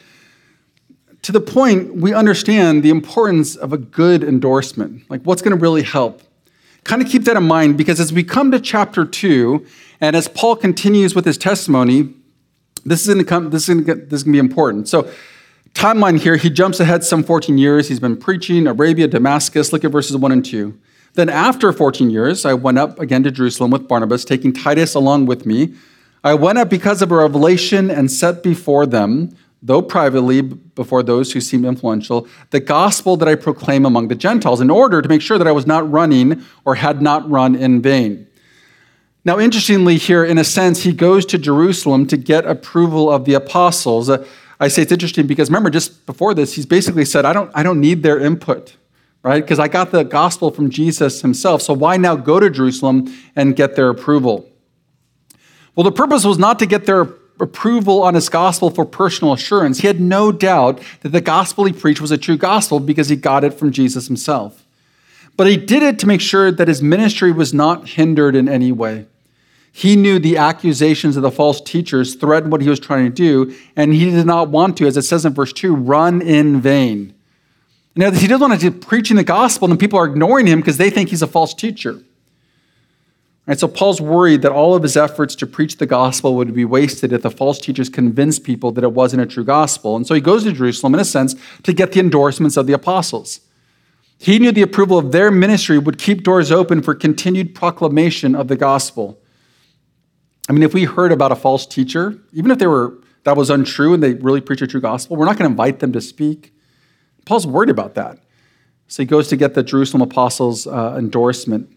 To 1.22 1.32
the 1.32 1.40
point, 1.40 1.96
we 1.96 2.14
understand 2.14 2.82
the 2.82 2.90
importance 2.90 3.56
of 3.56 3.72
a 3.72 3.78
good 3.78 4.22
endorsement. 4.22 5.08
Like, 5.10 5.22
what's 5.22 5.42
going 5.42 5.56
to 5.56 5.60
really 5.60 5.82
help? 5.82 6.22
Kind 6.84 7.02
of 7.02 7.08
keep 7.08 7.24
that 7.24 7.36
in 7.36 7.44
mind 7.44 7.76
because 7.76 7.98
as 7.98 8.12
we 8.12 8.22
come 8.22 8.50
to 8.52 8.60
chapter 8.60 9.04
two, 9.04 9.66
and 10.00 10.14
as 10.14 10.28
Paul 10.28 10.54
continues 10.54 11.14
with 11.14 11.24
his 11.24 11.38
testimony, 11.38 12.14
this 12.84 13.00
is 13.00 13.06
going 13.06 13.18
to 13.18 13.24
come. 13.24 13.50
This 13.50 13.68
is 13.68 13.74
going 13.74 13.84
to, 13.84 13.94
this 14.06 14.20
is 14.20 14.24
going 14.24 14.34
to 14.34 14.42
be 14.42 14.46
important. 14.46 14.88
So, 14.88 15.10
timeline 15.72 16.20
here. 16.20 16.36
He 16.36 16.50
jumps 16.50 16.78
ahead 16.80 17.04
some 17.04 17.24
14 17.24 17.58
years. 17.58 17.88
He's 17.88 18.00
been 18.00 18.16
preaching 18.16 18.66
Arabia, 18.66 19.08
Damascus. 19.08 19.72
Look 19.72 19.84
at 19.84 19.90
verses 19.90 20.16
one 20.16 20.30
and 20.30 20.44
two. 20.44 20.78
Then, 21.14 21.28
after 21.28 21.72
14 21.72 22.10
years, 22.10 22.44
I 22.44 22.54
went 22.54 22.78
up 22.78 22.98
again 22.98 23.22
to 23.22 23.30
Jerusalem 23.30 23.70
with 23.70 23.86
Barnabas, 23.86 24.24
taking 24.24 24.52
Titus 24.52 24.94
along 24.94 25.26
with 25.26 25.46
me. 25.46 25.74
I 26.24 26.34
went 26.34 26.58
up 26.58 26.68
because 26.68 27.02
of 27.02 27.12
a 27.12 27.16
revelation 27.16 27.90
and 27.90 28.10
set 28.10 28.42
before 28.42 28.84
them, 28.84 29.36
though 29.62 29.80
privately 29.80 30.42
before 30.42 31.04
those 31.04 31.32
who 31.32 31.40
seemed 31.40 31.64
influential, 31.64 32.26
the 32.50 32.58
gospel 32.58 33.16
that 33.18 33.28
I 33.28 33.36
proclaim 33.36 33.86
among 33.86 34.08
the 34.08 34.16
Gentiles, 34.16 34.60
in 34.60 34.70
order 34.70 35.00
to 35.00 35.08
make 35.08 35.22
sure 35.22 35.38
that 35.38 35.46
I 35.46 35.52
was 35.52 35.66
not 35.66 35.88
running 35.90 36.42
or 36.64 36.74
had 36.74 37.00
not 37.00 37.28
run 37.30 37.54
in 37.54 37.80
vain. 37.80 38.26
Now, 39.24 39.38
interestingly, 39.38 39.96
here, 39.96 40.24
in 40.24 40.36
a 40.36 40.44
sense, 40.44 40.82
he 40.82 40.92
goes 40.92 41.24
to 41.26 41.38
Jerusalem 41.38 42.06
to 42.08 42.16
get 42.16 42.44
approval 42.44 43.10
of 43.10 43.24
the 43.24 43.34
apostles. 43.34 44.10
Uh, 44.10 44.26
I 44.58 44.68
say 44.68 44.82
it's 44.82 44.92
interesting 44.92 45.26
because 45.26 45.48
remember, 45.48 45.70
just 45.70 46.04
before 46.06 46.34
this, 46.34 46.54
he's 46.54 46.66
basically 46.66 47.04
said, 47.04 47.24
I 47.24 47.32
don't, 47.32 47.50
I 47.54 47.62
don't 47.62 47.80
need 47.80 48.02
their 48.02 48.18
input. 48.18 48.76
Right? 49.24 49.42
Because 49.42 49.58
I 49.58 49.66
got 49.66 49.90
the 49.90 50.04
gospel 50.04 50.52
from 50.52 50.70
Jesus 50.70 51.22
himself. 51.22 51.62
So 51.62 51.72
why 51.72 51.96
now 51.96 52.14
go 52.14 52.38
to 52.38 52.48
Jerusalem 52.50 53.12
and 53.34 53.56
get 53.56 53.74
their 53.74 53.88
approval? 53.88 54.48
Well, 55.74 55.82
the 55.82 55.92
purpose 55.92 56.24
was 56.24 56.38
not 56.38 56.60
to 56.60 56.66
get 56.66 56.84
their 56.84 57.08
approval 57.40 58.02
on 58.02 58.14
his 58.14 58.28
gospel 58.28 58.70
for 58.70 58.84
personal 58.84 59.32
assurance. 59.32 59.78
He 59.78 59.88
had 59.88 60.00
no 60.00 60.30
doubt 60.30 60.80
that 61.00 61.08
the 61.08 61.22
gospel 61.22 61.64
he 61.64 61.72
preached 61.72 62.00
was 62.00 62.12
a 62.12 62.18
true 62.18 62.36
gospel 62.36 62.78
because 62.78 63.08
he 63.08 63.16
got 63.16 63.42
it 63.42 63.54
from 63.54 63.72
Jesus 63.72 64.06
himself. 64.06 64.64
But 65.36 65.48
he 65.48 65.56
did 65.56 65.82
it 65.82 65.98
to 66.00 66.06
make 66.06 66.20
sure 66.20 66.52
that 66.52 66.68
his 66.68 66.80
ministry 66.80 67.32
was 67.32 67.52
not 67.52 67.88
hindered 67.88 68.36
in 68.36 68.48
any 68.48 68.70
way. 68.70 69.06
He 69.72 69.96
knew 69.96 70.20
the 70.20 70.36
accusations 70.36 71.16
of 71.16 71.24
the 71.24 71.32
false 71.32 71.60
teachers 71.60 72.14
threatened 72.14 72.52
what 72.52 72.60
he 72.60 72.68
was 72.68 72.78
trying 72.78 73.06
to 73.06 73.10
do, 73.10 73.56
and 73.74 73.92
he 73.92 74.10
did 74.10 74.26
not 74.26 74.50
want 74.50 74.76
to, 74.76 74.86
as 74.86 74.96
it 74.96 75.02
says 75.02 75.24
in 75.24 75.34
verse 75.34 75.52
2, 75.52 75.74
run 75.74 76.22
in 76.22 76.60
vain. 76.60 77.13
Now, 77.96 78.10
he 78.10 78.26
doesn't 78.26 78.48
want 78.48 78.60
to 78.60 78.70
be 78.70 78.78
preaching 78.78 79.16
the 79.16 79.24
gospel, 79.24 79.70
and 79.70 79.78
people 79.78 79.98
are 79.98 80.06
ignoring 80.06 80.46
him 80.46 80.60
because 80.60 80.78
they 80.78 80.90
think 80.90 81.10
he's 81.10 81.22
a 81.22 81.26
false 81.26 81.54
teacher. 81.54 82.02
Right, 83.46 83.60
so 83.60 83.68
Paul's 83.68 84.00
worried 84.00 84.40
that 84.42 84.52
all 84.52 84.74
of 84.74 84.82
his 84.82 84.96
efforts 84.96 85.34
to 85.36 85.46
preach 85.46 85.76
the 85.76 85.86
gospel 85.86 86.34
would 86.36 86.54
be 86.54 86.64
wasted 86.64 87.12
if 87.12 87.22
the 87.22 87.30
false 87.30 87.60
teachers 87.60 87.90
convinced 87.90 88.42
people 88.42 88.72
that 88.72 88.82
it 88.82 88.92
wasn't 88.92 89.22
a 89.22 89.26
true 89.26 89.44
gospel. 89.44 89.96
And 89.96 90.06
so 90.06 90.14
he 90.14 90.20
goes 90.20 90.44
to 90.44 90.52
Jerusalem, 90.52 90.94
in 90.94 91.00
a 91.00 91.04
sense, 91.04 91.36
to 91.62 91.74
get 91.74 91.92
the 91.92 92.00
endorsements 92.00 92.56
of 92.56 92.66
the 92.66 92.72
apostles. 92.72 93.40
He 94.18 94.38
knew 94.38 94.50
the 94.50 94.62
approval 94.62 94.96
of 94.96 95.12
their 95.12 95.30
ministry 95.30 95.78
would 95.78 95.98
keep 95.98 96.22
doors 96.22 96.50
open 96.50 96.82
for 96.82 96.94
continued 96.94 97.54
proclamation 97.54 98.34
of 98.34 98.48
the 98.48 98.56
gospel. 98.56 99.20
I 100.48 100.52
mean, 100.52 100.62
if 100.62 100.72
we 100.72 100.84
heard 100.84 101.12
about 101.12 101.30
a 101.30 101.36
false 101.36 101.66
teacher, 101.66 102.18
even 102.32 102.50
if 102.50 102.58
they 102.58 102.66
were 102.66 102.94
that 103.24 103.36
was 103.36 103.50
untrue 103.50 103.94
and 103.94 104.02
they 104.02 104.14
really 104.14 104.40
preach 104.40 104.62
a 104.62 104.66
true 104.66 104.80
gospel, 104.80 105.16
we're 105.16 105.24
not 105.24 105.38
going 105.38 105.48
to 105.48 105.52
invite 105.52 105.80
them 105.80 105.92
to 105.92 106.00
speak. 106.00 106.53
Paul's 107.24 107.46
worried 107.46 107.70
about 107.70 107.94
that. 107.94 108.18
So 108.88 109.02
he 109.02 109.06
goes 109.06 109.28
to 109.28 109.36
get 109.36 109.54
the 109.54 109.62
Jerusalem 109.62 110.02
apostles' 110.02 110.66
uh, 110.66 110.96
endorsement. 110.98 111.70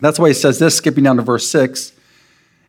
That's 0.00 0.18
why 0.18 0.28
he 0.28 0.34
says 0.34 0.58
this, 0.58 0.76
skipping 0.76 1.04
down 1.04 1.16
to 1.16 1.22
verse 1.22 1.48
6. 1.48 1.92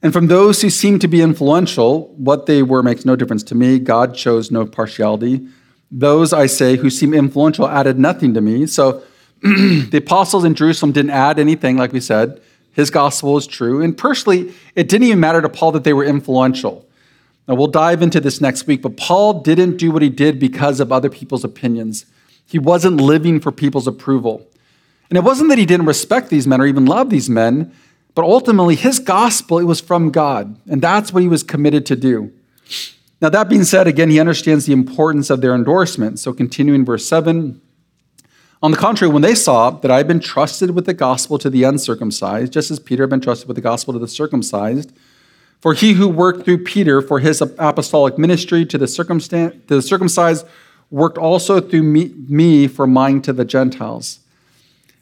And 0.02 0.14
from 0.14 0.28
those 0.28 0.62
who 0.62 0.70
seem 0.70 1.00
to 1.00 1.08
be 1.08 1.22
influential, 1.22 2.14
what 2.16 2.46
they 2.46 2.62
were 2.62 2.84
makes 2.84 3.06
no 3.06 3.16
difference 3.16 3.44
to 3.44 3.56
me. 3.56 3.80
God 3.80 4.14
chose 4.14 4.52
no 4.52 4.66
partiality. 4.66 5.48
Those, 5.90 6.32
I 6.32 6.46
say, 6.46 6.76
who 6.76 6.90
seem 6.90 7.14
influential 7.14 7.68
added 7.68 7.98
nothing 7.98 8.34
to 8.36 8.42
me. 8.42 8.68
So 8.68 9.02
the 9.42 9.98
apostles 9.98 10.44
in 10.44 10.54
Jerusalem 10.54 10.92
didn't 10.92 11.12
add 11.12 11.40
anything, 11.40 11.78
like 11.78 11.92
we 11.92 12.00
said. 12.00 12.42
His 12.72 12.92
gospel 12.92 13.38
is 13.38 13.48
true. 13.48 13.82
And 13.82 13.98
personally, 13.98 14.54
it 14.76 14.90
didn't 14.90 15.08
even 15.08 15.20
matter 15.20 15.42
to 15.42 15.50
Paul 15.50 15.72
that 15.72 15.84
they 15.84 15.94
were 15.94 16.04
influential. 16.04 16.85
Now, 17.48 17.56
we'll 17.56 17.68
dive 17.68 18.02
into 18.02 18.20
this 18.20 18.42
next 18.42 18.66
week, 18.66 18.82
but 18.82 18.98
Paul 18.98 19.42
didn't 19.42 19.78
do 19.78 19.92
what 19.92 20.02
he 20.02 20.10
did 20.10 20.40
because 20.40 20.80
of 20.80 20.92
other 20.92 21.10
people's 21.10 21.44
opinions. 21.44 22.06
He 22.46 22.58
wasn't 22.58 22.98
living 22.98 23.40
for 23.40 23.52
people's 23.52 23.88
approval. 23.88 24.48
And 25.10 25.18
it 25.18 25.24
wasn't 25.24 25.50
that 25.50 25.60
he 25.60 25.66
didn't 25.66 25.86
respect 25.86 26.30
these 26.30 26.48
men 26.48 26.60
or 26.60 26.66
even 26.66 26.86
love 26.86 27.10
these 27.10 27.30
men, 27.30 27.72
but 28.16 28.24
ultimately 28.24 28.76
his 28.76 28.98
gospel, 29.00 29.60
it 29.60 29.66
was 29.66 29.80
from 29.80 30.10
God. 30.10 30.60
And 30.68 30.82
that's 30.82 31.14
what 31.14 31.22
he 31.22 31.30
was 31.30 31.44
committed 31.44 31.86
to 31.88 31.96
do. 31.96 32.32
Now, 33.22 33.30
that 33.30 33.50
being 33.50 33.64
said, 33.64 33.88
again, 33.88 34.10
he 34.10 34.20
understands 34.20 34.66
the 34.66 34.74
importance 34.74 35.30
of 35.30 35.42
their 35.42 35.54
endorsement. 35.56 36.20
So, 36.20 36.34
continuing 36.34 36.84
verse 36.84 37.08
7 37.08 37.62
On 38.62 38.72
the 38.72 38.78
contrary, 38.78 39.12
when 39.14 39.22
they 39.22 39.36
saw 39.36 39.70
that 39.70 39.92
I 39.92 39.98
had 39.98 40.08
been 40.08 40.20
trusted 40.20 40.72
with 40.72 40.86
the 40.86 40.94
gospel 40.94 41.38
to 41.40 41.50
the 41.50 41.64
uncircumcised, 41.64 42.52
just 42.52 42.72
as 42.72 42.80
Peter 42.80 43.04
had 43.04 43.10
been 43.10 43.22
trusted 43.22 43.48
with 43.48 43.56
the 43.56 43.62
gospel 43.62 43.94
to 43.94 44.00
the 44.00 44.08
circumcised, 44.08 44.92
for 45.60 45.74
he 45.74 45.94
who 45.94 46.08
worked 46.08 46.46
through 46.46 46.64
Peter 46.64 47.02
for 47.02 47.20
his 47.20 47.42
apostolic 47.42 48.18
ministry 48.18 48.66
to 48.66 48.78
the, 48.78 49.62
the 49.68 49.82
circumcised 49.82 50.46
worked 50.92 51.18
also 51.18 51.60
through 51.60 51.84
me, 51.84 52.14
me 52.28 52.68
for 52.68 52.86
mine 52.88 53.22
to 53.24 53.34
the 53.34 53.46
Gentiles. 53.46 54.20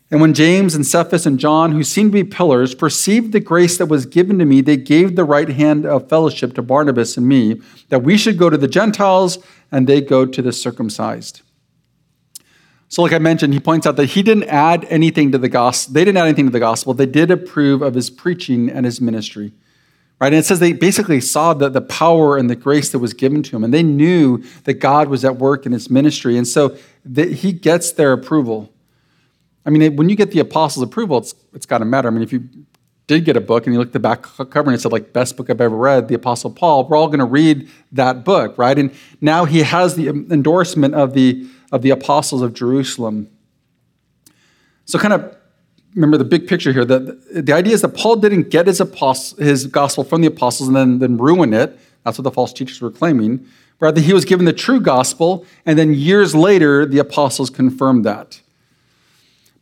And 0.10 0.22
when 0.22 0.34
James 0.34 0.76
and 0.76 0.86
Cephas 0.86 1.26
and 1.26 1.40
John, 1.40 1.72
who 1.72 1.84
seemed 1.84 2.12
to 2.12 2.24
be 2.24 2.30
pillars, 2.30 2.76
perceived 2.76 3.32
the 3.32 3.40
grace 3.40 3.78
that 3.78 3.88
was 3.88 4.06
given 4.06 4.38
to 4.40 4.46
me, 4.46 4.62
they 4.62 4.78
gave 4.78 5.16
the 5.16 5.24
right 5.24 5.50
hand 5.50 5.88
of 5.88 6.08
fellowship 6.08 6.54
to 6.54 6.62
Barnabas 6.62 7.18
and 7.18 7.28
me, 7.28 7.60
that 7.90 8.04
we 8.04 8.18
should 8.18 8.38
go 8.38 8.50
to 8.50 8.58
the 8.58 8.68
Gentiles 8.68 9.40
and 9.72 9.88
they 9.88 10.02
go 10.02 10.26
to 10.26 10.42
the 10.42 10.54
circumcised. 10.54 11.42
So, 12.90 13.02
like 13.02 13.12
I 13.12 13.18
mentioned, 13.18 13.56
he 13.56 13.60
points 13.60 13.88
out 13.88 13.96
that 13.96 14.06
he 14.06 14.22
didn't 14.22 14.44
add 14.44 14.86
anything 14.86 15.32
to 15.32 15.40
the 15.40 15.50
gospel. 15.50 15.96
They 15.96 16.06
didn't 16.06 16.18
add 16.18 16.26
anything 16.26 16.46
to 16.46 16.52
the 16.52 16.60
gospel. 16.60 16.94
They 16.94 17.08
did 17.08 17.32
approve 17.32 17.82
of 17.82 17.96
his 17.96 18.12
preaching 18.12 18.70
and 18.70 18.86
his 18.86 19.02
ministry. 19.02 19.52
Right? 20.24 20.32
And 20.32 20.40
it 20.40 20.46
says 20.46 20.62
they 20.62 20.72
basically 20.72 21.20
saw 21.20 21.54
the, 21.54 21.68
the 21.68 21.82
power 21.82 22.38
and 22.38 22.50
the 22.50 22.56
grace 22.56 22.94
that 22.94 23.00
was 23.00 23.14
given 23.14 23.44
to 23.44 23.58
him, 23.58 23.66
and 23.66 23.74
they 23.74 23.84
knew 23.84 24.42
that 24.64 24.76
God 24.76 25.10
was 25.10 25.26
at 25.26 25.36
work 25.36 25.66
in 25.66 25.74
his 25.74 25.90
ministry. 25.90 26.38
And 26.38 26.48
so 26.48 26.78
the, 27.04 27.26
he 27.26 27.52
gets 27.52 27.92
their 27.92 28.14
approval. 28.14 28.72
I 29.66 29.70
mean, 29.70 29.98
when 29.98 30.08
you 30.08 30.16
get 30.16 30.32
the 30.32 30.40
apostles' 30.40 30.82
approval, 30.82 31.18
it's, 31.18 31.36
it's 31.54 31.66
got 31.66 31.80
to 31.80 31.86
matter. 31.86 32.08
I 32.08 32.12
mean, 32.12 32.24
if 32.24 32.32
you 32.32 32.48
did 33.06 33.26
get 33.26 33.36
a 33.36 33.42
book 33.42 33.66
and 33.66 33.74
you 33.74 33.80
looked 33.80 33.90
at 33.90 33.94
the 33.94 34.00
back 34.00 34.22
cover 34.22 34.70
and 34.70 34.76
it 34.76 34.80
said, 34.80 34.94
like, 34.94 35.12
best 35.12 35.36
book 35.36 35.50
I've 35.50 35.60
ever 35.60 35.76
read, 35.76 36.08
the 36.08 36.16
Apostle 36.16 36.52
Paul, 36.52 36.88
we're 36.88 36.96
all 36.96 37.08
going 37.08 37.20
to 37.20 37.26
read 37.26 37.70
that 37.92 38.24
book, 38.24 38.58
right? 38.58 38.80
And 38.80 38.96
now 39.20 39.44
he 39.44 39.60
has 39.64 39.96
the 39.96 40.08
endorsement 40.08 40.96
of 40.96 41.16
the, 41.16 41.46
of 41.74 41.82
the 41.82 41.90
apostles 41.90 42.42
of 42.42 42.54
Jerusalem. 42.54 43.30
So, 44.86 44.98
kind 44.98 45.16
of 45.16 45.36
remember 45.96 46.18
the 46.18 46.26
big 46.26 46.48
picture 46.48 46.72
here. 46.72 46.86
The, 46.86 47.20
the 47.32 47.54
idea 47.54 47.74
is 47.74 47.82
that 47.82 47.90
Paul 47.90 48.18
didn't 48.18 48.50
get 48.50 48.68
his, 48.68 48.80
apostle, 48.80 49.44
his 49.44 49.68
gospel 49.68 50.04
from 50.04 50.22
the 50.22 50.28
apostles 50.28 50.68
and 50.68 50.76
then, 50.76 51.00
then 51.00 51.18
ruin 51.18 51.54
it. 51.54 51.78
That's 52.04 52.18
what 52.18 52.24
the 52.24 52.32
false 52.32 52.54
teachers 52.54 52.82
were 52.82 52.92
claiming. 52.92 53.46
Rather, 53.80 54.02
he 54.02 54.14
was 54.14 54.26
given 54.26 54.46
the 54.46 54.54
true 54.54 54.80
gospel, 54.80 55.46
and 55.66 55.78
then 55.78 55.94
years 55.94 56.36
later, 56.36 56.86
the 56.86 57.00
apostles 57.00 57.50
confirmed 57.50 58.06
that. 58.06 58.42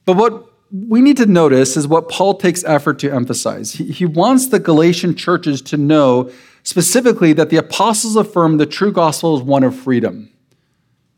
But 0.06 0.18
what 0.18 0.46
we 0.72 1.02
need 1.02 1.18
to 1.18 1.26
notice 1.26 1.76
is 1.76 1.88
what 1.88 2.10
Paul 2.10 2.36
takes 2.36 2.64
effort 2.64 3.00
to 3.00 3.12
emphasize. 3.12 3.74
He, 3.74 3.86
he 3.86 4.06
wants 4.06 4.48
the 4.48 4.60
Galatian 4.60 5.16
churches 5.16 5.62
to 5.64 5.78
know 5.78 6.32
specifically 6.64 7.34
that 7.34 7.50
the 7.50 7.58
apostles 7.58 8.16
affirm 8.16 8.58
the 8.58 8.66
true 8.66 8.92
gospel 8.92 9.38
is 9.38 9.44
one 9.44 9.64
of 9.64 9.76
freedom. 9.76 10.32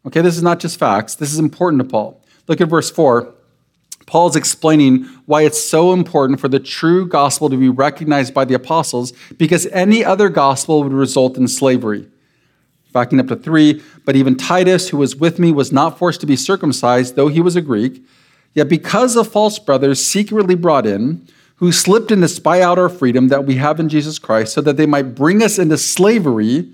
Okay, 0.06 0.22
this 0.22 0.36
is 0.36 0.44
not 0.44 0.60
just 0.60 0.80
facts, 0.80 1.16
this 1.16 1.32
is 1.32 1.40
important 1.40 1.82
to 1.82 1.88
Paul. 1.88 2.22
Look 2.48 2.60
at 2.62 2.68
verse 2.68 2.90
4. 2.90 3.34
Paul's 4.06 4.36
explaining 4.36 5.04
why 5.26 5.44
it's 5.44 5.62
so 5.62 5.94
important 5.94 6.40
for 6.40 6.48
the 6.48 6.60
true 6.60 7.08
gospel 7.08 7.50
to 7.50 7.58
be 7.58 7.70
recognized 7.70 8.34
by 8.34 8.46
the 8.46 8.54
apostles 8.54 9.14
because 9.38 9.66
any 9.68 10.04
other 10.04 10.30
gospel 10.30 10.84
would 10.84 10.94
result 10.94 11.38
in 11.38 11.48
slavery. 11.48 12.08
Backing 12.92 13.20
up 13.20 13.28
to 13.28 13.36
three, 13.36 13.82
but 14.06 14.16
even 14.16 14.36
Titus, 14.36 14.90
who 14.90 14.98
was 14.98 15.16
with 15.16 15.40
me, 15.40 15.52
was 15.52 15.72
not 15.72 15.98
forced 15.98 16.22
to 16.22 16.28
be 16.28 16.36
circumcised, 16.36 17.16
though 17.16 17.28
he 17.28 17.42
was 17.42 17.56
a 17.56 17.62
Greek 17.62 18.04
Yet 18.54 18.70
because 18.70 19.16
of 19.16 19.28
false 19.28 19.60
brothers 19.60 20.04
secretly 20.04 20.56
brought 20.56 20.86
in, 20.86 21.28
who 21.58 21.72
slipped 21.72 22.12
in 22.12 22.22
to 22.22 22.28
spy 22.28 22.62
out 22.62 22.78
our 22.78 22.90
freedom 22.90 23.30
that 23.30 23.46
we 23.46 23.56
have 23.56 23.80
in 23.80 23.90
Jesus 23.90 24.20
Christ, 24.20 24.54
so 24.54 24.62
that 24.62 24.78
they 24.78 24.86
might 24.86 25.16
bring 25.16 25.42
us 25.42 25.58
into 25.58 25.78
slavery, 25.78 26.72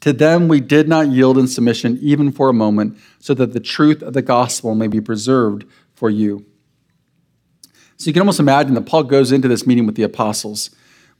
to 0.00 0.12
them 0.12 0.48
we 0.48 0.60
did 0.60 0.88
not 0.88 1.08
yield 1.08 1.38
in 1.38 1.46
submission 1.46 1.98
even 2.00 2.32
for 2.32 2.48
a 2.48 2.52
moment, 2.52 2.98
so 3.18 3.34
that 3.34 3.52
the 3.52 3.60
truth 3.60 4.02
of 4.02 4.14
the 4.14 4.22
gospel 4.22 4.74
may 4.74 4.88
be 4.88 5.00
preserved 5.00 5.64
for 5.94 6.10
you. 6.10 6.44
So 7.96 8.08
you 8.08 8.12
can 8.12 8.22
almost 8.22 8.40
imagine 8.40 8.74
that 8.74 8.86
Paul 8.86 9.04
goes 9.04 9.30
into 9.30 9.48
this 9.48 9.66
meeting 9.66 9.86
with 9.86 9.94
the 9.94 10.02
apostles, 10.02 10.70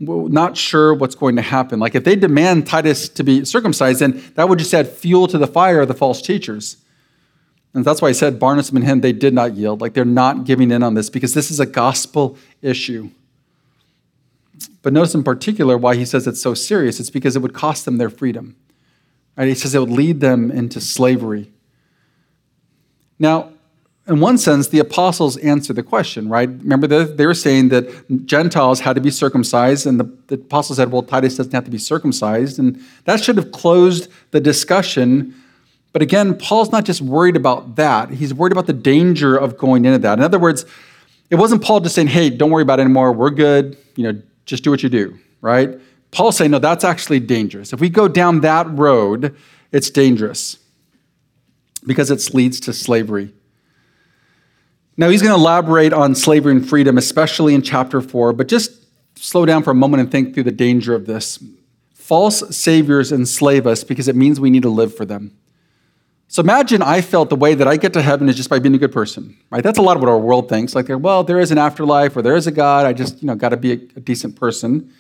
not 0.01 0.57
sure 0.57 0.95
what's 0.95 1.15
going 1.15 1.37
to 1.37 1.43
happen. 1.43 1.79
Like 1.79 1.95
if 1.95 2.03
they 2.03 2.17
demand 2.17 2.67
Titus 2.67 3.09
to 3.11 3.23
be 3.23 3.45
circumcised, 3.45 4.01
then 4.01 4.23
that 4.35 4.49
would 4.49 4.59
just 4.59 4.75
add 4.75 4.89
fuel 4.89 5.29
to 5.29 5.39
the 5.39 5.47
fire 5.47 5.81
of 5.81 5.89
the 5.89 5.95
false 5.95 6.21
teachers. 6.21 6.79
And 7.75 7.85
that's 7.85 8.03
why 8.03 8.09
I 8.09 8.13
said 8.13 8.39
Barnabas 8.39 8.71
and 8.71 8.85
him, 8.85 9.01
they 9.01 9.13
did 9.13 9.33
not 9.33 9.55
yield. 9.55 9.81
Like 9.81 9.95
they're 9.95 10.05
not 10.05 10.45
giving 10.45 10.71
in 10.71 10.83
on 10.83 10.95
this 10.95 11.09
because 11.09 11.35
this 11.35 11.51
is 11.51 11.61
a 11.61 11.67
gospel 11.67 12.37
issue. 12.61 13.11
But 14.83 14.93
notice 14.93 15.15
in 15.15 15.23
particular 15.23 15.79
why 15.79 15.95
he 15.95 16.05
says 16.05 16.27
it's 16.27 16.43
so 16.43 16.55
serious. 16.55 16.99
It's 16.99 17.11
because 17.11 17.37
it 17.37 17.43
would 17.43 17.55
cost 17.55 17.85
them 17.85 17.99
their 17.99 18.11
freedom. 18.11 18.57
Right? 19.37 19.49
He 19.49 19.55
says 19.55 19.75
it 19.75 19.79
would 19.79 19.91
lead 19.91 20.21
them 20.21 20.51
into 20.51 20.81
slavery. 20.81 21.51
Now, 23.19 23.52
in 24.09 24.21
one 24.21 24.37
sense, 24.37 24.69
the 24.69 24.81
apostles 24.81 25.37
answer 25.39 25.73
the 25.73 25.83
question, 25.83 26.29
right? 26.29 26.49
Remember, 26.49 26.87
they 26.87 27.27
were 27.27 27.35
saying 27.35 27.69
that 27.69 28.27
Gentiles 28.27 28.81
had 28.81 28.95
to 28.95 29.01
be 29.01 29.11
circumcised, 29.11 29.87
and 29.87 30.01
the, 30.01 30.05
the 30.27 30.35
apostles 30.35 30.79
said, 30.79 30.91
well, 30.91 31.03
Titus 31.03 31.37
doesn't 31.37 31.53
have 31.53 31.65
to 31.65 31.71
be 31.71 31.79
circumcised. 31.79 32.59
And 32.59 32.83
that 33.05 33.23
should 33.23 33.37
have 33.37 33.53
closed 33.53 34.11
the 34.33 34.41
discussion 34.41 35.35
but 35.93 36.01
again, 36.01 36.37
Paul's 36.37 36.73
not 36.73 36.85
just 36.85 37.03
worried 37.03 37.37
about 37.37 37.77
that, 37.77 38.11
he's 38.11 38.33
worried 38.33 38.53
about 38.53 38.67
the 38.67 38.73
danger 38.73 39.37
of 39.37 39.59
going 39.59 39.85
into 39.85 39.99
that. 39.99 40.19
In 40.19 40.25
other 40.25 40.39
words, 40.39 40.65
it 41.31 41.37
wasn't 41.37 41.63
Paul 41.63 41.81
just 41.81 41.95
saying, 41.95 42.09
hey, 42.09 42.31
don't 42.31 42.51
worry 42.51 42.63
about 42.63 42.79
it 42.79 42.83
anymore, 42.83 43.13
we're 43.13 43.31
good, 43.31 43.77
you 43.97 44.05
know, 44.05 44.21
just 44.47 44.65
do 44.65 44.71
what 44.71 44.83
you 44.83 44.89
do, 44.89 45.19
right? 45.41 45.79
Paul's 46.11 46.37
saying, 46.37 46.51
no, 46.51 46.59
that's 46.59 46.85
actually 46.85 47.21
dangerous. 47.21 47.73
If 47.73 47.81
we 47.81 47.89
go 47.89 48.09
down 48.09 48.41
that 48.41 48.69
road, 48.71 49.37
it's 49.71 49.91
dangerous 49.91 50.59
because 51.87 52.11
it 52.11 52.35
leads 52.35 52.61
to 52.61 52.73
slavery. 52.73 53.33
Now, 54.97 55.09
he's 55.09 55.23
going 55.23 55.35
to 55.35 55.41
elaborate 55.41 55.93
on 55.93 56.15
slavery 56.15 56.53
and 56.53 56.69
freedom, 56.69 56.99
especially 56.99 57.55
in 57.55 57.63
chapter 57.63 58.01
4, 58.01 58.33
but 58.35 58.49
just 58.49 58.71
slow 59.17 59.47
down 59.47 59.63
for 59.63 59.71
a 59.71 59.75
moment 59.75 60.03
and 60.03 60.11
think 60.11 60.35
through 60.35 60.43
the 60.43 60.53
danger 60.53 60.95
of 60.95 61.07
this. 61.07 61.43
False 61.95 62.55
saviors 62.57 63.13
enslave 63.13 63.67
us 63.67 63.85
because 63.85 64.09
it 64.09 64.17
means 64.17 64.39
we 64.39 64.51
need 64.51 64.63
to 64.63 64.69
live 64.69 64.95
for 64.95 65.05
them. 65.05 65.37
So 66.29 66.41
imagine 66.41 66.83
I 66.83 67.03
felt 67.03 67.29
the 67.29 67.37
way 67.37 67.55
that 67.55 67.69
I 67.69 67.77
get 67.77 67.93
to 67.93 68.03
heaven 68.03 68.29
is 68.29 68.37
just 68.37 68.49
by 68.49 68.59
being 68.59 68.75
a 68.75 68.79
good 68.79 68.93
person, 68.93 69.37
right? 69.51 69.63
That's 69.63 69.79
a 69.79 69.83
lot 69.83 69.97
of 69.97 70.03
what 70.03 70.09
our 70.09 70.19
world 70.19 70.49
thinks. 70.49 70.75
Like, 70.75 70.87
well, 70.89 71.23
there 71.25 71.39
is 71.39 71.51
an 71.51 71.59
afterlife 71.59 72.17
or 72.17 72.23
there 72.23 72.37
is 72.37 72.47
a 72.47 72.51
God. 72.51 72.87
I 72.87 72.95
just, 72.95 73.21
you 73.23 73.27
know, 73.27 73.35
got 73.35 73.51
to 73.51 73.59
be 73.59 73.73
a 73.73 73.77
decent 73.77 74.37
person. 74.37 74.93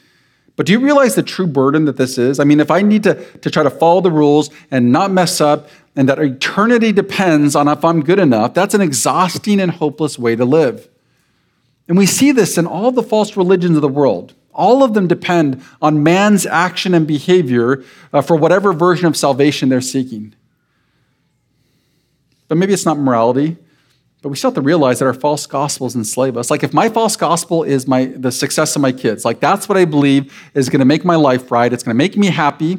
But 0.56 0.66
do 0.66 0.72
you 0.72 0.80
realize 0.80 1.14
the 1.14 1.22
true 1.22 1.46
burden 1.46 1.86
that 1.86 1.96
this 1.96 2.18
is? 2.18 2.38
I 2.38 2.44
mean, 2.44 2.60
if 2.60 2.70
I 2.70 2.82
need 2.82 3.02
to, 3.04 3.14
to 3.38 3.50
try 3.50 3.62
to 3.62 3.70
follow 3.70 4.02
the 4.02 4.10
rules 4.10 4.50
and 4.70 4.92
not 4.92 5.10
mess 5.10 5.40
up, 5.40 5.70
and 5.94 6.08
that 6.08 6.18
eternity 6.18 6.92
depends 6.92 7.54
on 7.54 7.68
if 7.68 7.84
I'm 7.84 8.02
good 8.02 8.18
enough, 8.18 8.54
that's 8.54 8.74
an 8.74 8.80
exhausting 8.80 9.60
and 9.60 9.70
hopeless 9.70 10.18
way 10.18 10.36
to 10.36 10.44
live. 10.44 10.88
And 11.88 11.98
we 11.98 12.06
see 12.06 12.32
this 12.32 12.56
in 12.56 12.66
all 12.66 12.90
the 12.90 13.02
false 13.02 13.36
religions 13.36 13.76
of 13.76 13.82
the 13.82 13.88
world. 13.88 14.34
All 14.54 14.82
of 14.82 14.94
them 14.94 15.06
depend 15.06 15.62
on 15.80 16.02
man's 16.02 16.46
action 16.46 16.94
and 16.94 17.06
behavior 17.06 17.84
uh, 18.12 18.22
for 18.22 18.36
whatever 18.36 18.72
version 18.72 19.06
of 19.06 19.16
salvation 19.16 19.68
they're 19.68 19.80
seeking. 19.80 20.34
But 22.48 22.58
maybe 22.58 22.72
it's 22.72 22.86
not 22.86 22.98
morality. 22.98 23.56
But 24.22 24.28
we 24.28 24.36
still 24.36 24.50
have 24.50 24.54
to 24.54 24.60
realize 24.60 25.00
that 25.00 25.06
our 25.06 25.14
false 25.14 25.46
gospels 25.46 25.96
enslave 25.96 26.36
us. 26.36 26.50
Like 26.50 26.62
if 26.62 26.72
my 26.72 26.88
false 26.88 27.16
gospel 27.16 27.64
is 27.64 27.88
my 27.88 28.04
the 28.04 28.30
success 28.30 28.76
of 28.76 28.82
my 28.82 28.92
kids, 28.92 29.24
like 29.24 29.40
that's 29.40 29.68
what 29.68 29.76
I 29.76 29.84
believe 29.84 30.32
is 30.54 30.68
going 30.68 30.78
to 30.78 30.86
make 30.86 31.04
my 31.04 31.16
life 31.16 31.50
right. 31.50 31.72
It's 31.72 31.82
going 31.82 31.94
to 31.94 31.98
make 31.98 32.16
me 32.16 32.28
happy. 32.28 32.78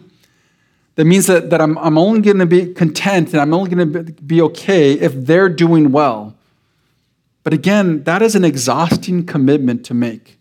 That 0.95 1.05
means 1.05 1.27
that, 1.27 1.49
that 1.49 1.59
I'm, 1.59 1.77
I'm 1.79 1.97
only 1.97 2.21
going 2.21 2.37
to 2.37 2.45
be 2.45 2.73
content 2.73 3.33
and 3.33 3.41
I'm 3.41 3.53
only 3.53 3.73
going 3.73 3.93
to 3.93 4.13
be 4.13 4.41
okay 4.43 4.93
if 4.93 5.13
they're 5.13 5.49
doing 5.49 5.91
well. 5.91 6.35
But 7.43 7.53
again, 7.53 8.03
that 8.03 8.21
is 8.21 8.35
an 8.35 8.45
exhausting 8.45 9.25
commitment 9.25 9.85
to 9.85 9.93
make. 9.93 10.39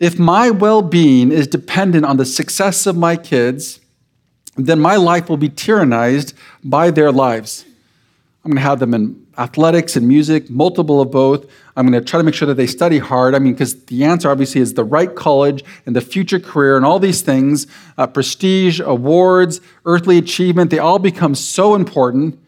If 0.00 0.18
my 0.18 0.50
well 0.50 0.82
being 0.82 1.32
is 1.32 1.46
dependent 1.46 2.04
on 2.04 2.16
the 2.16 2.24
success 2.24 2.86
of 2.86 2.96
my 2.96 3.16
kids, 3.16 3.80
then 4.56 4.80
my 4.80 4.96
life 4.96 5.28
will 5.28 5.36
be 5.36 5.48
tyrannized 5.48 6.32
by 6.64 6.90
their 6.90 7.12
lives. 7.12 7.64
I'm 8.44 8.50
going 8.52 8.56
to 8.56 8.62
have 8.62 8.78
them 8.78 8.94
in 8.94 9.25
athletics 9.38 9.96
and 9.96 10.08
music, 10.08 10.48
multiple 10.48 11.00
of 11.00 11.10
both. 11.10 11.46
I'm 11.76 11.86
going 11.86 12.02
to 12.02 12.08
try 12.08 12.18
to 12.18 12.24
make 12.24 12.34
sure 12.34 12.46
that 12.46 12.54
they 12.54 12.66
study 12.66 12.98
hard. 12.98 13.34
I 13.34 13.38
mean, 13.38 13.52
because 13.52 13.84
the 13.84 14.04
answer 14.04 14.30
obviously 14.30 14.60
is 14.60 14.74
the 14.74 14.84
right 14.84 15.14
college 15.14 15.62
and 15.84 15.94
the 15.94 16.00
future 16.00 16.40
career 16.40 16.76
and 16.76 16.86
all 16.86 16.98
these 16.98 17.20
things 17.20 17.66
uh, 17.98 18.06
prestige, 18.06 18.80
awards, 18.80 19.60
earthly 19.84 20.18
achievement 20.18 20.70
they 20.70 20.78
all 20.78 20.98
become 20.98 21.34
so 21.34 21.74
important. 21.74 22.38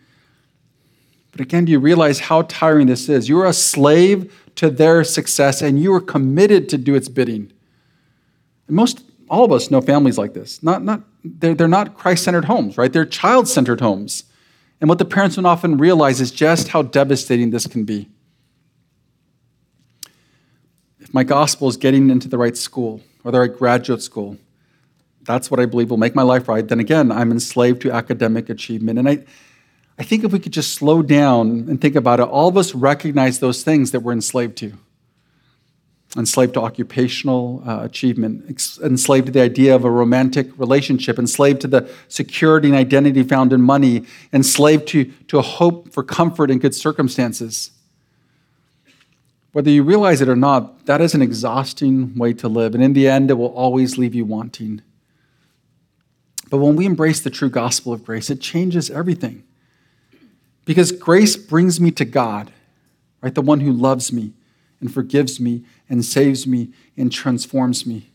But 1.32 1.40
again, 1.42 1.66
do 1.66 1.72
you 1.72 1.78
realize 1.78 2.20
how 2.20 2.42
tiring 2.42 2.86
this 2.86 3.08
is? 3.08 3.28
You're 3.28 3.46
a 3.46 3.52
slave 3.52 4.32
to 4.56 4.70
their 4.70 5.04
success 5.04 5.62
and 5.62 5.78
you 5.78 5.92
are 5.94 6.00
committed 6.00 6.68
to 6.70 6.78
do 6.78 6.94
its 6.94 7.08
bidding. 7.08 7.52
And 8.66 8.76
most, 8.76 9.04
all 9.28 9.44
of 9.44 9.52
us 9.52 9.70
know 9.70 9.80
families 9.80 10.18
like 10.18 10.34
this. 10.34 10.62
Not, 10.62 10.82
not, 10.82 11.02
they're, 11.22 11.54
they're 11.54 11.68
not 11.68 11.96
Christ 11.96 12.24
centered 12.24 12.46
homes, 12.46 12.78
right? 12.78 12.92
They're 12.92 13.06
child 13.06 13.46
centered 13.46 13.80
homes. 13.80 14.24
And 14.80 14.88
what 14.88 14.98
the 14.98 15.04
parents 15.04 15.36
don't 15.36 15.46
often 15.46 15.76
realize 15.76 16.20
is 16.20 16.30
just 16.30 16.68
how 16.68 16.82
devastating 16.82 17.50
this 17.50 17.66
can 17.66 17.84
be. 17.84 18.08
If 21.00 21.12
my 21.12 21.24
gospel 21.24 21.68
is 21.68 21.76
getting 21.76 22.10
into 22.10 22.28
the 22.28 22.38
right 22.38 22.56
school 22.56 23.00
or 23.24 23.32
the 23.32 23.40
right 23.40 23.56
graduate 23.56 24.02
school, 24.02 24.36
that's 25.24 25.50
what 25.50 25.60
I 25.60 25.66
believe 25.66 25.90
will 25.90 25.96
make 25.96 26.14
my 26.14 26.22
life 26.22 26.48
right, 26.48 26.66
then 26.66 26.80
again, 26.80 27.12
I'm 27.12 27.30
enslaved 27.30 27.82
to 27.82 27.90
academic 27.90 28.48
achievement. 28.48 28.98
And 28.98 29.08
I, 29.08 29.24
I 29.98 30.02
think 30.02 30.24
if 30.24 30.32
we 30.32 30.38
could 30.38 30.52
just 30.52 30.72
slow 30.72 31.02
down 31.02 31.66
and 31.68 31.80
think 31.80 31.96
about 31.96 32.20
it, 32.20 32.28
all 32.28 32.48
of 32.48 32.56
us 32.56 32.74
recognize 32.74 33.40
those 33.40 33.62
things 33.62 33.90
that 33.90 34.00
we're 34.00 34.12
enslaved 34.12 34.56
to 34.58 34.78
enslaved 36.16 36.54
to 36.54 36.60
occupational 36.60 37.62
uh, 37.66 37.80
achievement, 37.82 38.48
enslaved 38.82 39.26
to 39.26 39.32
the 39.32 39.40
idea 39.40 39.74
of 39.74 39.84
a 39.84 39.90
romantic 39.90 40.58
relationship, 40.58 41.18
enslaved 41.18 41.60
to 41.60 41.68
the 41.68 41.90
security 42.08 42.68
and 42.68 42.76
identity 42.76 43.22
found 43.22 43.52
in 43.52 43.60
money, 43.60 44.06
enslaved 44.32 44.88
to, 44.88 45.04
to 45.28 45.38
a 45.38 45.42
hope 45.42 45.92
for 45.92 46.02
comfort 46.02 46.50
and 46.50 46.60
good 46.60 46.74
circumstances. 46.74 47.72
Whether 49.52 49.70
you 49.70 49.82
realize 49.82 50.20
it 50.20 50.28
or 50.28 50.36
not, 50.36 50.86
that 50.86 51.00
is 51.00 51.14
an 51.14 51.22
exhausting 51.22 52.16
way 52.16 52.32
to 52.34 52.48
live, 52.48 52.74
and 52.74 52.82
in 52.82 52.94
the 52.94 53.06
end, 53.06 53.30
it 53.30 53.34
will 53.34 53.54
always 53.54 53.98
leave 53.98 54.14
you 54.14 54.24
wanting. 54.24 54.82
But 56.50 56.58
when 56.58 56.76
we 56.76 56.86
embrace 56.86 57.20
the 57.20 57.30
true 57.30 57.50
gospel 57.50 57.92
of 57.92 58.04
grace, 58.04 58.30
it 58.30 58.40
changes 58.40 58.90
everything. 58.90 59.44
Because 60.64 60.92
grace 60.92 61.36
brings 61.36 61.80
me 61.80 61.90
to 61.92 62.04
God, 62.04 62.52
right? 63.20 63.34
The 63.34 63.42
one 63.42 63.60
who 63.60 63.72
loves 63.72 64.12
me 64.12 64.32
and 64.80 64.92
forgives 64.92 65.40
me 65.40 65.64
and 65.88 66.04
saves 66.04 66.46
me 66.46 66.70
and 66.96 67.10
transforms 67.12 67.86
me. 67.86 68.10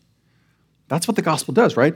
That's 0.88 1.08
what 1.08 1.16
the 1.16 1.22
gospel 1.22 1.54
does, 1.54 1.76
right? 1.76 1.94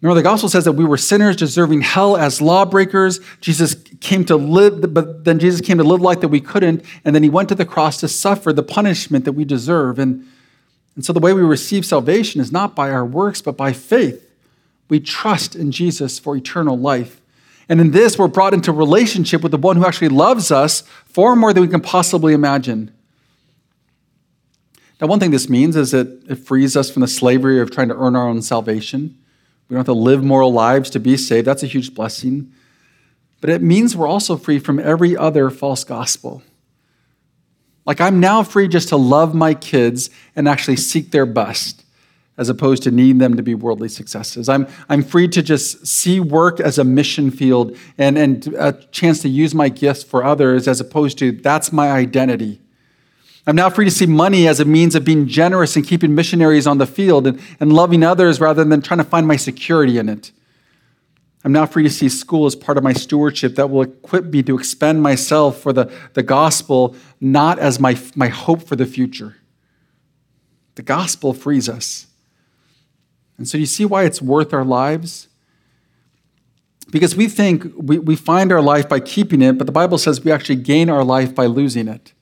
Remember, 0.00 0.20
the 0.20 0.22
gospel 0.22 0.50
says 0.50 0.64
that 0.64 0.72
we 0.72 0.84
were 0.84 0.98
sinners 0.98 1.34
deserving 1.36 1.80
hell 1.80 2.16
as 2.16 2.42
lawbreakers. 2.42 3.20
Jesus 3.40 3.74
came 4.00 4.24
to 4.26 4.36
live, 4.36 4.92
but 4.92 5.24
then 5.24 5.38
Jesus 5.38 5.62
came 5.62 5.78
to 5.78 5.84
live 5.84 6.02
life 6.02 6.20
that 6.20 6.28
we 6.28 6.40
couldn't, 6.40 6.84
and 7.06 7.14
then 7.14 7.22
he 7.22 7.30
went 7.30 7.48
to 7.48 7.54
the 7.54 7.64
cross 7.64 7.98
to 8.00 8.08
suffer 8.08 8.52
the 8.52 8.62
punishment 8.62 9.24
that 9.24 9.32
we 9.32 9.46
deserve. 9.46 9.98
And, 9.98 10.26
and 10.94 11.04
so 11.04 11.14
the 11.14 11.20
way 11.20 11.32
we 11.32 11.40
receive 11.40 11.86
salvation 11.86 12.40
is 12.40 12.52
not 12.52 12.74
by 12.74 12.90
our 12.90 13.04
works, 13.04 13.40
but 13.40 13.56
by 13.56 13.72
faith. 13.72 14.30
We 14.90 15.00
trust 15.00 15.56
in 15.56 15.72
Jesus 15.72 16.18
for 16.18 16.36
eternal 16.36 16.76
life. 16.76 17.22
And 17.68 17.80
in 17.80 17.92
this, 17.92 18.18
we're 18.18 18.28
brought 18.28 18.52
into 18.52 18.72
relationship 18.72 19.42
with 19.42 19.52
the 19.52 19.58
one 19.58 19.76
who 19.76 19.86
actually 19.86 20.10
loves 20.10 20.50
us 20.50 20.82
far 21.06 21.34
more 21.34 21.54
than 21.54 21.62
we 21.62 21.68
can 21.68 21.80
possibly 21.80 22.34
imagine. 22.34 22.94
Now, 25.00 25.08
one 25.08 25.18
thing 25.20 25.32
this 25.32 25.48
means 25.48 25.76
is 25.76 25.90
that 25.90 26.22
it 26.28 26.36
frees 26.36 26.76
us 26.76 26.90
from 26.90 27.00
the 27.00 27.08
slavery 27.08 27.60
of 27.60 27.70
trying 27.70 27.88
to 27.88 27.96
earn 27.96 28.14
our 28.14 28.28
own 28.28 28.42
salvation. 28.42 29.18
We 29.68 29.74
don't 29.74 29.80
have 29.80 29.86
to 29.86 29.92
live 29.92 30.22
moral 30.22 30.52
lives 30.52 30.90
to 30.90 31.00
be 31.00 31.16
saved. 31.16 31.46
That's 31.46 31.62
a 31.62 31.66
huge 31.66 31.94
blessing. 31.94 32.52
But 33.40 33.50
it 33.50 33.60
means 33.60 33.96
we're 33.96 34.06
also 34.06 34.36
free 34.36 34.58
from 34.58 34.78
every 34.78 35.16
other 35.16 35.50
false 35.50 35.84
gospel. 35.84 36.42
Like, 37.84 38.00
I'm 38.00 38.20
now 38.20 38.42
free 38.42 38.68
just 38.68 38.88
to 38.90 38.96
love 38.96 39.34
my 39.34 39.52
kids 39.52 40.08
and 40.34 40.48
actually 40.48 40.76
seek 40.76 41.10
their 41.10 41.26
best, 41.26 41.84
as 42.38 42.48
opposed 42.48 42.82
to 42.84 42.90
needing 42.90 43.18
them 43.18 43.36
to 43.36 43.42
be 43.42 43.54
worldly 43.54 43.90
successes. 43.90 44.48
I'm, 44.48 44.66
I'm 44.88 45.02
free 45.02 45.28
to 45.28 45.42
just 45.42 45.86
see 45.86 46.20
work 46.20 46.60
as 46.60 46.78
a 46.78 46.84
mission 46.84 47.30
field 47.30 47.76
and, 47.98 48.16
and 48.16 48.46
a 48.54 48.72
chance 48.90 49.20
to 49.22 49.28
use 49.28 49.54
my 49.54 49.68
gifts 49.68 50.02
for 50.02 50.24
others, 50.24 50.66
as 50.66 50.80
opposed 50.80 51.18
to 51.18 51.32
that's 51.32 51.72
my 51.72 51.90
identity. 51.90 52.60
I'm 53.46 53.56
now 53.56 53.68
free 53.68 53.84
to 53.84 53.90
see 53.90 54.06
money 54.06 54.48
as 54.48 54.58
a 54.58 54.64
means 54.64 54.94
of 54.94 55.04
being 55.04 55.26
generous 55.26 55.76
and 55.76 55.86
keeping 55.86 56.14
missionaries 56.14 56.66
on 56.66 56.78
the 56.78 56.86
field 56.86 57.26
and, 57.26 57.40
and 57.60 57.72
loving 57.72 58.02
others 58.02 58.40
rather 58.40 58.64
than 58.64 58.80
trying 58.80 58.98
to 58.98 59.04
find 59.04 59.26
my 59.26 59.36
security 59.36 59.98
in 59.98 60.08
it. 60.08 60.32
I'm 61.44 61.52
now 61.52 61.66
free 61.66 61.82
to 61.82 61.90
see 61.90 62.08
school 62.08 62.46
as 62.46 62.56
part 62.56 62.78
of 62.78 62.84
my 62.84 62.94
stewardship 62.94 63.56
that 63.56 63.68
will 63.68 63.82
equip 63.82 64.24
me 64.24 64.42
to 64.44 64.58
expend 64.58 65.02
myself 65.02 65.60
for 65.60 65.74
the, 65.74 65.92
the 66.14 66.22
gospel, 66.22 66.96
not 67.20 67.58
as 67.58 67.78
my, 67.78 68.00
my 68.14 68.28
hope 68.28 68.62
for 68.62 68.76
the 68.76 68.86
future. 68.86 69.36
The 70.76 70.82
gospel 70.82 71.34
frees 71.34 71.68
us. 71.68 72.06
And 73.36 73.46
so 73.46 73.58
you 73.58 73.66
see 73.66 73.84
why 73.84 74.04
it's 74.04 74.22
worth 74.22 74.54
our 74.54 74.64
lives? 74.64 75.28
Because 76.90 77.14
we 77.14 77.28
think 77.28 77.70
we, 77.76 77.98
we 77.98 78.16
find 78.16 78.50
our 78.50 78.62
life 78.62 78.88
by 78.88 79.00
keeping 79.00 79.42
it, 79.42 79.58
but 79.58 79.66
the 79.66 79.72
Bible 79.72 79.98
says 79.98 80.24
we 80.24 80.32
actually 80.32 80.56
gain 80.56 80.88
our 80.88 81.04
life 81.04 81.34
by 81.34 81.44
losing 81.44 81.88
it 81.88 82.14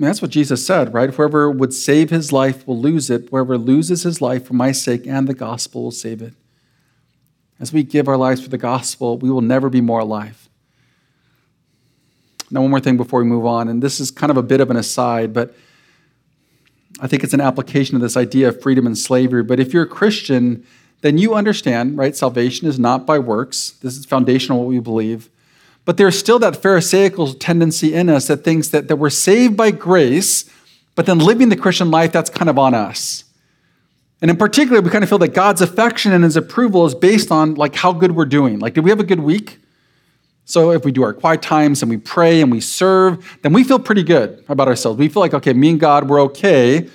mean, 0.00 0.08
that's 0.08 0.22
what 0.22 0.30
Jesus 0.30 0.66
said, 0.66 0.94
right? 0.94 1.12
Whoever 1.12 1.50
would 1.50 1.74
save 1.74 2.08
his 2.08 2.32
life 2.32 2.66
will 2.66 2.78
lose 2.78 3.10
it. 3.10 3.28
Whoever 3.30 3.58
loses 3.58 4.02
his 4.04 4.22
life 4.22 4.46
for 4.46 4.54
my 4.54 4.72
sake 4.72 5.06
and 5.06 5.28
the 5.28 5.34
gospel 5.34 5.82
will 5.82 5.90
save 5.90 6.22
it. 6.22 6.32
As 7.60 7.70
we 7.70 7.82
give 7.82 8.08
our 8.08 8.16
lives 8.16 8.40
for 8.40 8.48
the 8.48 8.56
gospel, 8.56 9.18
we 9.18 9.30
will 9.30 9.42
never 9.42 9.68
be 9.68 9.82
more 9.82 10.00
alive. 10.00 10.48
Now, 12.50 12.62
one 12.62 12.70
more 12.70 12.80
thing 12.80 12.96
before 12.96 13.20
we 13.20 13.28
move 13.28 13.44
on, 13.44 13.68
and 13.68 13.82
this 13.82 14.00
is 14.00 14.10
kind 14.10 14.30
of 14.30 14.38
a 14.38 14.42
bit 14.42 14.62
of 14.62 14.70
an 14.70 14.76
aside, 14.78 15.34
but 15.34 15.54
I 16.98 17.06
think 17.06 17.22
it's 17.22 17.34
an 17.34 17.42
application 17.42 17.94
of 17.94 18.00
this 18.00 18.16
idea 18.16 18.48
of 18.48 18.62
freedom 18.62 18.86
and 18.86 18.96
slavery. 18.96 19.42
But 19.42 19.60
if 19.60 19.74
you're 19.74 19.82
a 19.82 19.88
Christian, 19.88 20.66
then 21.02 21.18
you 21.18 21.34
understand, 21.34 21.98
right? 21.98 22.16
Salvation 22.16 22.66
is 22.66 22.78
not 22.78 23.04
by 23.04 23.18
works. 23.18 23.72
This 23.82 23.98
is 23.98 24.06
foundational 24.06 24.60
what 24.60 24.68
we 24.68 24.80
believe. 24.80 25.28
But 25.84 25.96
there's 25.96 26.18
still 26.18 26.38
that 26.40 26.56
Pharisaical 26.56 27.34
tendency 27.34 27.94
in 27.94 28.08
us 28.08 28.26
that 28.28 28.44
thinks 28.44 28.68
that, 28.68 28.88
that 28.88 28.96
we're 28.96 29.10
saved 29.10 29.56
by 29.56 29.70
grace, 29.70 30.44
but 30.94 31.06
then 31.06 31.18
living 31.18 31.48
the 31.48 31.56
Christian 31.56 31.90
life, 31.90 32.12
that's 32.12 32.30
kind 32.30 32.50
of 32.50 32.58
on 32.58 32.74
us. 32.74 33.24
And 34.20 34.30
in 34.30 34.36
particular, 34.36 34.80
we 34.82 34.90
kind 34.90 35.02
of 35.02 35.08
feel 35.08 35.18
that 35.18 35.34
God's 35.34 35.62
affection 35.62 36.12
and 36.12 36.24
his 36.24 36.36
approval 36.36 36.84
is 36.84 36.94
based 36.94 37.30
on 37.30 37.54
like 37.54 37.74
how 37.74 37.92
good 37.92 38.12
we're 38.12 38.26
doing. 38.26 38.58
Like, 38.58 38.74
did 38.74 38.84
we 38.84 38.90
have 38.90 39.00
a 39.00 39.04
good 39.04 39.20
week? 39.20 39.58
So 40.44 40.72
if 40.72 40.84
we 40.84 40.92
do 40.92 41.02
our 41.02 41.14
quiet 41.14 41.42
times 41.42 41.80
and 41.80 41.88
we 41.88 41.96
pray 41.96 42.42
and 42.42 42.50
we 42.50 42.60
serve, 42.60 43.38
then 43.42 43.52
we 43.52 43.64
feel 43.64 43.78
pretty 43.78 44.02
good 44.02 44.44
about 44.48 44.68
ourselves. 44.68 44.98
We 44.98 45.08
feel 45.08 45.20
like, 45.20 45.32
okay, 45.32 45.52
me 45.52 45.70
and 45.70 45.80
God, 45.80 46.08
we're 46.08 46.20
okay. 46.22 46.88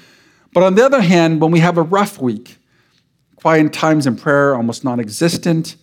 But 0.54 0.64
on 0.64 0.76
the 0.76 0.86
other 0.86 1.02
hand, 1.02 1.42
when 1.42 1.52
we 1.52 1.60
have 1.60 1.78
a 1.78 1.82
rough 1.82 2.20
week, 2.20 2.58
quiet 3.38 3.74
times 3.74 4.06
in 4.06 4.18
prayer 4.18 4.56
almost 4.56 4.84
non 4.84 5.00
existent, 5.00 5.78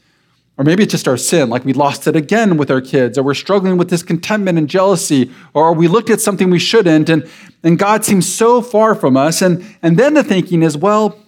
or 0.63 0.65
maybe 0.65 0.85
it's 0.85 0.93
just 0.93 1.09
our 1.09 1.17
sin, 1.17 1.49
like 1.49 1.65
we 1.65 1.73
lost 1.73 2.07
it 2.07 2.15
again 2.15 2.57
with 2.57 2.71
our 2.71 2.81
kids, 2.81 3.19
or 3.19 3.25
we're 3.25 3.35
struggling 3.35 3.77
with 3.77 3.91
discontentment 3.91 4.57
and 4.57 4.69
jealousy, 4.69 5.29
or 5.55 5.75
we 5.75 5.89
looked 5.89 6.09
at 6.09 6.21
something 6.21 6.51
we 6.51 6.61
shouldn't, 6.61 7.09
and, 7.09 7.29
and 7.65 7.81
God 7.81 8.05
seems 8.05 8.33
so 8.33 8.63
far 8.63 8.95
from 8.95 9.17
us. 9.17 9.43
And, 9.43 9.65
and 9.83 9.99
then 9.99 10.15
the 10.15 10.23
thinking 10.23 10.63
is, 10.63 10.77
well, 10.77 11.19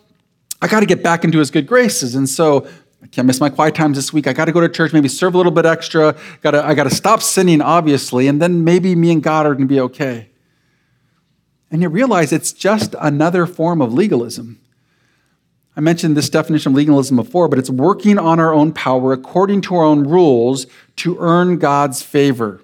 I 0.62 0.68
got 0.68 0.80
to 0.80 0.86
get 0.86 1.02
back 1.02 1.24
into 1.24 1.38
his 1.38 1.50
good 1.50 1.66
graces. 1.66 2.14
And 2.14 2.28
so 2.28 2.68
I 3.02 3.08
Can't 3.08 3.26
miss 3.26 3.40
my 3.40 3.50
quiet 3.50 3.74
times 3.74 3.96
this 3.96 4.12
week. 4.12 4.28
I 4.28 4.32
got 4.32 4.44
to 4.44 4.52
go 4.52 4.60
to 4.60 4.68
church, 4.68 4.92
maybe 4.92 5.08
serve 5.08 5.34
a 5.34 5.36
little 5.36 5.52
bit 5.52 5.66
extra. 5.66 6.16
Gotta, 6.40 6.64
I 6.64 6.74
got 6.74 6.84
to 6.84 6.94
stop 6.94 7.20
sinning, 7.20 7.60
obviously, 7.60 8.28
and 8.28 8.40
then 8.40 8.62
maybe 8.62 8.94
me 8.94 9.10
and 9.10 9.20
God 9.20 9.46
are 9.46 9.54
going 9.54 9.66
to 9.66 9.74
be 9.74 9.80
okay. 9.80 10.30
And 11.72 11.82
you 11.82 11.88
realize 11.88 12.32
it's 12.32 12.52
just 12.52 12.94
another 13.00 13.46
form 13.46 13.82
of 13.82 13.92
legalism. 13.92 14.60
I 15.76 15.80
mentioned 15.80 16.16
this 16.16 16.28
definition 16.28 16.72
of 16.72 16.76
legalism 16.76 17.16
before, 17.16 17.48
but 17.48 17.58
it's 17.58 17.70
working 17.70 18.18
on 18.18 18.38
our 18.38 18.54
own 18.54 18.72
power 18.72 19.12
according 19.12 19.62
to 19.62 19.74
our 19.74 19.84
own 19.84 20.04
rules 20.04 20.66
to 20.96 21.16
earn 21.18 21.58
God's 21.58 22.02
favor. 22.02 22.60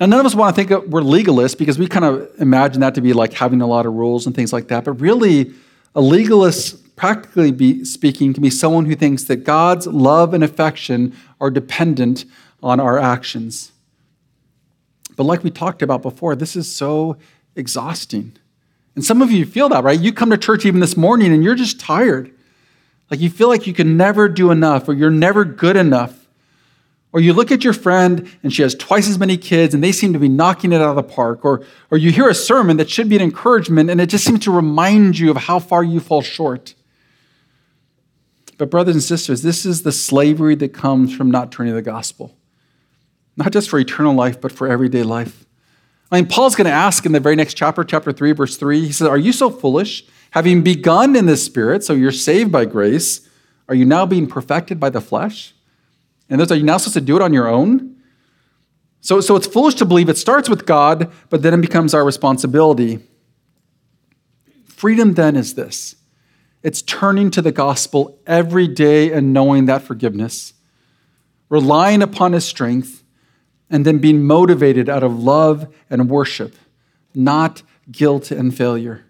Now, 0.00 0.06
none 0.06 0.20
of 0.20 0.26
us 0.26 0.34
want 0.34 0.56
to 0.56 0.64
think 0.64 0.86
we're 0.88 1.02
legalists 1.02 1.56
because 1.56 1.78
we 1.78 1.86
kind 1.86 2.04
of 2.04 2.28
imagine 2.38 2.80
that 2.80 2.94
to 2.94 3.00
be 3.00 3.12
like 3.12 3.34
having 3.34 3.60
a 3.60 3.66
lot 3.66 3.86
of 3.86 3.92
rules 3.92 4.26
and 4.26 4.34
things 4.34 4.52
like 4.52 4.68
that. 4.68 4.84
But 4.84 4.94
really, 4.94 5.52
a 5.94 6.00
legalist, 6.00 6.96
practically 6.96 7.84
speaking, 7.84 8.32
can 8.32 8.42
be 8.42 8.50
someone 8.50 8.86
who 8.86 8.96
thinks 8.96 9.24
that 9.24 9.44
God's 9.44 9.86
love 9.86 10.32
and 10.32 10.42
affection 10.42 11.14
are 11.40 11.50
dependent 11.50 12.24
on 12.62 12.80
our 12.80 12.98
actions. 12.98 13.72
But 15.14 15.24
like 15.24 15.44
we 15.44 15.50
talked 15.50 15.82
about 15.82 16.00
before, 16.00 16.34
this 16.34 16.56
is 16.56 16.74
so 16.74 17.18
exhausting. 17.54 18.32
And 18.94 19.04
some 19.04 19.22
of 19.22 19.30
you 19.30 19.46
feel 19.46 19.68
that, 19.70 19.84
right? 19.84 19.98
You 19.98 20.12
come 20.12 20.30
to 20.30 20.38
church 20.38 20.66
even 20.66 20.80
this 20.80 20.96
morning 20.96 21.32
and 21.32 21.42
you're 21.42 21.54
just 21.54 21.80
tired. 21.80 22.32
Like 23.10 23.20
you 23.20 23.30
feel 23.30 23.48
like 23.48 23.66
you 23.66 23.72
can 23.72 23.96
never 23.96 24.28
do 24.28 24.50
enough 24.50 24.88
or 24.88 24.92
you're 24.92 25.10
never 25.10 25.44
good 25.44 25.76
enough. 25.76 26.18
Or 27.12 27.20
you 27.20 27.34
look 27.34 27.50
at 27.52 27.62
your 27.62 27.74
friend 27.74 28.30
and 28.42 28.52
she 28.52 28.62
has 28.62 28.74
twice 28.74 29.08
as 29.08 29.18
many 29.18 29.36
kids 29.36 29.74
and 29.74 29.84
they 29.84 29.92
seem 29.92 30.14
to 30.14 30.18
be 30.18 30.28
knocking 30.28 30.72
it 30.72 30.80
out 30.80 30.90
of 30.90 30.96
the 30.96 31.02
park. 31.02 31.44
Or, 31.44 31.62
or 31.90 31.98
you 31.98 32.10
hear 32.10 32.28
a 32.28 32.34
sermon 32.34 32.78
that 32.78 32.88
should 32.88 33.08
be 33.08 33.16
an 33.16 33.22
encouragement 33.22 33.90
and 33.90 34.00
it 34.00 34.06
just 34.06 34.24
seems 34.24 34.40
to 34.40 34.50
remind 34.50 35.18
you 35.18 35.30
of 35.30 35.36
how 35.36 35.58
far 35.58 35.84
you 35.84 36.00
fall 36.00 36.22
short. 36.22 36.74
But, 38.58 38.70
brothers 38.70 38.94
and 38.94 39.02
sisters, 39.02 39.42
this 39.42 39.66
is 39.66 39.82
the 39.82 39.90
slavery 39.90 40.54
that 40.54 40.72
comes 40.72 41.12
from 41.12 41.30
not 41.30 41.50
turning 41.50 41.72
to 41.72 41.74
the 41.74 41.82
gospel, 41.82 42.36
not 43.36 43.50
just 43.50 43.68
for 43.68 43.78
eternal 43.78 44.14
life, 44.14 44.40
but 44.40 44.52
for 44.52 44.68
everyday 44.68 45.02
life. 45.02 45.46
I 46.12 46.16
mean, 46.16 46.26
Paul's 46.26 46.54
going 46.54 46.66
to 46.66 46.70
ask 46.70 47.06
in 47.06 47.12
the 47.12 47.20
very 47.20 47.36
next 47.36 47.54
chapter, 47.54 47.82
chapter 47.84 48.12
3, 48.12 48.32
verse 48.32 48.58
3, 48.58 48.84
he 48.84 48.92
says, 48.92 49.08
Are 49.08 49.16
you 49.16 49.32
so 49.32 49.48
foolish? 49.48 50.04
Having 50.32 50.62
begun 50.62 51.16
in 51.16 51.24
the 51.24 51.38
Spirit, 51.38 51.82
so 51.82 51.94
you're 51.94 52.12
saved 52.12 52.52
by 52.52 52.66
grace, 52.66 53.26
are 53.66 53.74
you 53.74 53.86
now 53.86 54.04
being 54.04 54.26
perfected 54.26 54.78
by 54.78 54.90
the 54.90 55.00
flesh? 55.00 55.54
And 56.28 56.38
those 56.38 56.52
are 56.52 56.56
you 56.56 56.64
now 56.64 56.76
supposed 56.76 56.94
to 56.94 57.00
do 57.00 57.16
it 57.16 57.22
on 57.22 57.32
your 57.32 57.48
own? 57.48 57.96
So, 59.00 59.22
so 59.22 59.36
it's 59.36 59.46
foolish 59.46 59.74
to 59.76 59.86
believe 59.86 60.10
it 60.10 60.18
starts 60.18 60.50
with 60.50 60.66
God, 60.66 61.10
but 61.30 61.40
then 61.40 61.54
it 61.54 61.62
becomes 61.62 61.94
our 61.94 62.04
responsibility. 62.04 63.00
Freedom 64.66 65.14
then 65.14 65.34
is 65.34 65.54
this 65.54 65.96
it's 66.62 66.82
turning 66.82 67.30
to 67.30 67.40
the 67.40 67.52
gospel 67.52 68.18
every 68.26 68.68
day 68.68 69.12
and 69.12 69.32
knowing 69.32 69.64
that 69.64 69.80
forgiveness, 69.80 70.52
relying 71.48 72.02
upon 72.02 72.34
his 72.34 72.44
strength, 72.44 73.01
and 73.72 73.84
then 73.84 73.98
being 73.98 74.22
motivated 74.22 74.88
out 74.88 75.02
of 75.02 75.18
love 75.18 75.66
and 75.90 76.10
worship, 76.10 76.54
not 77.14 77.62
guilt 77.90 78.30
and 78.30 78.56
failure. 78.56 79.04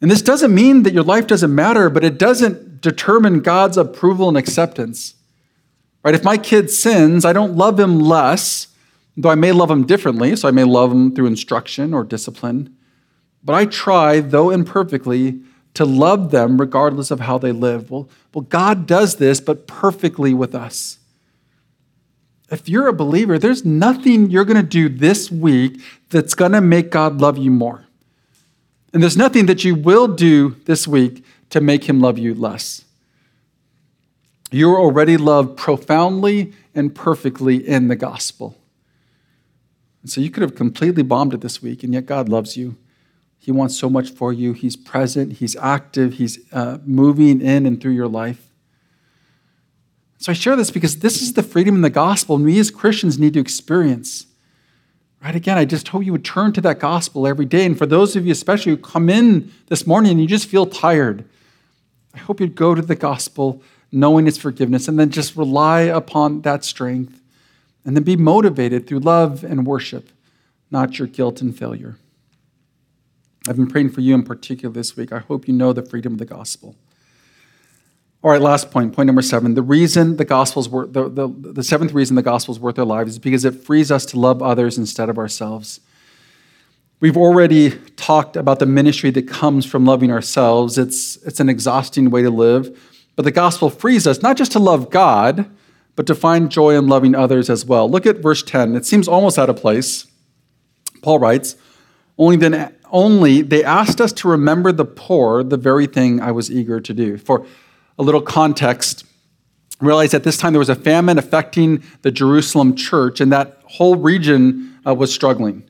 And 0.00 0.10
this 0.10 0.22
doesn't 0.22 0.54
mean 0.54 0.82
that 0.84 0.94
your 0.94 1.04
life 1.04 1.26
doesn't 1.26 1.54
matter, 1.54 1.90
but 1.90 2.04
it 2.04 2.18
doesn't 2.18 2.80
determine 2.80 3.40
God's 3.40 3.76
approval 3.76 4.28
and 4.28 4.36
acceptance. 4.36 5.14
Right? 6.02 6.14
If 6.14 6.24
my 6.24 6.38
kid 6.38 6.70
sins, 6.70 7.24
I 7.24 7.32
don't 7.32 7.56
love 7.56 7.78
him 7.78 8.00
less, 8.00 8.68
though 9.16 9.30
I 9.30 9.34
may 9.34 9.52
love 9.52 9.70
him 9.70 9.86
differently, 9.86 10.34
so 10.34 10.48
I 10.48 10.52
may 10.52 10.64
love 10.64 10.90
him 10.90 11.14
through 11.14 11.26
instruction 11.26 11.92
or 11.92 12.04
discipline. 12.04 12.74
But 13.44 13.54
I 13.54 13.66
try, 13.66 14.20
though 14.20 14.50
imperfectly, 14.50 15.40
to 15.74 15.84
love 15.84 16.30
them 16.30 16.58
regardless 16.58 17.10
of 17.10 17.20
how 17.20 17.36
they 17.36 17.52
live. 17.52 17.90
Well, 17.90 18.08
well, 18.32 18.42
God 18.42 18.86
does 18.86 19.16
this, 19.16 19.40
but 19.40 19.66
perfectly 19.66 20.32
with 20.32 20.54
us. 20.54 20.97
If 22.50 22.68
you're 22.68 22.88
a 22.88 22.92
believer, 22.92 23.38
there's 23.38 23.64
nothing 23.64 24.30
you're 24.30 24.44
going 24.44 24.56
to 24.56 24.62
do 24.62 24.88
this 24.88 25.30
week 25.30 25.80
that's 26.10 26.34
going 26.34 26.52
to 26.52 26.60
make 26.60 26.90
God 26.90 27.20
love 27.20 27.36
you 27.36 27.50
more. 27.50 27.84
And 28.92 29.02
there's 29.02 29.16
nothing 29.16 29.46
that 29.46 29.64
you 29.64 29.74
will 29.74 30.08
do 30.08 30.56
this 30.64 30.88
week 30.88 31.24
to 31.50 31.60
make 31.60 31.84
him 31.84 32.00
love 32.00 32.18
you 32.18 32.34
less. 32.34 32.84
You're 34.50 34.78
already 34.78 35.18
loved 35.18 35.58
profoundly 35.58 36.54
and 36.74 36.94
perfectly 36.94 37.66
in 37.66 37.88
the 37.88 37.96
gospel. 37.96 38.56
And 40.02 40.10
so 40.10 40.20
you 40.22 40.30
could 40.30 40.42
have 40.42 40.54
completely 40.54 41.02
bombed 41.02 41.34
it 41.34 41.42
this 41.42 41.60
week, 41.60 41.82
and 41.82 41.92
yet 41.92 42.06
God 42.06 42.30
loves 42.30 42.56
you. 42.56 42.76
He 43.38 43.52
wants 43.52 43.78
so 43.78 43.90
much 43.90 44.10
for 44.10 44.32
you. 44.32 44.54
He's 44.54 44.76
present, 44.76 45.34
He's 45.34 45.54
active, 45.56 46.14
He's 46.14 46.38
uh, 46.52 46.78
moving 46.84 47.42
in 47.42 47.66
and 47.66 47.80
through 47.80 47.92
your 47.92 48.08
life. 48.08 48.47
So 50.18 50.32
I 50.32 50.34
share 50.34 50.56
this 50.56 50.70
because 50.70 50.98
this 50.98 51.22
is 51.22 51.32
the 51.32 51.42
freedom 51.42 51.76
in 51.76 51.80
the 51.80 51.90
gospel 51.90 52.36
and 52.36 52.44
we 52.44 52.58
as 52.58 52.70
Christians 52.70 53.18
need 53.18 53.34
to 53.34 53.40
experience. 53.40 54.26
Right? 55.22 55.34
Again, 55.34 55.58
I 55.58 55.64
just 55.64 55.88
hope 55.88 56.04
you 56.04 56.12
would 56.12 56.24
turn 56.24 56.52
to 56.52 56.60
that 56.60 56.78
gospel 56.78 57.26
every 57.26 57.46
day. 57.46 57.64
And 57.64 57.76
for 57.76 57.86
those 57.86 58.14
of 58.14 58.26
you, 58.26 58.32
especially 58.32 58.72
who 58.72 58.78
come 58.78 59.08
in 59.08 59.52
this 59.66 59.86
morning 59.86 60.12
and 60.12 60.20
you 60.20 60.26
just 60.26 60.48
feel 60.48 60.66
tired, 60.66 61.24
I 62.14 62.18
hope 62.18 62.40
you'd 62.40 62.54
go 62.54 62.74
to 62.74 62.82
the 62.82 62.94
gospel 62.94 63.62
knowing 63.90 64.26
its 64.26 64.36
forgiveness, 64.36 64.86
and 64.86 64.98
then 64.98 65.08
just 65.08 65.34
rely 65.34 65.80
upon 65.80 66.42
that 66.42 66.62
strength, 66.62 67.22
and 67.84 67.96
then 67.96 68.02
be 68.02 68.16
motivated 68.16 68.86
through 68.86 68.98
love 68.98 69.42
and 69.42 69.66
worship, 69.66 70.10
not 70.70 70.98
your 70.98 71.08
guilt 71.08 71.40
and 71.40 71.56
failure. 71.56 71.96
I've 73.48 73.56
been 73.56 73.66
praying 73.66 73.90
for 73.90 74.02
you 74.02 74.14
in 74.14 74.24
particular 74.24 74.72
this 74.72 74.94
week. 74.94 75.10
I 75.10 75.20
hope 75.20 75.48
you 75.48 75.54
know 75.54 75.72
the 75.72 75.82
freedom 75.82 76.12
of 76.12 76.18
the 76.18 76.26
gospel. 76.26 76.76
All 78.20 78.32
right, 78.32 78.40
last 78.40 78.72
point, 78.72 78.92
point 78.94 79.06
number 79.06 79.22
seven. 79.22 79.54
The 79.54 79.62
reason 79.62 80.16
the 80.16 80.24
gospel's 80.24 80.68
worth, 80.68 80.92
the, 80.92 81.08
the, 81.08 81.28
the 81.28 81.62
seventh 81.62 81.92
reason 81.92 82.16
the 82.16 82.22
gospel's 82.22 82.58
worth 82.58 82.76
our 82.78 82.84
lives 82.84 83.12
is 83.12 83.18
because 83.20 83.44
it 83.44 83.52
frees 83.52 83.92
us 83.92 84.04
to 84.06 84.18
love 84.18 84.42
others 84.42 84.76
instead 84.76 85.08
of 85.08 85.18
ourselves. 85.18 85.80
We've 86.98 87.16
already 87.16 87.78
talked 87.94 88.36
about 88.36 88.58
the 88.58 88.66
ministry 88.66 89.10
that 89.12 89.28
comes 89.28 89.64
from 89.64 89.84
loving 89.84 90.10
ourselves. 90.10 90.78
It's, 90.78 91.16
it's 91.18 91.38
an 91.38 91.48
exhausting 91.48 92.10
way 92.10 92.22
to 92.22 92.30
live. 92.30 92.76
But 93.14 93.24
the 93.24 93.30
gospel 93.30 93.70
frees 93.70 94.04
us 94.04 94.20
not 94.20 94.36
just 94.36 94.50
to 94.52 94.58
love 94.58 94.90
God, 94.90 95.48
but 95.94 96.06
to 96.08 96.14
find 96.16 96.50
joy 96.50 96.76
in 96.76 96.88
loving 96.88 97.14
others 97.14 97.48
as 97.48 97.64
well. 97.64 97.88
Look 97.88 98.04
at 98.04 98.18
verse 98.18 98.42
10. 98.42 98.74
It 98.74 98.84
seems 98.84 99.06
almost 99.06 99.38
out 99.38 99.48
of 99.48 99.56
place. 99.56 100.08
Paul 101.02 101.20
writes, 101.20 101.54
only 102.16 102.36
then 102.36 102.74
only 102.90 103.42
they 103.42 103.62
asked 103.62 104.00
us 104.00 104.12
to 104.14 104.28
remember 104.28 104.72
the 104.72 104.84
poor, 104.84 105.44
the 105.44 105.56
very 105.56 105.86
thing 105.86 106.20
I 106.20 106.32
was 106.32 106.50
eager 106.50 106.80
to 106.80 106.94
do. 106.94 107.16
For 107.16 107.46
a 107.98 108.02
little 108.02 108.22
context, 108.22 109.04
realize 109.80 110.14
at 110.14 110.24
this 110.24 110.36
time 110.36 110.52
there 110.52 110.58
was 110.58 110.68
a 110.68 110.74
famine 110.74 111.18
affecting 111.18 111.82
the 112.02 112.10
Jerusalem 112.10 112.74
church, 112.74 113.20
and 113.20 113.32
that 113.32 113.60
whole 113.64 113.96
region 113.96 114.78
uh, 114.86 114.94
was 114.94 115.12
struggling. 115.12 115.68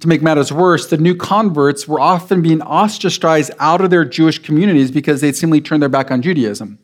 To 0.00 0.08
make 0.08 0.22
matters 0.22 0.52
worse, 0.52 0.88
the 0.88 0.96
new 0.96 1.14
converts 1.14 1.88
were 1.88 1.98
often 1.98 2.40
being 2.40 2.62
ostracized 2.62 3.50
out 3.58 3.80
of 3.80 3.90
their 3.90 4.04
Jewish 4.04 4.38
communities 4.38 4.90
because 4.90 5.20
they'd 5.20 5.34
seemingly 5.34 5.60
turned 5.60 5.82
their 5.82 5.88
back 5.88 6.10
on 6.10 6.22
Judaism. 6.22 6.78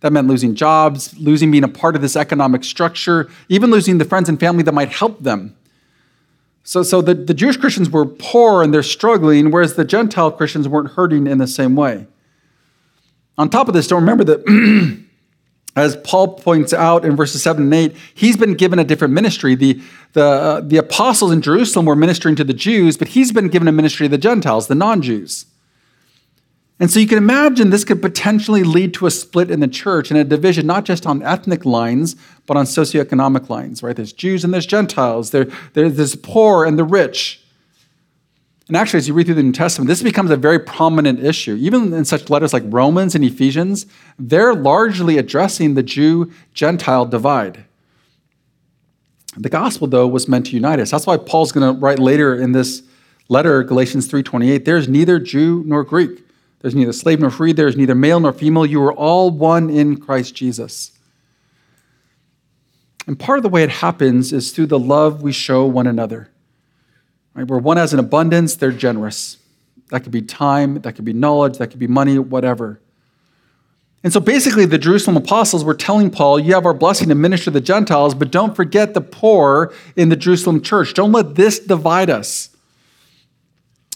That 0.00 0.12
meant 0.12 0.28
losing 0.28 0.54
jobs, 0.54 1.18
losing 1.18 1.50
being 1.50 1.64
a 1.64 1.68
part 1.68 1.96
of 1.96 2.02
this 2.02 2.16
economic 2.16 2.64
structure, 2.64 3.28
even 3.48 3.70
losing 3.70 3.98
the 3.98 4.04
friends 4.04 4.28
and 4.28 4.38
family 4.38 4.62
that 4.62 4.72
might 4.72 4.90
help 4.90 5.20
them. 5.22 5.56
So, 6.62 6.82
so 6.82 7.02
the, 7.02 7.14
the 7.14 7.34
Jewish 7.34 7.56
Christians 7.56 7.90
were 7.90 8.06
poor 8.06 8.62
and 8.62 8.72
they're 8.72 8.82
struggling, 8.82 9.50
whereas 9.50 9.74
the 9.74 9.84
Gentile 9.84 10.30
Christians 10.30 10.68
weren't 10.68 10.92
hurting 10.92 11.26
in 11.26 11.38
the 11.38 11.46
same 11.46 11.74
way. 11.74 12.06
On 13.40 13.48
top 13.48 13.68
of 13.68 13.74
this, 13.74 13.86
don't 13.86 14.02
remember 14.02 14.22
that, 14.24 15.02
as 15.76 15.96
Paul 16.04 16.34
points 16.34 16.74
out 16.74 17.06
in 17.06 17.16
verses 17.16 17.42
7 17.42 17.62
and 17.62 17.72
8, 17.72 17.96
he's 18.12 18.36
been 18.36 18.52
given 18.52 18.78
a 18.78 18.84
different 18.84 19.14
ministry. 19.14 19.54
The, 19.54 19.80
the, 20.12 20.24
uh, 20.24 20.60
the 20.60 20.76
apostles 20.76 21.32
in 21.32 21.40
Jerusalem 21.40 21.86
were 21.86 21.96
ministering 21.96 22.36
to 22.36 22.44
the 22.44 22.52
Jews, 22.52 22.98
but 22.98 23.08
he's 23.08 23.32
been 23.32 23.48
given 23.48 23.66
a 23.66 23.72
ministry 23.72 24.04
to 24.08 24.10
the 24.10 24.18
Gentiles, 24.18 24.66
the 24.68 24.74
non 24.74 25.00
Jews. 25.00 25.46
And 26.78 26.90
so 26.90 27.00
you 27.00 27.06
can 27.06 27.16
imagine 27.16 27.70
this 27.70 27.84
could 27.84 28.02
potentially 28.02 28.62
lead 28.62 28.92
to 28.94 29.06
a 29.06 29.10
split 29.10 29.50
in 29.50 29.60
the 29.60 29.68
church 29.68 30.10
and 30.10 30.20
a 30.20 30.24
division, 30.24 30.66
not 30.66 30.84
just 30.84 31.06
on 31.06 31.22
ethnic 31.22 31.64
lines, 31.64 32.16
but 32.44 32.58
on 32.58 32.66
socioeconomic 32.66 33.48
lines, 33.48 33.82
right? 33.82 33.96
There's 33.96 34.12
Jews 34.12 34.44
and 34.44 34.52
there's 34.52 34.66
Gentiles, 34.66 35.30
there, 35.30 35.46
there's 35.72 36.14
poor 36.14 36.66
and 36.66 36.78
the 36.78 36.84
rich. 36.84 37.42
And 38.70 38.76
actually, 38.76 38.98
as 38.98 39.08
you 39.08 39.14
read 39.14 39.26
through 39.26 39.34
the 39.34 39.42
New 39.42 39.50
Testament, 39.50 39.88
this 39.88 40.00
becomes 40.00 40.30
a 40.30 40.36
very 40.36 40.60
prominent 40.60 41.18
issue. 41.18 41.56
Even 41.56 41.92
in 41.92 42.04
such 42.04 42.30
letters 42.30 42.52
like 42.52 42.62
Romans 42.66 43.16
and 43.16 43.24
Ephesians, 43.24 43.84
they're 44.16 44.54
largely 44.54 45.18
addressing 45.18 45.74
the 45.74 45.82
Jew 45.82 46.30
Gentile 46.54 47.04
divide. 47.04 47.64
The 49.36 49.48
gospel, 49.48 49.88
though, 49.88 50.06
was 50.06 50.28
meant 50.28 50.46
to 50.46 50.52
unite 50.52 50.78
us. 50.78 50.92
That's 50.92 51.04
why 51.04 51.16
Paul's 51.16 51.50
going 51.50 51.74
to 51.74 51.80
write 51.80 51.98
later 51.98 52.32
in 52.32 52.52
this 52.52 52.84
letter, 53.28 53.64
Galatians 53.64 54.08
3:28, 54.08 54.64
there's 54.64 54.88
neither 54.88 55.18
Jew 55.18 55.64
nor 55.66 55.82
Greek. 55.82 56.24
There's 56.60 56.76
neither 56.76 56.92
slave 56.92 57.18
nor 57.18 57.30
free. 57.30 57.52
There's 57.52 57.76
neither 57.76 57.96
male 57.96 58.20
nor 58.20 58.32
female. 58.32 58.66
You 58.66 58.80
are 58.84 58.92
all 58.92 59.32
one 59.32 59.68
in 59.68 59.96
Christ 59.96 60.36
Jesus. 60.36 60.92
And 63.08 63.18
part 63.18 63.40
of 63.40 63.42
the 63.42 63.48
way 63.48 63.64
it 63.64 63.70
happens 63.70 64.32
is 64.32 64.52
through 64.52 64.66
the 64.66 64.78
love 64.78 65.22
we 65.22 65.32
show 65.32 65.66
one 65.66 65.88
another. 65.88 66.30
Right? 67.34 67.46
Where 67.46 67.58
one 67.58 67.76
has 67.76 67.92
an 67.92 67.98
abundance, 67.98 68.56
they're 68.56 68.72
generous. 68.72 69.38
That 69.90 70.02
could 70.02 70.12
be 70.12 70.22
time, 70.22 70.80
that 70.82 70.94
could 70.94 71.04
be 71.04 71.12
knowledge, 71.12 71.58
that 71.58 71.68
could 71.68 71.78
be 71.78 71.86
money, 71.86 72.18
whatever. 72.18 72.80
And 74.02 74.12
so 74.12 74.20
basically, 74.20 74.64
the 74.64 74.78
Jerusalem 74.78 75.16
apostles 75.16 75.62
were 75.62 75.74
telling 75.74 76.10
Paul, 76.10 76.40
You 76.40 76.54
have 76.54 76.64
our 76.64 76.72
blessing 76.72 77.08
to 77.08 77.14
minister 77.14 77.46
to 77.46 77.50
the 77.50 77.60
Gentiles, 77.60 78.14
but 78.14 78.30
don't 78.30 78.56
forget 78.56 78.94
the 78.94 79.00
poor 79.00 79.74
in 79.94 80.08
the 80.08 80.16
Jerusalem 80.16 80.62
church. 80.62 80.94
Don't 80.94 81.12
let 81.12 81.34
this 81.34 81.58
divide 81.58 82.08
us. 82.08 82.50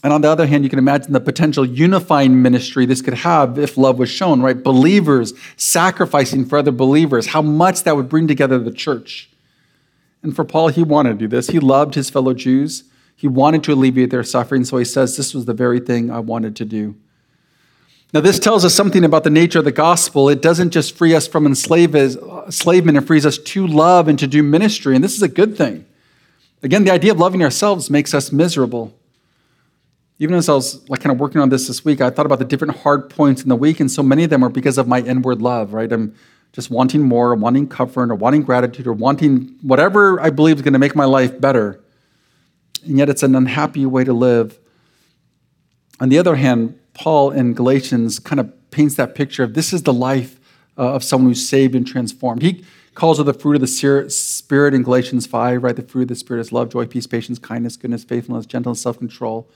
And 0.03 0.13
on 0.13 0.21
the 0.21 0.29
other 0.29 0.45
hand, 0.45 0.63
you 0.63 0.69
can 0.69 0.77
imagine 0.77 1.13
the 1.13 1.19
potential 1.19 1.65
unifying 1.65 2.39
ministry 2.39 2.85
this 2.85 3.01
could 3.01 3.15
have 3.15 3.57
if 3.57 3.75
love 3.75 3.97
was 3.97 4.07
shown, 4.07 4.39
right? 4.39 4.61
Believers 4.61 5.33
sacrificing 5.57 6.45
for 6.45 6.59
other 6.59 6.71
believers, 6.71 7.27
how 7.27 7.41
much 7.41 7.81
that 7.83 7.95
would 7.95 8.07
bring 8.07 8.27
together 8.27 8.59
the 8.59 8.71
church. 8.71 9.31
And 10.21 10.35
for 10.35 10.43
Paul, 10.43 10.67
he 10.67 10.83
wanted 10.83 11.13
to 11.13 11.15
do 11.15 11.27
this. 11.27 11.47
He 11.47 11.59
loved 11.59 11.95
his 11.95 12.11
fellow 12.11 12.35
Jews. 12.35 12.83
He 13.15 13.27
wanted 13.27 13.63
to 13.63 13.73
alleviate 13.73 14.09
their 14.09 14.23
suffering, 14.23 14.65
so 14.65 14.77
he 14.77 14.85
says, 14.85 15.15
This 15.15 15.33
was 15.33 15.45
the 15.45 15.53
very 15.53 15.79
thing 15.79 16.11
I 16.11 16.19
wanted 16.19 16.55
to 16.57 16.65
do. 16.65 16.95
Now, 18.13 18.21
this 18.21 18.39
tells 18.39 18.63
us 18.63 18.73
something 18.73 19.03
about 19.03 19.23
the 19.23 19.29
nature 19.29 19.59
of 19.59 19.65
the 19.65 19.71
gospel. 19.71 20.29
It 20.29 20.41
doesn't 20.41 20.69
just 20.69 20.95
free 20.95 21.13
us 21.13 21.27
from 21.27 21.45
enslavement, 21.45 22.17
it 22.97 23.01
frees 23.01 23.25
us 23.25 23.37
to 23.37 23.67
love 23.67 24.07
and 24.07 24.17
to 24.19 24.27
do 24.27 24.41
ministry. 24.41 24.95
And 24.95 25.03
this 25.03 25.15
is 25.15 25.21
a 25.21 25.27
good 25.27 25.57
thing. 25.57 25.85
Again, 26.63 26.83
the 26.83 26.91
idea 26.91 27.11
of 27.11 27.19
loving 27.19 27.43
ourselves 27.43 27.89
makes 27.89 28.13
us 28.13 28.31
miserable. 28.31 28.93
Even 30.17 30.35
as 30.35 30.47
I 30.47 30.53
was 30.53 30.87
like 30.89 31.01
kind 31.01 31.13
of 31.13 31.19
working 31.19 31.41
on 31.41 31.49
this 31.49 31.67
this 31.67 31.83
week, 31.83 31.99
I 31.99 32.09
thought 32.09 32.25
about 32.25 32.39
the 32.39 32.45
different 32.45 32.77
hard 32.77 33.09
points 33.09 33.43
in 33.43 33.49
the 33.49 33.55
week, 33.55 33.81
and 33.81 33.91
so 33.91 34.01
many 34.01 34.23
of 34.23 34.29
them 34.29 34.43
are 34.43 34.49
because 34.49 34.77
of 34.77 34.87
my 34.87 35.01
inward 35.01 35.41
love, 35.41 35.73
right? 35.73 35.91
I'm 35.91 36.15
just 36.53 36.71
wanting 36.71 37.01
more, 37.01 37.35
wanting 37.35 37.67
comfort, 37.67 38.09
or 38.09 38.15
wanting 38.15 38.43
gratitude, 38.43 38.87
or 38.87 38.93
wanting 38.93 39.57
whatever 39.61 40.21
I 40.21 40.29
believe 40.29 40.55
is 40.55 40.61
going 40.61 40.73
to 40.73 40.79
make 40.79 40.95
my 40.95 41.03
life 41.03 41.39
better. 41.41 41.81
And 42.85 42.97
yet 42.97 43.09
it's 43.09 43.23
an 43.23 43.35
unhappy 43.35 43.85
way 43.85 44.03
to 44.03 44.13
live. 44.13 44.59
On 45.99 46.09
the 46.09 46.17
other 46.17 46.35
hand, 46.35 46.79
Paul 46.93 47.31
in 47.31 47.53
Galatians 47.53 48.19
kind 48.19 48.39
of 48.39 48.51
paints 48.71 48.95
that 48.95 49.15
picture 49.15 49.43
of 49.43 49.53
this 49.53 49.73
is 49.73 49.83
the 49.83 49.93
life 49.93 50.39
uh, 50.77 50.93
of 50.93 51.03
someone 51.03 51.31
who's 51.31 51.47
saved 51.47 51.75
and 51.75 51.87
transformed. 51.87 52.41
He 52.41 52.65
calls 52.95 53.19
it 53.19 53.23
the 53.23 53.33
fruit 53.33 53.55
of 53.55 53.61
the 53.61 54.09
Spirit 54.09 54.73
in 54.73 54.83
Galatians 54.83 55.27
5, 55.27 55.63
right? 55.63 55.75
The 55.75 55.83
fruit 55.83 56.03
of 56.03 56.07
the 56.09 56.15
Spirit 56.15 56.41
is 56.41 56.51
love, 56.51 56.69
joy, 56.69 56.85
peace, 56.85 57.07
patience, 57.07 57.39
kindness, 57.39 57.77
goodness, 57.77 58.03
faithfulness, 58.03 58.45
gentleness, 58.45 58.81
self 58.81 58.97
control. 58.97 59.49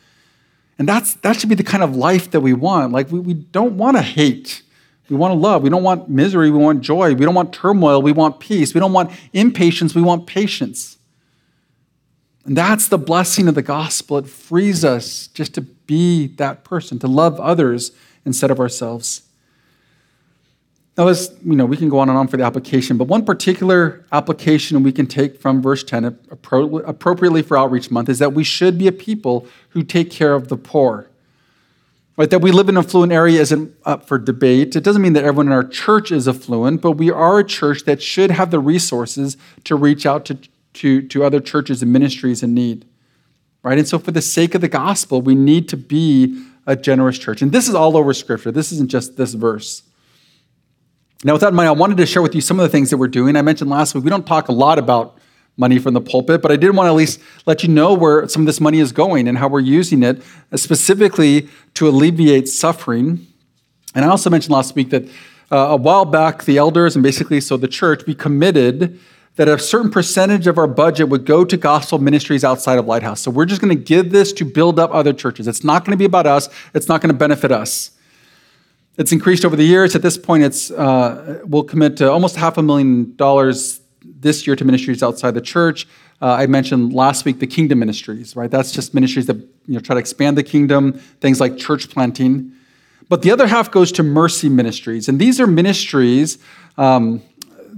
And 0.77 0.87
that's, 0.87 1.15
that 1.15 1.37
should 1.37 1.49
be 1.49 1.55
the 1.55 1.63
kind 1.63 1.83
of 1.83 1.95
life 1.95 2.31
that 2.31 2.39
we 2.39 2.53
want. 2.53 2.93
Like, 2.93 3.11
we, 3.11 3.19
we 3.19 3.33
don't 3.33 3.77
want 3.77 3.97
to 3.97 4.01
hate. 4.01 4.61
We 5.09 5.15
want 5.15 5.33
to 5.33 5.35
love. 5.35 5.63
We 5.63 5.69
don't 5.69 5.83
want 5.83 6.07
misery. 6.09 6.51
We 6.51 6.59
want 6.59 6.81
joy. 6.81 7.15
We 7.15 7.25
don't 7.25 7.35
want 7.35 7.51
turmoil. 7.51 8.01
We 8.01 8.11
want 8.11 8.39
peace. 8.39 8.73
We 8.73 8.79
don't 8.79 8.93
want 8.93 9.11
impatience. 9.33 9.95
We 9.95 10.01
want 10.01 10.27
patience. 10.27 10.98
And 12.49 12.57
that's 12.57 12.87
the 12.87 12.97
blessing 12.97 13.47
of 13.47 13.53
the 13.53 13.61
gospel. 13.61 14.17
It 14.17 14.27
frees 14.27 14.83
us 14.83 15.27
just 15.27 15.53
to 15.53 15.61
be 15.61 16.25
that 16.37 16.63
person, 16.63 16.97
to 16.97 17.05
love 17.07 17.39
others 17.39 17.91
instead 18.25 18.49
of 18.49 18.59
ourselves. 18.59 19.21
Now, 20.97 21.09
as 21.09 21.31
you 21.45 21.55
know, 21.55 21.67
we 21.67 21.77
can 21.77 21.89
go 21.89 21.99
on 21.99 22.09
and 22.09 22.17
on 22.17 22.27
for 22.27 22.37
the 22.37 22.43
application, 22.43 22.97
but 22.97 23.03
one 23.03 23.23
particular 23.23 24.03
application 24.11 24.81
we 24.81 24.91
can 24.91 25.05
take 25.05 25.39
from 25.39 25.61
verse 25.61 25.83
10 25.83 26.05
appropriately 26.31 27.43
for 27.43 27.55
Outreach 27.55 27.91
Month 27.91 28.09
is 28.09 28.17
that 28.17 28.33
we 28.33 28.43
should 28.43 28.79
be 28.79 28.87
a 28.87 28.91
people 28.91 29.45
who 29.69 29.83
take 29.83 30.09
care 30.09 30.33
of 30.33 30.47
the 30.47 30.57
poor. 30.57 31.07
Right, 32.17 32.31
that 32.31 32.41
we 32.41 32.51
live 32.51 32.67
in 32.67 32.77
an 32.77 32.83
affluent 32.83 33.13
area 33.13 33.39
isn't 33.41 33.75
up 33.85 34.07
for 34.07 34.17
debate. 34.17 34.75
It 34.75 34.83
doesn't 34.83 35.03
mean 35.03 35.13
that 35.13 35.23
everyone 35.23 35.45
in 35.45 35.53
our 35.53 35.63
church 35.63 36.11
is 36.11 36.27
affluent, 36.27 36.81
but 36.81 36.93
we 36.93 37.11
are 37.11 37.37
a 37.37 37.43
church 37.43 37.83
that 37.83 38.01
should 38.01 38.31
have 38.31 38.49
the 38.49 38.59
resources 38.59 39.37
to 39.65 39.75
reach 39.75 40.07
out 40.07 40.25
to, 40.25 40.39
to, 40.73 41.01
to 41.07 41.23
other 41.23 41.39
churches 41.39 41.81
and 41.81 41.91
ministries 41.91 42.43
in 42.43 42.53
need. 42.53 42.85
Right? 43.63 43.77
And 43.77 43.87
so, 43.87 43.99
for 43.99 44.11
the 44.11 44.21
sake 44.21 44.55
of 44.55 44.61
the 44.61 44.69
gospel, 44.69 45.21
we 45.21 45.35
need 45.35 45.67
to 45.69 45.77
be 45.77 46.45
a 46.65 46.75
generous 46.75 47.17
church. 47.17 47.41
And 47.41 47.51
this 47.51 47.67
is 47.67 47.75
all 47.75 47.97
over 47.97 48.13
Scripture. 48.13 48.51
This 48.51 48.71
isn't 48.71 48.89
just 48.89 49.17
this 49.17 49.33
verse. 49.33 49.83
Now, 51.23 51.33
with 51.33 51.41
that 51.41 51.49
in 51.49 51.55
mind, 51.55 51.67
I 51.67 51.73
wanted 51.73 51.97
to 51.97 52.05
share 52.05 52.21
with 52.21 52.33
you 52.33 52.39
some 52.39 52.59
of 52.59 52.63
the 52.63 52.69
things 52.69 52.89
that 52.91 52.97
we're 52.97 53.07
doing. 53.09 53.35
I 53.35 53.41
mentioned 53.41 53.69
last 53.69 53.93
week, 53.93 54.05
we 54.05 54.09
don't 54.09 54.25
talk 54.25 54.47
a 54.47 54.53
lot 54.53 54.79
about 54.79 55.17
money 55.57 55.77
from 55.77 55.93
the 55.93 55.99
pulpit, 55.99 56.41
but 56.41 56.51
I 56.51 56.55
did 56.55 56.73
want 56.73 56.87
to 56.87 56.91
at 56.91 56.95
least 56.95 57.19
let 57.45 57.63
you 57.63 57.69
know 57.69 57.93
where 57.93 58.25
some 58.29 58.43
of 58.43 58.45
this 58.45 58.61
money 58.61 58.79
is 58.79 58.93
going 58.93 59.27
and 59.27 59.37
how 59.37 59.49
we're 59.49 59.59
using 59.59 60.03
it, 60.03 60.21
specifically 60.55 61.49
to 61.73 61.89
alleviate 61.89 62.47
suffering. 62.47 63.27
And 63.93 64.05
I 64.05 64.07
also 64.07 64.29
mentioned 64.29 64.53
last 64.53 64.75
week 64.75 64.91
that 64.91 65.03
uh, 65.51 65.57
a 65.57 65.75
while 65.75 66.05
back, 66.05 66.45
the 66.45 66.57
elders 66.57 66.95
and 66.95 67.03
basically 67.03 67.41
so 67.41 67.57
the 67.57 67.67
church, 67.67 68.05
we 68.07 68.15
committed 68.15 68.99
that 69.39 69.47
a 69.47 69.57
certain 69.57 69.89
percentage 69.89 70.47
of 70.47 70.57
our 70.57 70.67
budget 70.67 71.07
would 71.07 71.25
go 71.25 71.45
to 71.45 71.55
gospel 71.55 71.97
ministries 71.97 72.43
outside 72.43 72.77
of 72.77 72.85
Lighthouse. 72.85 73.21
So 73.21 73.31
we're 73.31 73.45
just 73.45 73.61
going 73.61 73.73
to 73.73 73.81
give 73.81 74.11
this 74.11 74.33
to 74.33 74.43
build 74.43 74.77
up 74.77 74.93
other 74.93 75.13
churches. 75.13 75.47
It's 75.47 75.63
not 75.63 75.85
going 75.85 75.93
to 75.93 75.97
be 75.97 76.03
about 76.03 76.27
us, 76.27 76.49
it's 76.73 76.89
not 76.89 76.99
going 76.99 77.13
to 77.13 77.17
benefit 77.17 77.49
us. 77.49 77.91
It's 78.97 79.13
increased 79.13 79.45
over 79.45 79.55
the 79.55 79.63
years. 79.63 79.95
At 79.95 80.01
this 80.01 80.17
point, 80.17 80.43
it's 80.43 80.71
uh, 80.71 81.39
we'll 81.45 81.63
commit 81.63 81.95
to 81.97 82.11
almost 82.11 82.35
half 82.35 82.57
a 82.57 82.61
million 82.61 83.15
dollars 83.15 83.79
this 84.03 84.45
year 84.45 84.57
to 84.57 84.65
ministries 84.65 85.01
outside 85.01 85.35
the 85.35 85.41
church. 85.41 85.87
Uh, 86.21 86.33
I 86.33 86.45
mentioned 86.47 86.91
last 86.91 87.23
week 87.23 87.39
the 87.39 87.47
kingdom 87.47 87.79
ministries, 87.79 88.35
right? 88.35 88.51
That's 88.51 88.73
just 88.73 88.93
ministries 88.93 89.27
that 89.27 89.37
you 89.37 89.75
know 89.75 89.79
try 89.79 89.93
to 89.93 90.01
expand 90.01 90.37
the 90.37 90.43
kingdom, 90.43 90.91
things 91.21 91.39
like 91.39 91.57
church 91.57 91.89
planting. 91.89 92.51
But 93.07 93.21
the 93.21 93.31
other 93.31 93.47
half 93.47 93.71
goes 93.71 93.93
to 93.93 94.03
mercy 94.03 94.49
ministries, 94.49 95.07
and 95.07 95.17
these 95.17 95.39
are 95.39 95.47
ministries 95.47 96.39
um, 96.77 97.21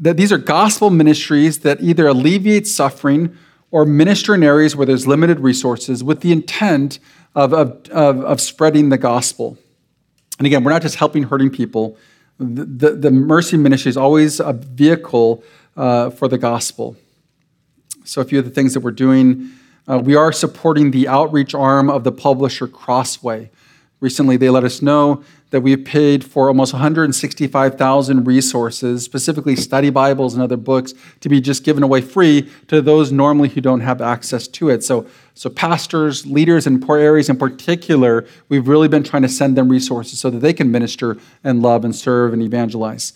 that 0.02 0.18
these 0.18 0.32
are 0.32 0.38
gospel 0.38 0.89
ministries 0.89 1.60
that 1.60 1.82
either 1.82 2.08
alleviate 2.08 2.68
suffering 2.68 3.38
or 3.70 3.86
minister 3.86 4.36
in 4.36 4.43
areas 4.43 4.76
where 4.76 4.86
there's 4.86 5.08
limited 5.08 5.39
resources 5.39 6.04
with 6.04 6.20
the 6.20 6.32
intent 6.32 6.99
of, 7.36 7.54
of, 7.54 7.88
of, 7.89 8.20
of 8.26 8.41
spreading 8.41 8.89
the 8.89 8.97
gospel. 8.97 9.58
And 10.38 10.45
again, 10.45 10.64
we're 10.64 10.72
not 10.72 10.82
just 10.82 10.95
helping 10.95 11.24
hurting 11.24 11.52
people. 11.52 11.97
The, 12.38 12.66
the, 12.66 12.89
the 12.95 13.12
mercy 13.12 13.56
ministry 13.56 13.89
is 13.89 13.97
always 13.97 14.39
a 14.39 14.52
vehicle 14.52 15.43
uh, 15.78 16.10
for 16.10 16.28
the 16.28 16.38
gospel. 16.38 16.97
So, 18.04 18.20
a 18.20 18.26
few 18.26 18.39
of 18.39 18.45
the 18.45 18.52
things 18.52 18.74
that 18.74 18.82
we're 18.82 18.91
doing 18.91 19.52
uh, 19.88 19.97
we 19.97 20.16
are 20.16 20.32
supporting 20.32 20.91
the 20.91 21.08
outreach 21.08 21.56
arm 21.56 21.89
of 21.89 22.04
the 22.04 22.12
publisher 22.12 22.68
Crossway. 22.68 23.49
Recently, 23.99 24.38
they 24.38 24.49
let 24.49 24.64
us 24.64 24.82
know 24.82 25.24
that 25.52 25.62
we 25.62 25.72
have 25.72 25.86
paid 25.86 26.24
for 26.24 26.47
almost 26.47 26.74
165,000 26.74 28.26
resources, 28.26 29.04
specifically 29.04 29.56
study 29.56 29.89
Bibles 29.89 30.34
and 30.34 30.41
other 30.41 30.58
books, 30.58 30.93
to 31.20 31.30
be 31.30 31.39
just 31.39 31.64
given 31.64 31.84
away 31.84 32.02
free 32.02 32.49
to 32.68 32.82
those 32.82 33.12
normally 33.12 33.49
who 33.49 33.62
don't 33.62 33.82
have 33.82 34.02
access 34.02 34.47
to 34.47 34.70
it. 34.70 34.84
So, 34.84 35.06
so 35.36 35.49
pastors, 35.49 36.26
leaders 36.26 36.66
in 36.68 36.80
poor 36.80 36.97
areas 36.97 37.30
in 37.30 37.38
particular, 37.38 38.26
we've 38.47 38.68
really 38.68 38.88
been 38.88 39.04
trying 39.04 39.24
to 39.24 39.30
send 39.30 39.58
them 39.58 39.70
resources 39.70 40.20
so 40.20 40.30
that 40.30 40.39
they 40.39 40.54
can 40.54 40.72
minister 40.72 41.18
and 41.43 41.62
love 41.62 41.84
and 41.84 41.93
serve 41.93 42.32
and 42.32 42.41
evangelize. 42.41 43.14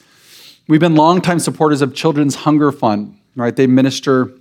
We've 0.67 0.81
been 0.81 0.95
longtime 0.95 1.39
supporters 1.39 1.81
of 1.81 1.95
Children's 1.95 2.35
Hunger 2.35 2.71
Fund, 2.71 3.17
right? 3.35 3.55
They 3.55 3.67
minister 3.67 4.31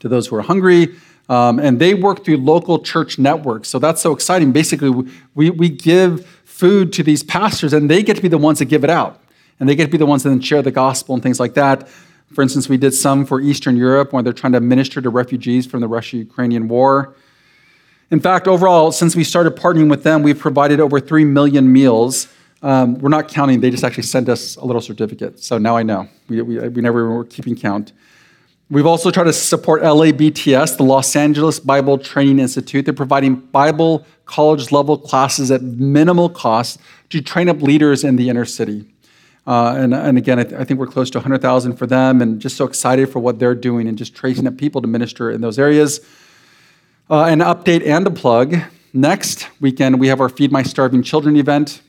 to 0.00 0.08
those 0.08 0.26
who 0.26 0.36
are 0.36 0.42
hungry, 0.42 0.96
um, 1.28 1.60
and 1.60 1.78
they 1.78 1.94
work 1.94 2.24
through 2.24 2.38
local 2.38 2.80
church 2.80 3.18
networks. 3.18 3.68
So 3.68 3.78
that's 3.78 4.02
so 4.02 4.12
exciting. 4.12 4.50
Basically, 4.50 4.90
we, 5.34 5.50
we 5.50 5.68
give 5.68 6.39
food 6.60 6.92
to 6.92 7.02
these 7.02 7.22
pastors, 7.22 7.72
and 7.72 7.90
they 7.90 8.02
get 8.02 8.16
to 8.16 8.22
be 8.22 8.28
the 8.28 8.38
ones 8.38 8.58
that 8.58 8.66
give 8.66 8.84
it 8.84 8.90
out. 8.90 9.18
And 9.58 9.68
they 9.68 9.74
get 9.74 9.86
to 9.86 9.90
be 9.90 9.98
the 9.98 10.06
ones 10.06 10.22
that 10.22 10.28
then 10.28 10.40
share 10.40 10.62
the 10.62 10.70
gospel 10.70 11.14
and 11.14 11.22
things 11.22 11.40
like 11.40 11.54
that. 11.54 11.88
For 12.34 12.42
instance, 12.42 12.68
we 12.68 12.76
did 12.76 12.94
some 12.94 13.26
for 13.26 13.40
Eastern 13.40 13.76
Europe 13.76 14.12
where 14.12 14.22
they're 14.22 14.32
trying 14.32 14.52
to 14.52 14.60
minister 14.60 15.00
to 15.00 15.10
refugees 15.10 15.66
from 15.66 15.80
the 15.80 15.88
Russia 15.88 16.18
Ukrainian 16.18 16.68
war. 16.68 17.14
In 18.10 18.20
fact, 18.20 18.46
overall, 18.46 18.92
since 18.92 19.16
we 19.16 19.24
started 19.24 19.56
partnering 19.56 19.90
with 19.90 20.02
them, 20.02 20.22
we've 20.22 20.38
provided 20.38 20.80
over 20.80 21.00
3 21.00 21.24
million 21.24 21.72
meals. 21.72 22.28
Um, 22.62 22.98
we're 22.98 23.08
not 23.08 23.28
counting, 23.28 23.60
they 23.60 23.70
just 23.70 23.84
actually 23.84 24.02
sent 24.04 24.28
us 24.28 24.56
a 24.56 24.64
little 24.64 24.82
certificate. 24.82 25.40
So 25.40 25.58
now 25.58 25.76
I 25.76 25.82
know. 25.82 26.08
We, 26.28 26.42
we, 26.42 26.68
we 26.68 26.82
never 26.82 27.08
were 27.08 27.24
keeping 27.24 27.56
count. 27.56 27.92
We've 28.70 28.86
also 28.86 29.10
tried 29.10 29.24
to 29.24 29.32
support 29.32 29.82
LABTS, 29.82 30.76
the 30.76 30.84
Los 30.84 31.16
Angeles 31.16 31.58
Bible 31.58 31.98
Training 31.98 32.38
Institute. 32.38 32.84
They're 32.84 32.94
providing 32.94 33.34
Bible 33.34 34.06
college 34.26 34.70
level 34.70 34.96
classes 34.96 35.50
at 35.50 35.60
minimal 35.60 36.28
cost 36.28 36.78
to 37.08 37.20
train 37.20 37.48
up 37.48 37.62
leaders 37.62 38.04
in 38.04 38.14
the 38.14 38.28
inner 38.28 38.44
city. 38.44 38.84
Uh, 39.44 39.74
and, 39.76 39.92
and, 39.92 40.16
again, 40.16 40.38
I, 40.38 40.44
th- 40.44 40.60
I, 40.60 40.64
think 40.64 40.78
we're 40.78 40.86
close 40.86 41.10
to 41.10 41.18
100,000 41.18 41.76
for 41.76 41.86
them 41.88 42.22
and 42.22 42.40
just 42.40 42.56
so 42.56 42.64
excited 42.64 43.08
for 43.08 43.18
what 43.18 43.40
they're 43.40 43.56
doing 43.56 43.88
and 43.88 43.98
just 43.98 44.14
tracing 44.14 44.46
up 44.46 44.56
people 44.56 44.80
to 44.82 44.86
minister 44.86 45.32
in 45.32 45.40
those 45.40 45.58
areas. 45.58 45.98
Uh, 47.10 47.24
an 47.24 47.40
update 47.40 47.84
and 47.84 48.06
a 48.06 48.10
plug. 48.10 48.56
Next 48.92 49.48
weekend, 49.60 49.98
we 49.98 50.06
have 50.06 50.20
our 50.20 50.28
Feed 50.28 50.52
My 50.52 50.62
Starving 50.62 51.02
Children 51.02 51.34
event. 51.34 51.82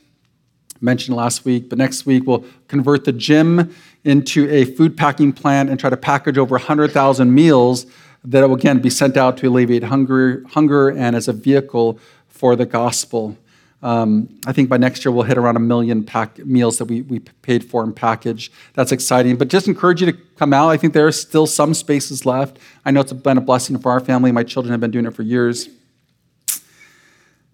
Mentioned 0.81 1.15
last 1.15 1.45
week, 1.45 1.69
but 1.69 1.77
next 1.77 2.05
week 2.05 2.23
we'll 2.25 2.43
convert 2.67 3.05
the 3.05 3.11
gym 3.11 3.73
into 4.03 4.49
a 4.49 4.65
food 4.65 4.97
packing 4.97 5.31
plant 5.31 5.69
and 5.69 5.79
try 5.79 5.89
to 5.89 5.97
package 5.97 6.37
over 6.37 6.55
100,000 6.55 7.33
meals 7.33 7.85
that 8.23 8.47
will 8.47 8.55
again 8.55 8.79
be 8.79 8.89
sent 8.89 9.17
out 9.17 9.37
to 9.37 9.47
alleviate 9.47 9.83
hunger, 9.83 10.43
hunger 10.49 10.89
and 10.89 11.15
as 11.15 11.27
a 11.27 11.33
vehicle 11.33 11.99
for 12.27 12.55
the 12.55 12.65
gospel. 12.65 13.37
Um, 13.83 14.29
I 14.45 14.53
think 14.53 14.69
by 14.69 14.77
next 14.77 15.03
year 15.03 15.11
we'll 15.11 15.23
hit 15.23 15.37
around 15.37 15.55
a 15.55 15.59
million 15.59 16.03
pack 16.03 16.37
meals 16.39 16.77
that 16.77 16.85
we, 16.85 17.01
we 17.01 17.19
paid 17.19 17.63
for 17.63 17.83
and 17.83 17.95
package. 17.95 18.51
That's 18.73 18.91
exciting. 18.91 19.37
But 19.37 19.47
just 19.47 19.67
encourage 19.67 20.01
you 20.01 20.11
to 20.11 20.17
come 20.37 20.53
out. 20.53 20.69
I 20.69 20.77
think 20.77 20.93
there 20.93 21.07
are 21.07 21.11
still 21.11 21.47
some 21.47 21.73
spaces 21.73 22.25
left. 22.25 22.59
I 22.85 22.91
know 22.91 23.01
it's 23.01 23.13
been 23.13 23.37
a 23.37 23.41
blessing 23.41 23.79
for 23.79 23.91
our 23.91 23.99
family. 23.99 24.31
My 24.31 24.43
children 24.43 24.71
have 24.71 24.81
been 24.81 24.91
doing 24.91 25.05
it 25.05 25.15
for 25.15 25.23
years. 25.23 25.69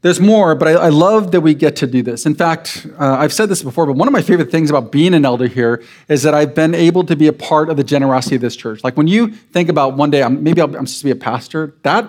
There's 0.02 0.20
more, 0.20 0.54
but 0.54 0.68
I, 0.68 0.72
I, 0.74 0.90
love 0.90 1.32
that 1.32 1.42
we 1.42 1.56
get 1.56 1.76
to 1.78 1.88
do 1.88 2.04
this. 2.04 2.28
In 2.28 2.36
fact, 2.36 2.86
uh, 3.00 3.16
I've 3.16 3.34
said 3.34 3.50
this 3.50 3.64
before, 3.64 3.88
but 3.88 3.94
one 3.94 4.08
of 4.08 4.12
my 4.12 4.22
favorite 4.22 4.52
things 4.52 4.70
about 4.70 4.92
being 4.92 5.16
an 5.16 5.26
elder 5.26 5.48
here 5.48 5.84
is 6.08 6.22
that 6.22 6.36
I've 6.36 6.54
been 6.54 6.76
able 6.76 7.04
to 7.06 7.16
be 7.16 7.26
a 7.26 7.34
part 7.34 7.70
of 7.70 7.78
the 7.78 7.84
generosity 7.84 8.36
of 8.36 8.42
this 8.42 8.56
church. 8.56 8.84
Like 8.84 8.96
when 8.96 9.08
you 9.08 9.30
think 9.32 9.70
about 9.70 9.98
one 9.98 10.12
day, 10.12 10.22
I'm, 10.22 10.44
maybe 10.44 10.62
i 10.62 10.66
am 10.66 10.72
supposed 10.72 11.00
to 11.00 11.06
be 11.06 11.12
a 11.12 11.16
pastor, 11.16 11.74
that 11.82 12.08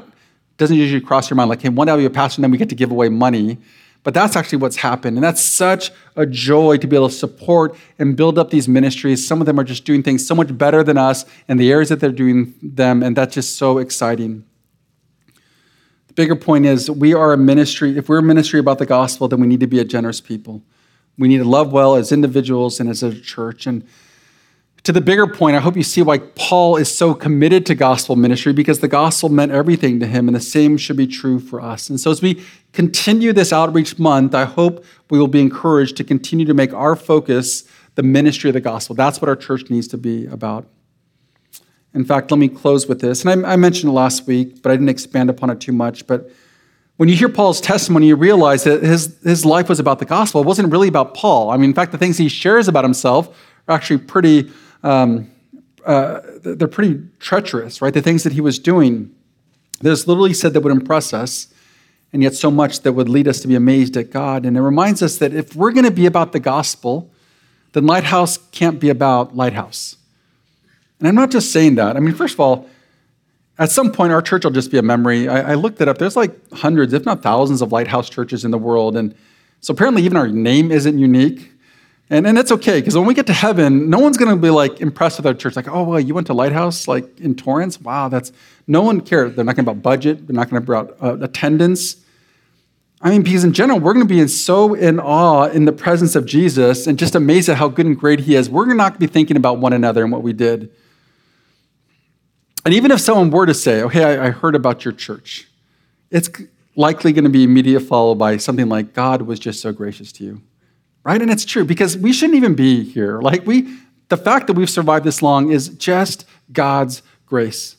doesn't 0.58 0.76
usually 0.76 1.00
cross 1.00 1.30
your 1.30 1.36
mind. 1.36 1.48
Like, 1.48 1.62
hey, 1.62 1.70
one 1.70 1.86
day 1.86 1.92
I'll 1.92 1.98
be 1.98 2.04
a 2.04 2.10
pastor 2.10 2.40
and 2.40 2.44
then 2.44 2.50
we 2.50 2.58
get 2.58 2.68
to 2.68 2.74
give 2.74 2.90
away 2.90 3.08
money. 3.08 3.56
But 4.02 4.12
that's 4.12 4.36
actually 4.36 4.58
what's 4.58 4.76
happened. 4.76 5.16
And 5.16 5.24
that's 5.24 5.40
such 5.40 5.90
a 6.14 6.26
joy 6.26 6.76
to 6.76 6.86
be 6.86 6.94
able 6.94 7.08
to 7.08 7.14
support 7.14 7.74
and 7.98 8.16
build 8.16 8.38
up 8.38 8.50
these 8.50 8.68
ministries. 8.68 9.26
Some 9.26 9.40
of 9.40 9.46
them 9.46 9.58
are 9.58 9.64
just 9.64 9.84
doing 9.86 10.02
things 10.02 10.26
so 10.26 10.34
much 10.34 10.56
better 10.56 10.84
than 10.84 10.98
us 10.98 11.24
in 11.48 11.56
the 11.56 11.72
areas 11.72 11.88
that 11.88 12.00
they're 12.00 12.12
doing 12.12 12.54
them. 12.62 13.02
And 13.02 13.16
that's 13.16 13.34
just 13.34 13.56
so 13.56 13.78
exciting 13.78 14.44
bigger 16.18 16.34
point 16.34 16.66
is 16.66 16.90
we 16.90 17.14
are 17.14 17.32
a 17.32 17.36
ministry. 17.36 17.96
If 17.96 18.08
we're 18.08 18.18
a 18.18 18.22
ministry 18.24 18.58
about 18.58 18.78
the 18.78 18.86
gospel, 18.86 19.28
then 19.28 19.38
we 19.38 19.46
need 19.46 19.60
to 19.60 19.68
be 19.68 19.78
a 19.78 19.84
generous 19.84 20.20
people. 20.20 20.62
We 21.16 21.28
need 21.28 21.38
to 21.38 21.44
love 21.44 21.70
well 21.70 21.94
as 21.94 22.10
individuals 22.10 22.80
and 22.80 22.90
as 22.90 23.04
a 23.04 23.16
church. 23.20 23.68
And 23.68 23.86
to 24.82 24.90
the 24.90 25.00
bigger 25.00 25.28
point, 25.28 25.54
I 25.54 25.60
hope 25.60 25.76
you 25.76 25.84
see 25.84 26.02
why 26.02 26.18
Paul 26.18 26.76
is 26.76 26.92
so 26.92 27.14
committed 27.14 27.64
to 27.66 27.76
gospel 27.76 28.16
ministry 28.16 28.52
because 28.52 28.80
the 28.80 28.88
gospel 28.88 29.28
meant 29.28 29.52
everything 29.52 30.00
to 30.00 30.08
him, 30.08 30.26
and 30.28 30.34
the 30.34 30.40
same 30.40 30.76
should 30.76 30.96
be 30.96 31.06
true 31.06 31.38
for 31.38 31.60
us. 31.60 31.88
And 31.88 32.00
so, 32.00 32.10
as 32.10 32.20
we 32.20 32.42
continue 32.72 33.32
this 33.32 33.52
outreach 33.52 33.96
month, 33.96 34.34
I 34.34 34.44
hope 34.44 34.84
we 35.10 35.20
will 35.20 35.28
be 35.28 35.40
encouraged 35.40 35.96
to 35.98 36.04
continue 36.04 36.46
to 36.46 36.54
make 36.54 36.74
our 36.74 36.96
focus 36.96 37.62
the 37.94 38.02
ministry 38.02 38.50
of 38.50 38.54
the 38.54 38.60
gospel. 38.60 38.96
That's 38.96 39.20
what 39.20 39.28
our 39.28 39.36
church 39.36 39.70
needs 39.70 39.86
to 39.88 39.96
be 39.96 40.26
about. 40.26 40.66
In 41.94 42.04
fact, 42.04 42.30
let 42.30 42.38
me 42.38 42.48
close 42.48 42.86
with 42.86 43.00
this. 43.00 43.24
And 43.24 43.46
I, 43.46 43.52
I, 43.52 43.56
mentioned 43.56 43.90
it 43.90 43.94
last 43.94 44.26
week, 44.26 44.62
but 44.62 44.70
I 44.70 44.74
didn't 44.74 44.90
expand 44.90 45.30
upon 45.30 45.50
it 45.50 45.60
too 45.60 45.72
much. 45.72 46.06
But 46.06 46.30
when 46.96 47.08
you 47.08 47.16
hear 47.16 47.28
Paul's 47.28 47.60
testimony, 47.60 48.08
you 48.08 48.16
realize 48.16 48.64
that 48.64 48.82
his, 48.82 49.16
his 49.22 49.44
life 49.44 49.68
was 49.68 49.80
about 49.80 49.98
the 49.98 50.04
gospel. 50.04 50.40
It 50.40 50.46
wasn't 50.46 50.70
really 50.70 50.88
about 50.88 51.14
Paul. 51.14 51.50
I 51.50 51.56
mean, 51.56 51.70
in 51.70 51.74
fact, 51.74 51.92
the 51.92 51.98
things 51.98 52.18
he 52.18 52.28
shares 52.28 52.68
about 52.68 52.84
himself 52.84 53.28
are 53.68 53.74
actually 53.74 53.98
pretty, 53.98 54.50
um, 54.82 55.30
uh, 55.86 56.20
they're 56.42 56.68
pretty 56.68 57.00
treacherous, 57.20 57.80
right? 57.80 57.94
The 57.94 58.02
things 58.02 58.24
that 58.24 58.32
he 58.32 58.40
was 58.40 58.58
doing. 58.58 59.14
There's 59.80 60.08
literally 60.08 60.34
said 60.34 60.54
that 60.54 60.60
would 60.60 60.72
impress 60.72 61.14
us, 61.14 61.54
and 62.12 62.22
yet 62.22 62.34
so 62.34 62.50
much 62.50 62.80
that 62.80 62.92
would 62.92 63.08
lead 63.08 63.28
us 63.28 63.40
to 63.40 63.48
be 63.48 63.54
amazed 63.54 63.96
at 63.96 64.10
God. 64.10 64.44
And 64.44 64.56
it 64.56 64.60
reminds 64.60 65.00
us 65.02 65.18
that 65.18 65.32
if 65.32 65.54
we're 65.54 65.70
going 65.70 65.84
to 65.84 65.92
be 65.92 66.06
about 66.06 66.32
the 66.32 66.40
gospel, 66.40 67.10
then 67.72 67.86
Lighthouse 67.86 68.38
can't 68.50 68.80
be 68.80 68.88
about 68.88 69.36
Lighthouse. 69.36 69.96
And 70.98 71.08
I'm 71.08 71.14
not 71.14 71.30
just 71.30 71.52
saying 71.52 71.76
that. 71.76 71.96
I 71.96 72.00
mean, 72.00 72.14
first 72.14 72.34
of 72.34 72.40
all, 72.40 72.68
at 73.58 73.70
some 73.70 73.90
point, 73.92 74.12
our 74.12 74.22
church 74.22 74.44
will 74.44 74.52
just 74.52 74.70
be 74.70 74.78
a 74.78 74.82
memory. 74.82 75.28
I, 75.28 75.52
I, 75.52 75.54
looked 75.54 75.80
it 75.80 75.88
up. 75.88 75.98
There's 75.98 76.16
like 76.16 76.32
hundreds, 76.52 76.92
if 76.92 77.04
not 77.04 77.22
thousands, 77.22 77.60
of 77.60 77.72
lighthouse 77.72 78.08
churches 78.08 78.44
in 78.44 78.52
the 78.52 78.58
world. 78.58 78.96
And 78.96 79.14
so 79.60 79.72
apparently, 79.74 80.02
even 80.04 80.16
our 80.16 80.28
name 80.28 80.70
isn't 80.70 80.96
unique. 80.96 81.50
And, 82.10 82.26
and 82.26 82.38
it's 82.38 82.50
okay, 82.52 82.80
because 82.80 82.96
when 82.96 83.06
we 83.06 83.12
get 83.12 83.26
to 83.26 83.34
heaven, 83.34 83.90
no 83.90 83.98
one's 83.98 84.16
going 84.16 84.34
to 84.34 84.40
be 84.40 84.48
like 84.48 84.80
impressed 84.80 85.18
with 85.18 85.26
our 85.26 85.34
church. 85.34 85.56
Like, 85.56 85.68
oh, 85.68 85.82
well, 85.82 86.00
you 86.00 86.14
went 86.14 86.28
to 86.28 86.34
Lighthouse 86.34 86.88
like 86.88 87.20
in 87.20 87.34
Torrance? 87.34 87.80
Wow, 87.80 88.08
that's 88.08 88.32
no 88.66 88.82
one 88.82 89.00
cares. 89.00 89.34
They're 89.34 89.44
not 89.44 89.56
going 89.56 89.66
to 89.66 89.72
about 89.72 89.82
budget. 89.82 90.26
They're 90.26 90.36
not 90.36 90.48
going 90.48 90.64
to 90.64 90.72
about 90.72 90.96
uh, 91.02 91.22
attendance. 91.22 91.96
I 93.02 93.10
mean, 93.10 93.22
because 93.22 93.44
in 93.44 93.52
general, 93.52 93.78
we're 93.78 93.92
going 93.92 94.06
to 94.06 94.12
be 94.12 94.20
in 94.20 94.28
so 94.28 94.72
in 94.74 94.98
awe 94.98 95.44
in 95.44 95.66
the 95.66 95.72
presence 95.72 96.16
of 96.16 96.24
Jesus 96.24 96.86
and 96.86 96.98
just 96.98 97.14
amazed 97.14 97.48
at 97.48 97.56
how 97.56 97.68
good 97.68 97.86
and 97.86 97.98
great 97.98 98.20
He 98.20 98.36
is. 98.36 98.48
We're 98.48 98.72
not 98.72 98.92
going 98.92 99.00
to 99.00 99.06
be 99.06 99.12
thinking 99.12 99.36
about 99.36 99.58
one 99.58 99.72
another 99.72 100.02
and 100.02 100.10
what 100.10 100.22
we 100.22 100.32
did. 100.32 100.70
And 102.68 102.74
even 102.74 102.90
if 102.90 103.00
someone 103.00 103.30
were 103.30 103.46
to 103.46 103.54
say, 103.54 103.80
oh, 103.80 103.88
hey, 103.88 104.18
I, 104.18 104.28
heard 104.28 104.54
about 104.54 104.84
your 104.84 104.92
church, 104.92 105.48
it's 106.10 106.28
likely 106.76 107.14
going 107.14 107.24
to 107.24 107.30
be 107.30 107.42
immediately 107.42 107.82
followed 107.82 108.16
by 108.16 108.36
something 108.36 108.68
like, 108.68 108.92
God 108.92 109.22
was 109.22 109.38
just 109.38 109.62
so 109.62 109.72
gracious 109.72 110.12
to 110.12 110.24
you. 110.24 110.42
Right? 111.02 111.22
And 111.22 111.30
it's 111.30 111.46
true 111.46 111.64
because 111.64 111.96
we 111.96 112.12
shouldn't 112.12 112.36
even 112.36 112.54
be 112.54 112.84
here. 112.84 113.22
Like, 113.22 113.46
we, 113.46 113.78
the 114.10 114.18
fact 114.18 114.48
that 114.48 114.52
we've 114.52 114.68
survived 114.68 115.06
this 115.06 115.22
long 115.22 115.50
is 115.50 115.70
just 115.70 116.26
God's 116.52 117.00
grace. 117.24 117.76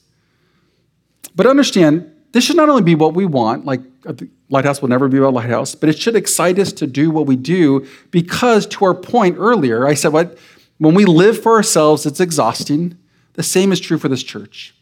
But 1.35 1.45
understand, 1.45 2.11
this 2.31 2.45
should 2.45 2.57
not 2.57 2.67
only 2.67 2.81
be 2.81 2.95
what 2.95 3.13
we 3.13 3.27
want, 3.27 3.65
like 3.65 3.81
uh, 4.07 4.13
Lighthouse 4.49 4.81
will 4.81 4.89
never 4.89 5.07
be 5.07 5.19
about 5.19 5.35
Lighthouse, 5.35 5.75
but 5.75 5.89
it 5.89 5.99
should 5.99 6.15
excite 6.15 6.57
us 6.57 6.73
to 6.73 6.87
do 6.87 7.11
what 7.11 7.27
we 7.27 7.35
do 7.35 7.85
because, 8.09 8.65
to 8.65 8.85
our 8.85 8.95
point 8.95 9.35
earlier, 9.37 9.85
I 9.85 9.93
said, 9.93 10.13
what? 10.13 10.35
When 10.79 10.95
we 10.95 11.05
live 11.05 11.43
for 11.43 11.53
ourselves, 11.53 12.07
it's 12.07 12.19
exhausting. 12.19 12.97
The 13.33 13.43
same 13.43 13.71
is 13.71 13.79
true 13.79 13.99
for 13.99 14.07
this 14.07 14.23
church. 14.23 14.73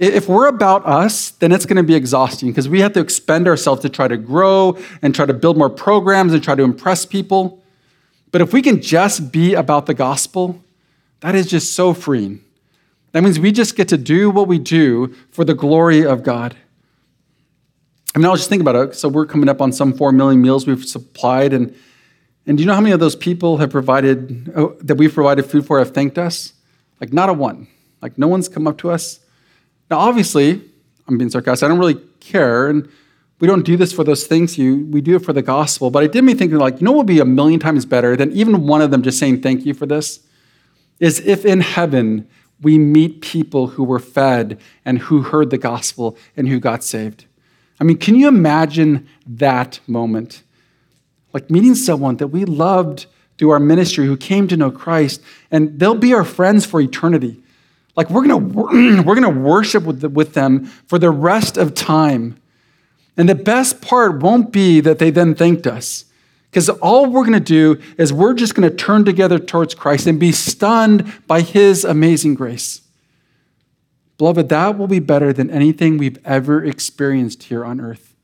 If 0.00 0.30
we're 0.30 0.46
about 0.46 0.86
us, 0.86 1.30
then 1.30 1.52
it's 1.52 1.66
going 1.66 1.76
to 1.76 1.82
be 1.82 1.94
exhausting 1.94 2.48
because 2.48 2.70
we 2.70 2.80
have 2.80 2.94
to 2.94 3.00
expend 3.00 3.46
ourselves 3.46 3.82
to 3.82 3.90
try 3.90 4.08
to 4.08 4.16
grow 4.16 4.78
and 5.02 5.14
try 5.14 5.26
to 5.26 5.34
build 5.34 5.58
more 5.58 5.68
programs 5.68 6.32
and 6.32 6.42
try 6.42 6.54
to 6.54 6.62
impress 6.62 7.04
people. 7.04 7.62
But 8.32 8.40
if 8.40 8.54
we 8.54 8.62
can 8.62 8.80
just 8.80 9.30
be 9.30 9.52
about 9.52 9.84
the 9.84 9.92
gospel, 9.92 10.64
that 11.20 11.34
is 11.34 11.46
just 11.46 11.74
so 11.74 11.92
freeing. 11.92 12.42
That 13.12 13.22
means 13.22 13.38
we 13.38 13.52
just 13.52 13.76
get 13.76 13.88
to 13.88 13.98
do 13.98 14.30
what 14.30 14.48
we 14.48 14.58
do 14.58 15.14
for 15.32 15.44
the 15.44 15.52
glory 15.52 16.06
of 16.06 16.22
God. 16.22 16.56
I 18.14 18.18
mean, 18.18 18.24
I 18.24 18.30
was 18.30 18.40
just 18.40 18.48
thinking 18.48 18.66
about 18.66 18.88
it. 18.88 18.94
So 18.94 19.06
we're 19.06 19.26
coming 19.26 19.50
up 19.50 19.60
on 19.60 19.70
some 19.70 19.92
4 19.92 20.12
million 20.12 20.40
meals 20.40 20.66
we've 20.66 20.84
supplied. 20.84 21.52
And, 21.52 21.76
and 22.46 22.56
do 22.56 22.62
you 22.62 22.66
know 22.66 22.74
how 22.74 22.80
many 22.80 22.92
of 22.92 23.00
those 23.00 23.16
people 23.16 23.58
have 23.58 23.68
provided, 23.68 24.50
oh, 24.56 24.76
that 24.80 24.94
we've 24.94 25.12
provided 25.12 25.44
food 25.44 25.66
for, 25.66 25.78
have 25.78 25.90
thanked 25.90 26.16
us? 26.16 26.54
Like, 27.02 27.12
not 27.12 27.28
a 27.28 27.34
one. 27.34 27.68
Like, 28.00 28.16
no 28.16 28.28
one's 28.28 28.48
come 28.48 28.66
up 28.66 28.78
to 28.78 28.90
us. 28.90 29.20
Now, 29.90 29.98
obviously, 29.98 30.62
I'm 31.08 31.18
being 31.18 31.30
sarcastic. 31.30 31.66
I 31.66 31.68
don't 31.68 31.78
really 31.78 32.00
care. 32.20 32.68
And 32.68 32.88
we 33.40 33.48
don't 33.48 33.64
do 33.64 33.76
this 33.76 33.92
for 33.92 34.04
those 34.04 34.26
things. 34.26 34.56
You, 34.56 34.86
we 34.86 35.00
do 35.00 35.16
it 35.16 35.24
for 35.24 35.32
the 35.32 35.42
gospel. 35.42 35.90
But 35.90 36.04
it 36.04 36.12
did 36.12 36.22
me 36.22 36.34
thinking, 36.34 36.58
like, 36.58 36.80
you 36.80 36.84
know 36.84 36.92
what 36.92 36.98
would 36.98 37.06
be 37.06 37.20
a 37.20 37.24
million 37.24 37.58
times 37.58 37.84
better 37.84 38.16
than 38.16 38.30
even 38.32 38.66
one 38.66 38.82
of 38.82 38.90
them 38.90 39.02
just 39.02 39.18
saying 39.18 39.42
thank 39.42 39.66
you 39.66 39.74
for 39.74 39.86
this? 39.86 40.20
Is 41.00 41.20
if 41.20 41.44
in 41.44 41.60
heaven 41.60 42.28
we 42.62 42.78
meet 42.78 43.22
people 43.22 43.68
who 43.68 43.84
were 43.84 43.98
fed 43.98 44.60
and 44.84 44.98
who 44.98 45.22
heard 45.22 45.50
the 45.50 45.58
gospel 45.58 46.16
and 46.36 46.48
who 46.48 46.60
got 46.60 46.84
saved. 46.84 47.24
I 47.80 47.84
mean, 47.84 47.96
can 47.96 48.14
you 48.14 48.28
imagine 48.28 49.08
that 49.26 49.80
moment? 49.86 50.42
Like 51.32 51.50
meeting 51.50 51.74
someone 51.74 52.16
that 52.18 52.28
we 52.28 52.44
loved 52.44 53.06
through 53.38 53.50
our 53.50 53.60
ministry 53.60 54.06
who 54.06 54.16
came 54.16 54.46
to 54.48 54.56
know 54.56 54.70
Christ, 54.70 55.22
and 55.50 55.78
they'll 55.78 55.94
be 55.94 56.12
our 56.12 56.24
friends 56.24 56.66
for 56.66 56.78
eternity. 56.80 57.42
Like 57.96 58.10
we're 58.10 58.26
gonna 58.26 58.38
we're 59.02 59.14
gonna 59.14 59.30
worship 59.30 59.84
with, 59.84 60.00
the, 60.00 60.08
with 60.08 60.34
them 60.34 60.64
for 60.64 60.98
the 60.98 61.10
rest 61.10 61.56
of 61.56 61.74
time. 61.74 62.40
And 63.16 63.28
the 63.28 63.34
best 63.34 63.82
part 63.82 64.20
won't 64.22 64.52
be 64.52 64.80
that 64.80 64.98
they 64.98 65.10
then 65.10 65.34
thanked 65.34 65.66
us. 65.66 66.06
Because 66.50 66.68
all 66.68 67.06
we're 67.06 67.24
going 67.24 67.32
to 67.34 67.40
do 67.40 67.80
is 67.96 68.12
we're 68.12 68.34
just 68.34 68.54
going 68.54 68.68
to 68.68 68.74
turn 68.74 69.04
together 69.04 69.38
towards 69.38 69.74
Christ 69.74 70.06
and 70.06 70.18
be 70.18 70.32
stunned 70.32 71.12
by 71.26 71.42
his 71.42 71.84
amazing 71.84 72.34
grace. 72.34 72.80
Beloved, 74.18 74.48
that 74.48 74.76
will 74.76 74.88
be 74.88 74.98
better 74.98 75.32
than 75.32 75.48
anything 75.48 75.96
we've 75.96 76.18
ever 76.26 76.64
experienced 76.64 77.44
here 77.44 77.64
on 77.64 77.80
earth. 77.80 78.14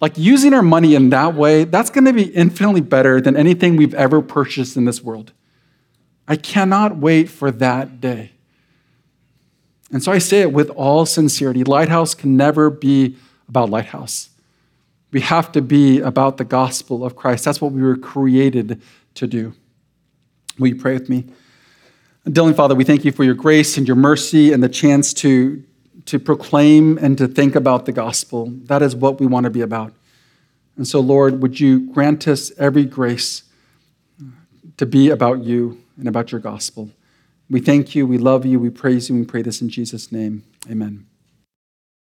Like 0.00 0.18
using 0.18 0.52
our 0.52 0.62
money 0.62 0.94
in 0.94 1.10
that 1.10 1.34
way, 1.34 1.64
that's 1.64 1.88
going 1.88 2.04
to 2.04 2.12
be 2.12 2.24
infinitely 2.24 2.80
better 2.80 3.20
than 3.20 3.36
anything 3.36 3.76
we've 3.76 3.94
ever 3.94 4.20
purchased 4.20 4.76
in 4.76 4.84
this 4.84 5.00
world. 5.00 5.32
I 6.26 6.36
cannot 6.36 6.96
wait 6.96 7.28
for 7.28 7.50
that 7.50 8.00
day. 8.00 8.32
And 9.94 10.02
so 10.02 10.10
I 10.10 10.18
say 10.18 10.40
it 10.40 10.52
with 10.52 10.70
all 10.70 11.06
sincerity 11.06 11.62
Lighthouse 11.62 12.16
can 12.16 12.36
never 12.36 12.68
be 12.68 13.16
about 13.48 13.70
Lighthouse. 13.70 14.28
We 15.12 15.20
have 15.20 15.52
to 15.52 15.62
be 15.62 16.00
about 16.00 16.36
the 16.36 16.44
gospel 16.44 17.04
of 17.04 17.14
Christ. 17.14 17.44
That's 17.44 17.60
what 17.60 17.70
we 17.70 17.80
were 17.80 17.96
created 17.96 18.82
to 19.14 19.26
do. 19.28 19.54
Will 20.58 20.66
you 20.66 20.74
pray 20.74 20.94
with 20.94 21.08
me? 21.08 21.26
Dylan, 22.26 22.56
Father, 22.56 22.74
we 22.74 22.82
thank 22.82 23.04
you 23.04 23.12
for 23.12 23.22
your 23.22 23.34
grace 23.34 23.76
and 23.76 23.86
your 23.86 23.96
mercy 23.96 24.52
and 24.52 24.64
the 24.64 24.68
chance 24.68 25.14
to 25.14 25.62
to 26.06 26.18
proclaim 26.18 26.98
and 26.98 27.16
to 27.16 27.28
think 27.28 27.54
about 27.54 27.86
the 27.86 27.92
gospel. 27.92 28.46
That 28.64 28.82
is 28.82 28.96
what 28.96 29.20
we 29.20 29.26
want 29.26 29.44
to 29.44 29.50
be 29.50 29.60
about. 29.60 29.94
And 30.76 30.88
so, 30.88 30.98
Lord, 30.98 31.40
would 31.40 31.60
you 31.60 31.92
grant 31.92 32.26
us 32.26 32.50
every 32.58 32.84
grace 32.84 33.44
to 34.76 34.86
be 34.86 35.10
about 35.10 35.44
you 35.44 35.80
and 35.96 36.08
about 36.08 36.32
your 36.32 36.40
gospel? 36.40 36.90
We 37.54 37.60
thank 37.60 37.94
you, 37.94 38.04
we 38.04 38.18
love 38.18 38.44
you, 38.44 38.58
we 38.58 38.68
praise 38.68 39.08
you, 39.08 39.14
we 39.14 39.24
pray 39.24 39.40
this 39.40 39.62
in 39.62 39.68
Jesus' 39.68 40.10
name. 40.10 40.42
Amen. 40.68 41.06